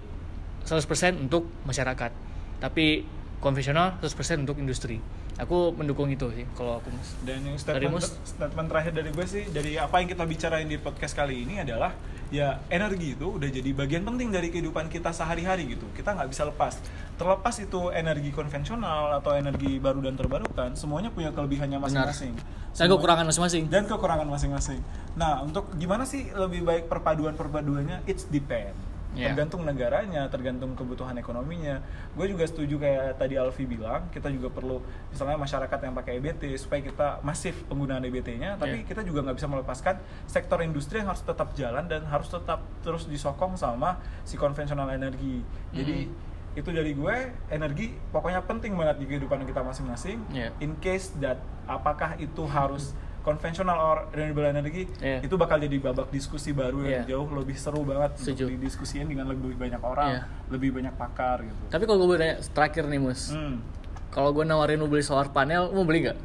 100% 0.62 1.18
untuk 1.18 1.48
masyarakat. 1.64 2.12
Tapi 2.60 3.02
konvensional 3.42 3.98
100% 3.98 4.44
untuk 4.46 4.60
industri. 4.62 5.02
Aku 5.40 5.72
mendukung 5.72 6.12
itu 6.12 6.28
sih 6.36 6.44
kalau 6.52 6.76
aku 6.76 6.92
Mas. 6.92 7.16
Dan 7.24 7.40
yang 7.40 7.56
Dari 7.56 7.88
statement, 7.88 7.94
Mus? 7.96 8.12
statement 8.20 8.68
terakhir 8.68 8.92
dari 8.92 9.10
gue 9.16 9.26
sih 9.26 9.44
dari 9.48 9.80
apa 9.80 10.04
yang 10.04 10.08
kita 10.12 10.24
bicarain 10.28 10.68
di 10.68 10.76
podcast 10.76 11.16
kali 11.16 11.48
ini 11.48 11.64
adalah 11.64 11.96
ya 12.28 12.60
energi 12.68 13.16
itu 13.16 13.40
udah 13.40 13.48
jadi 13.48 13.70
bagian 13.72 14.04
penting 14.04 14.28
dari 14.28 14.52
kehidupan 14.52 14.92
kita 14.92 15.08
sehari-hari 15.12 15.72
gitu. 15.72 15.88
Kita 15.96 16.12
nggak 16.12 16.28
bisa 16.28 16.44
lepas. 16.48 16.76
Terlepas 17.16 17.54
itu 17.64 17.88
energi 17.92 18.28
konvensional 18.28 19.20
atau 19.20 19.32
energi 19.32 19.80
baru 19.80 20.04
dan 20.04 20.20
terbarukan, 20.20 20.76
semuanya 20.76 21.08
punya 21.08 21.32
kelebihannya 21.32 21.80
masing-masing. 21.80 22.36
Dan 22.72 22.86
kekurangan 22.88 23.24
masing-masing. 23.28 23.62
dan 23.68 23.84
kekurangan 23.84 24.28
masing-masing. 24.28 24.80
Nah, 25.16 25.44
untuk 25.44 25.68
gimana 25.76 26.08
sih 26.08 26.28
lebih 26.32 26.64
baik 26.64 26.88
perpaduan-perpaduannya? 26.88 28.08
It's 28.08 28.24
depend. 28.28 28.72
Yeah. 29.12 29.36
Tergantung 29.36 29.68
negaranya, 29.68 30.24
tergantung 30.32 30.72
kebutuhan 30.72 31.12
ekonominya. 31.20 31.84
Gue 32.16 32.32
juga 32.32 32.48
setuju 32.48 32.80
kayak 32.80 33.20
tadi 33.20 33.36
Alfi 33.36 33.68
bilang, 33.68 34.08
kita 34.08 34.32
juga 34.32 34.48
perlu 34.48 34.80
misalnya 35.12 35.36
masyarakat 35.36 35.78
yang 35.84 35.92
pakai 35.92 36.12
EBT 36.16 36.42
supaya 36.56 36.80
kita 36.80 37.20
masif 37.20 37.60
penggunaan 37.68 38.00
EBT-nya, 38.08 38.56
tapi 38.56 38.80
Yeah. 38.82 38.88
kita 38.88 39.04
juga 39.04 39.20
nggak 39.28 39.36
bisa 39.36 39.48
melepaskan 39.52 39.94
sektor 40.24 40.64
industri 40.64 41.04
yang 41.04 41.12
harus 41.12 41.20
tetap 41.20 41.52
jalan 41.52 41.84
dan 41.86 42.08
harus 42.08 42.32
tetap 42.32 42.64
terus 42.80 43.04
disokong 43.04 43.60
sama 43.60 44.00
si 44.24 44.40
konvensional 44.40 44.88
energi. 44.88 45.44
Jadi 45.76 46.08
Mm-hmm. 46.08 46.58
itu 46.60 46.68
dari 46.68 46.92
gue 46.92 47.16
energi 47.48 47.96
pokoknya 48.12 48.44
penting 48.44 48.76
banget 48.76 49.00
di 49.00 49.06
kehidupan 49.08 49.44
kita 49.44 49.60
masing-masing. 49.60 50.20
Yeah. 50.32 50.56
In 50.60 50.80
case 50.80 51.12
that 51.20 51.40
apakah 51.68 52.16
itu 52.16 52.44
harus 52.44 52.96
konvensional 53.22 53.78
or 53.78 53.96
renewable 54.10 54.44
energy 54.44 54.90
Yeah. 54.98 55.22
itu 55.22 55.34
bakal 55.34 55.56
jadi 55.56 55.78
babak 55.78 56.10
diskusi 56.10 56.50
baru 56.50 56.82
yang 56.82 57.06
Yeah. 57.06 57.16
jauh 57.16 57.30
lebih 57.32 57.54
seru 57.54 57.82
banget 57.82 58.18
Setuju. 58.18 58.46
untuk 58.46 58.58
didiskusiin 58.58 59.06
dengan 59.06 59.30
lebih 59.30 59.54
banyak 59.54 59.78
orang, 59.78 60.10
Yeah. 60.12 60.24
lebih 60.50 60.74
banyak 60.74 60.92
pakar 60.92 61.40
gitu. 61.40 61.62
Tapi 61.68 61.84
kalau 61.84 62.02
gue 62.04 62.18
tanya 62.18 62.36
terakhir 62.44 62.84
nih 62.84 62.98
Mus, 62.98 63.30
Hmm. 63.30 63.62
kalau 64.10 64.30
gue 64.30 64.42
nawarin 64.42 64.76
lu 64.76 64.86
beli 64.86 65.00
solar 65.00 65.30
panel, 65.30 65.70
mau 65.70 65.82
beli 65.82 66.04
nggak? 66.04 66.18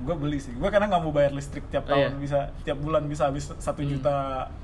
Gue 0.00 0.16
beli 0.16 0.38
sih, 0.38 0.50
gue 0.50 0.64
karena 0.66 0.88
nggak 0.88 1.02
mau 1.02 1.12
bayar 1.12 1.30
listrik 1.30 1.68
tiap 1.68 1.84
Oh, 1.84 1.92
tahun 1.92 2.10
iya. 2.10 2.18
bisa 2.18 2.38
tiap 2.62 2.78
bulan 2.78 3.04
bisa 3.04 3.28
habis 3.28 3.46
satu 3.52 3.80
Hmm. 3.80 3.90
juta 3.92 4.14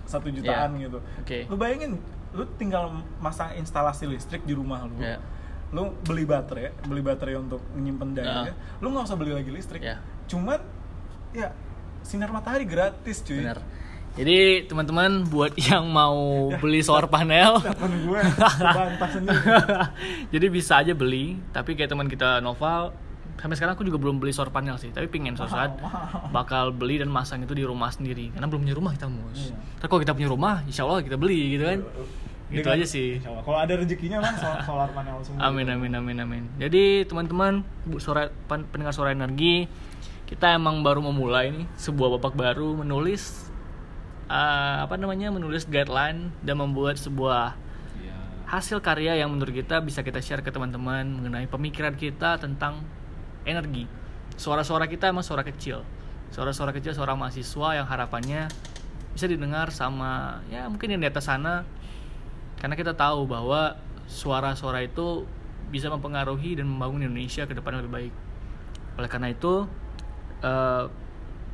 satu 0.05 0.27
jutaan 0.29 0.75
Yeah. 0.75 0.83
gitu. 0.83 0.99
Oke. 1.23 1.39
Lu 1.47 1.55
bayangin, 1.55 2.03
lu 2.33 2.43
tinggal 2.57 2.91
masang 3.17 3.55
instalasi 3.55 4.05
listrik 4.07 4.43
di 4.43 4.53
rumah 4.53 4.83
lu. 4.85 4.99
Yeah. 4.99 5.23
Lu 5.71 5.95
beli 6.03 6.25
baterai, 6.25 6.73
beli 6.83 6.99
baterai 7.01 7.37
untuk 7.37 7.63
menyimpan 7.73 8.11
daya. 8.13 8.51
Yeah. 8.51 8.57
Lu 8.81 8.91
nggak 8.91 9.05
usah 9.05 9.15
beli 9.15 9.31
lagi 9.31 9.51
listrik. 9.51 9.83
Yeah. 9.83 9.99
Cuman 10.27 10.59
ya 11.31 11.53
sinar 12.07 12.31
matahari 12.31 12.63
gratis 12.63 13.21
cuy. 13.21 13.43
Benar. 13.43 13.59
Jadi 14.17 14.65
teman-teman 14.65 15.27
buat 15.27 15.53
yang 15.69 15.85
mau 15.87 16.49
beli 16.57 16.81
solar 16.81 17.05
panel, 17.05 17.61
gue 18.07 18.17
jadi 20.33 20.47
bisa 20.49 20.81
aja 20.81 20.93
beli. 20.93 21.37
Tapi 21.51 21.75
kayak 21.75 21.91
teman 21.91 22.07
kita 22.07 22.41
Noval, 22.41 22.93
sampai 23.37 23.55
sekarang 23.55 23.77
aku 23.77 23.85
juga 23.85 23.99
belum 23.99 24.17
beli 24.17 24.33
solar 24.33 24.49
panel 24.49 24.77
sih. 24.77 24.89
Tapi 24.89 25.07
pingin 25.07 25.37
suatu 25.37 25.53
saat 25.53 25.77
bakal 26.31 26.73
beli 26.73 26.97
dan 26.97 27.09
masang 27.09 27.43
itu 27.43 27.53
di 27.53 27.61
rumah 27.61 27.91
sendiri. 27.91 28.33
Karena 28.33 28.47
belum 28.47 28.61
punya 28.63 28.75
rumah 28.75 28.93
kita 28.95 29.05
mus. 29.05 29.51
Iya. 29.51 29.55
Tapi 29.77 29.87
kalau 29.87 30.01
kita 30.01 30.13
punya 30.15 30.29
rumah, 30.31 30.55
insya 30.65 30.83
Allah 30.85 31.03
kita 31.03 31.17
beli 31.17 31.53
gitu 31.53 31.65
kan. 31.67 31.79
Gitu 32.47 32.63
Dengan- 32.63 32.79
aja 32.79 32.85
sih. 32.87 33.09
Kalau 33.21 33.59
ada 33.59 33.73
rezekinya 33.75 34.23
mah 34.23 34.33
sol- 34.39 34.61
solar 34.65 34.89
panel 34.95 35.19
semua. 35.21 35.45
Amin 35.45 35.67
amin 35.67 35.93
amin 35.93 36.17
amin. 36.23 36.43
Jadi 36.57 37.05
teman-teman 37.05 37.61
bu- 37.83 37.99
suara 37.99 38.31
pen- 38.47 38.65
pendengar 38.65 38.95
suara 38.95 39.11
energi, 39.11 39.67
kita 40.27 40.59
emang 40.59 40.83
baru 40.83 40.99
memulai 41.01 41.55
nih 41.55 41.67
sebuah 41.79 42.19
babak 42.19 42.35
baru 42.35 42.83
menulis 42.83 43.47
eh, 44.27 44.77
apa 44.83 44.99
namanya 44.99 45.31
menulis 45.31 45.67
guideline 45.67 46.35
dan 46.43 46.59
membuat 46.59 46.99
sebuah 46.99 47.55
Iya. 47.97 48.15
hasil 48.51 48.83
karya 48.83 49.17
yang 49.23 49.33
menurut 49.33 49.55
kita 49.55 49.79
bisa 49.81 50.03
kita 50.03 50.19
share 50.19 50.43
ke 50.43 50.51
teman-teman 50.51 51.07
mengenai 51.07 51.47
pemikiran 51.47 51.95
kita 51.95 52.37
tentang 52.37 52.83
energi. 53.47 53.87
Suara-suara 54.37 54.91
kita 54.91 55.09
emang 55.09 55.25
suara 55.25 55.47
kecil. 55.47 55.81
Suara-suara 56.35 56.75
kecil 56.75 56.93
suara 56.93 57.15
mahasiswa 57.15 57.79
yang 57.79 57.87
harapannya 57.87 58.51
bisa 59.17 59.25
didengar 59.31 59.73
sama 59.73 60.45
ya 60.53 60.69
mungkin 60.69 60.93
yang 60.93 61.01
di 61.01 61.09
atas 61.09 61.25
sana 61.25 61.65
karena 62.61 62.77
kita 62.77 62.93
tahu 62.93 63.25
bahwa 63.25 63.81
suara-suara 64.05 64.85
itu 64.85 65.25
bisa 65.73 65.89
mempengaruhi 65.89 66.61
dan 66.61 66.69
membangun 66.69 67.09
Indonesia 67.09 67.49
ke 67.49 67.57
depan 67.57 67.81
lebih 67.81 67.91
baik. 67.91 68.13
Oleh 69.01 69.09
karena 69.09 69.33
itu 69.33 69.65
eh, 70.47 70.85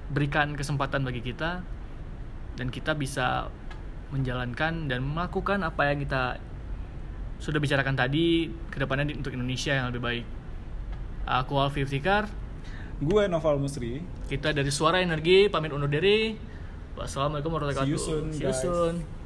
berikan 0.08 0.52
kesempatan 0.52 1.00
bagi 1.02 1.24
kita 1.24 1.64
dan 2.52 2.68
kita 2.68 2.92
bisa 2.92 3.48
menjalankan 4.12 4.86
dan 4.86 5.00
melakukan 5.00 5.64
apa 5.64 5.88
yang 5.88 5.98
kita 5.98 6.36
sudah 7.40 7.56
bicarakan 7.56 7.96
tadi 7.96 8.52
ke 8.68 8.76
depannya 8.76 9.08
di- 9.08 9.16
untuk 9.16 9.32
Indonesia 9.32 9.72
yang 9.72 9.88
lebih 9.88 10.04
baik. 10.04 10.24
Aku 11.24 11.56
Alfi 11.56 11.82
Iftikar, 11.82 12.28
Gue 13.00 13.26
Noval 13.26 13.56
Musri. 13.56 14.04
kita 14.28 14.52
dari 14.52 14.68
Suara 14.68 15.00
Energi 15.00 15.48
pamit 15.48 15.72
undur 15.72 15.88
diri. 15.88 16.36
Wassalamualaikum 16.92 17.50
warahmatullahi 17.50 17.88
See 17.88 17.96
you 17.96 17.98
wabarakatuh. 17.98 18.36
See 18.36 18.44
you 18.44 18.52
soon. 18.52 19.21